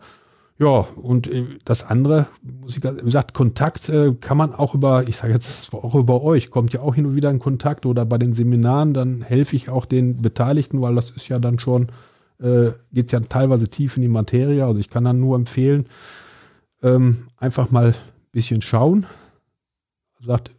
Ja, 0.59 0.87
und 0.95 1.27
äh, 1.27 1.45
das 1.65 1.83
andere, 1.83 2.27
muss 2.41 2.75
ich, 2.77 2.83
wie 2.83 3.05
gesagt, 3.05 3.33
Kontakt 3.33 3.89
äh, 3.89 4.13
kann 4.19 4.37
man 4.37 4.53
auch 4.53 4.73
über, 4.73 5.07
ich 5.07 5.17
sage 5.17 5.33
jetzt 5.33 5.73
auch 5.73 5.95
über 5.95 6.23
euch, 6.23 6.49
kommt 6.49 6.73
ja 6.73 6.81
auch 6.81 6.95
hin 6.95 7.05
und 7.05 7.15
wieder 7.15 7.29
in 7.29 7.39
Kontakt 7.39 7.85
oder 7.85 8.05
bei 8.05 8.17
den 8.17 8.33
Seminaren, 8.33 8.93
dann 8.93 9.21
helfe 9.21 9.55
ich 9.55 9.69
auch 9.69 9.85
den 9.85 10.21
Beteiligten, 10.21 10.81
weil 10.81 10.95
das 10.95 11.11
ist 11.11 11.27
ja 11.27 11.37
dann 11.37 11.59
schon 11.59 11.91
äh, 12.39 12.71
geht 12.91 13.07
es 13.07 13.11
ja 13.11 13.19
teilweise 13.19 13.67
tief 13.67 13.95
in 13.95 14.01
die 14.01 14.07
Materie. 14.07 14.65
Also 14.65 14.79
ich 14.79 14.89
kann 14.89 15.03
dann 15.03 15.19
nur 15.19 15.35
empfehlen, 15.35 15.85
ähm, 16.81 17.27
einfach 17.37 17.71
mal 17.71 17.87
ein 17.87 17.95
bisschen 18.31 18.61
schauen. 18.61 19.05
Sagt, 20.21 20.51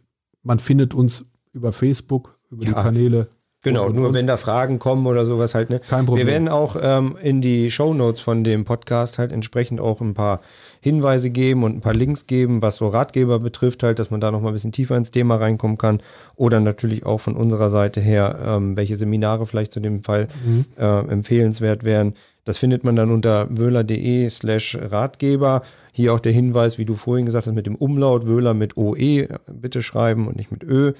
man 0.43 0.59
findet 0.59 0.93
uns 0.93 1.25
über 1.53 1.73
Facebook, 1.73 2.37
über 2.49 2.63
ja. 2.63 2.69
die 2.69 2.75
Kanäle. 2.75 3.29
Genau, 3.61 3.87
und, 3.87 3.95
nur 3.95 4.07
und. 4.07 4.13
wenn 4.13 4.25
da 4.25 4.37
Fragen 4.37 4.79
kommen 4.79 5.05
oder 5.05 5.25
sowas 5.25 5.53
halt. 5.53 5.69
Ne? 5.69 5.81
Kein 5.89 6.05
Problem. 6.05 6.25
Wir 6.25 6.31
werden 6.31 6.47
auch 6.47 6.77
ähm, 6.81 7.17
in 7.21 7.41
die 7.41 7.69
Show 7.71 7.93
Notes 7.93 8.21
von 8.21 8.45
dem 8.45 8.63
Podcast 8.63 9.17
halt 9.17 9.33
entsprechend 9.33 9.81
auch 9.81 9.99
ein 9.99 10.13
paar 10.13 10.39
Hinweise 10.79 11.29
geben 11.29 11.63
und 11.65 11.75
ein 11.75 11.81
paar 11.81 11.93
Links 11.93 12.25
geben, 12.25 12.61
was 12.61 12.77
so 12.77 12.87
Ratgeber 12.87 13.39
betrifft, 13.39 13.83
halt, 13.83 13.99
dass 13.99 14.11
man 14.11 14.21
da 14.21 14.31
noch 14.31 14.39
mal 14.39 14.49
ein 14.49 14.53
bisschen 14.53 14.71
tiefer 14.71 14.95
ins 14.95 15.11
Thema 15.11 15.35
reinkommen 15.35 15.77
kann. 15.77 15.99
Oder 16.37 16.61
natürlich 16.61 17.05
auch 17.05 17.19
von 17.19 17.35
unserer 17.35 17.69
Seite 17.69 17.99
her, 17.99 18.39
ähm, 18.45 18.77
welche 18.77 18.95
Seminare 18.95 19.45
vielleicht 19.45 19.73
zu 19.73 19.81
dem 19.81 20.03
Fall 20.03 20.29
mhm. 20.45 20.65
äh, 20.77 20.99
empfehlenswert 21.11 21.83
wären. 21.83 22.13
Das 22.45 22.57
findet 22.57 22.85
man 22.85 22.95
dann 22.95 23.11
unter 23.11 23.47
wöhler.de 23.49 24.29
slash 24.29 24.77
Ratgeber. 24.81 25.63
Hier 25.91 26.13
auch 26.13 26.21
der 26.21 26.31
Hinweis, 26.31 26.77
wie 26.77 26.85
du 26.85 26.95
vorhin 26.95 27.25
gesagt 27.25 27.45
hast, 27.45 27.53
mit 27.53 27.65
dem 27.65 27.75
Umlaut 27.75 28.25
Wöhler 28.25 28.53
mit 28.53 28.77
OE 28.77 29.27
bitte 29.51 29.81
schreiben 29.81 30.27
und 30.27 30.37
nicht 30.37 30.49
mit 30.49 30.63
Ö. 30.63 30.93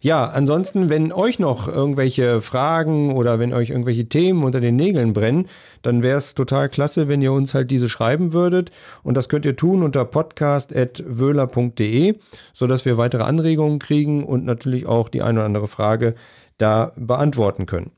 Ja, 0.00 0.26
ansonsten, 0.26 0.88
wenn 0.88 1.12
euch 1.12 1.38
noch 1.38 1.68
irgendwelche 1.68 2.42
Fragen 2.42 3.14
oder 3.14 3.38
wenn 3.38 3.54
euch 3.54 3.70
irgendwelche 3.70 4.08
Themen 4.08 4.42
unter 4.44 4.60
den 4.60 4.76
Nägeln 4.76 5.12
brennen, 5.12 5.46
dann 5.82 6.02
wäre 6.02 6.18
es 6.18 6.34
total 6.34 6.68
klasse, 6.68 7.06
wenn 7.08 7.22
ihr 7.22 7.32
uns 7.32 7.54
halt 7.54 7.70
diese 7.70 7.88
schreiben 7.88 8.32
würdet. 8.32 8.72
Und 9.02 9.16
das 9.16 9.28
könnt 9.28 9.46
ihr 9.46 9.56
tun 9.56 9.82
unter 9.82 10.04
podcast.wöhler.de, 10.04 12.14
sodass 12.52 12.84
wir 12.84 12.98
weitere 12.98 13.22
Anregungen 13.22 13.78
kriegen 13.78 14.24
und 14.24 14.44
natürlich 14.44 14.86
auch 14.86 15.08
die 15.08 15.22
eine 15.22 15.38
oder 15.38 15.46
andere 15.46 15.68
Frage 15.68 16.14
da 16.58 16.92
beantworten 16.96 17.66
können. 17.66 17.92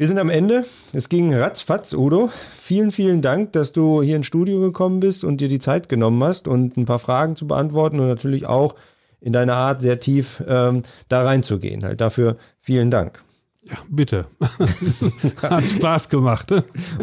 Wir 0.00 0.08
sind 0.08 0.18
am 0.18 0.30
Ende. 0.30 0.64
Es 0.94 1.10
ging 1.10 1.34
ratzfatz, 1.34 1.92
Udo. 1.92 2.30
Vielen, 2.58 2.90
vielen 2.90 3.20
Dank, 3.20 3.52
dass 3.52 3.72
du 3.72 4.00
hier 4.00 4.16
ins 4.16 4.24
Studio 4.24 4.58
gekommen 4.58 4.98
bist 4.98 5.24
und 5.24 5.42
dir 5.42 5.48
die 5.48 5.58
Zeit 5.58 5.90
genommen 5.90 6.24
hast 6.24 6.48
und 6.48 6.78
ein 6.78 6.86
paar 6.86 6.98
Fragen 6.98 7.36
zu 7.36 7.46
beantworten 7.46 8.00
und 8.00 8.08
natürlich 8.08 8.46
auch 8.46 8.76
in 9.20 9.32
deiner 9.32 9.54
Art 9.54 9.82
sehr 9.82 10.00
tief 10.00 10.42
ähm, 10.46 10.82
da 11.08 11.22
reinzugehen. 11.22 11.84
Halt 11.84 12.00
dafür 12.00 12.36
vielen 12.58 12.90
Dank. 12.90 13.22
Ja, 13.62 13.76
bitte. 13.90 14.26
hat 15.42 15.64
Spaß 15.64 16.08
gemacht. 16.08 16.50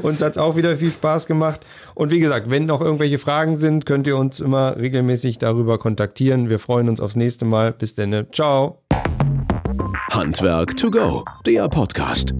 uns 0.01 0.21
hat 0.21 0.32
es 0.32 0.38
auch 0.38 0.56
wieder 0.56 0.75
viel 0.75 0.91
Spaß 0.91 1.27
gemacht. 1.27 1.65
Und 1.93 2.12
wie 2.12 2.19
gesagt, 2.19 2.49
wenn 2.49 2.65
noch 2.65 2.82
irgendwelche 2.82 3.19
Fragen 3.19 3.58
sind, 3.58 3.86
könnt 3.86 4.08
ihr 4.08 4.17
uns 4.17 4.39
immer 4.39 4.75
regelmäßig 4.75 5.38
darüber 5.38 5.77
kontaktieren. 5.77 6.49
Wir 6.49 6.60
freuen 6.60 6.89
uns 6.89 6.99
aufs 6.99 7.15
nächste 7.15 7.45
Mal. 7.45 7.73
Bis 7.73 7.93
dann. 7.93 8.25
Ciao. 8.32 8.82
Handwerk 10.12 10.75
to 10.75 10.89
go, 10.89 11.23
der 11.45 11.67
Podcast. 11.67 12.34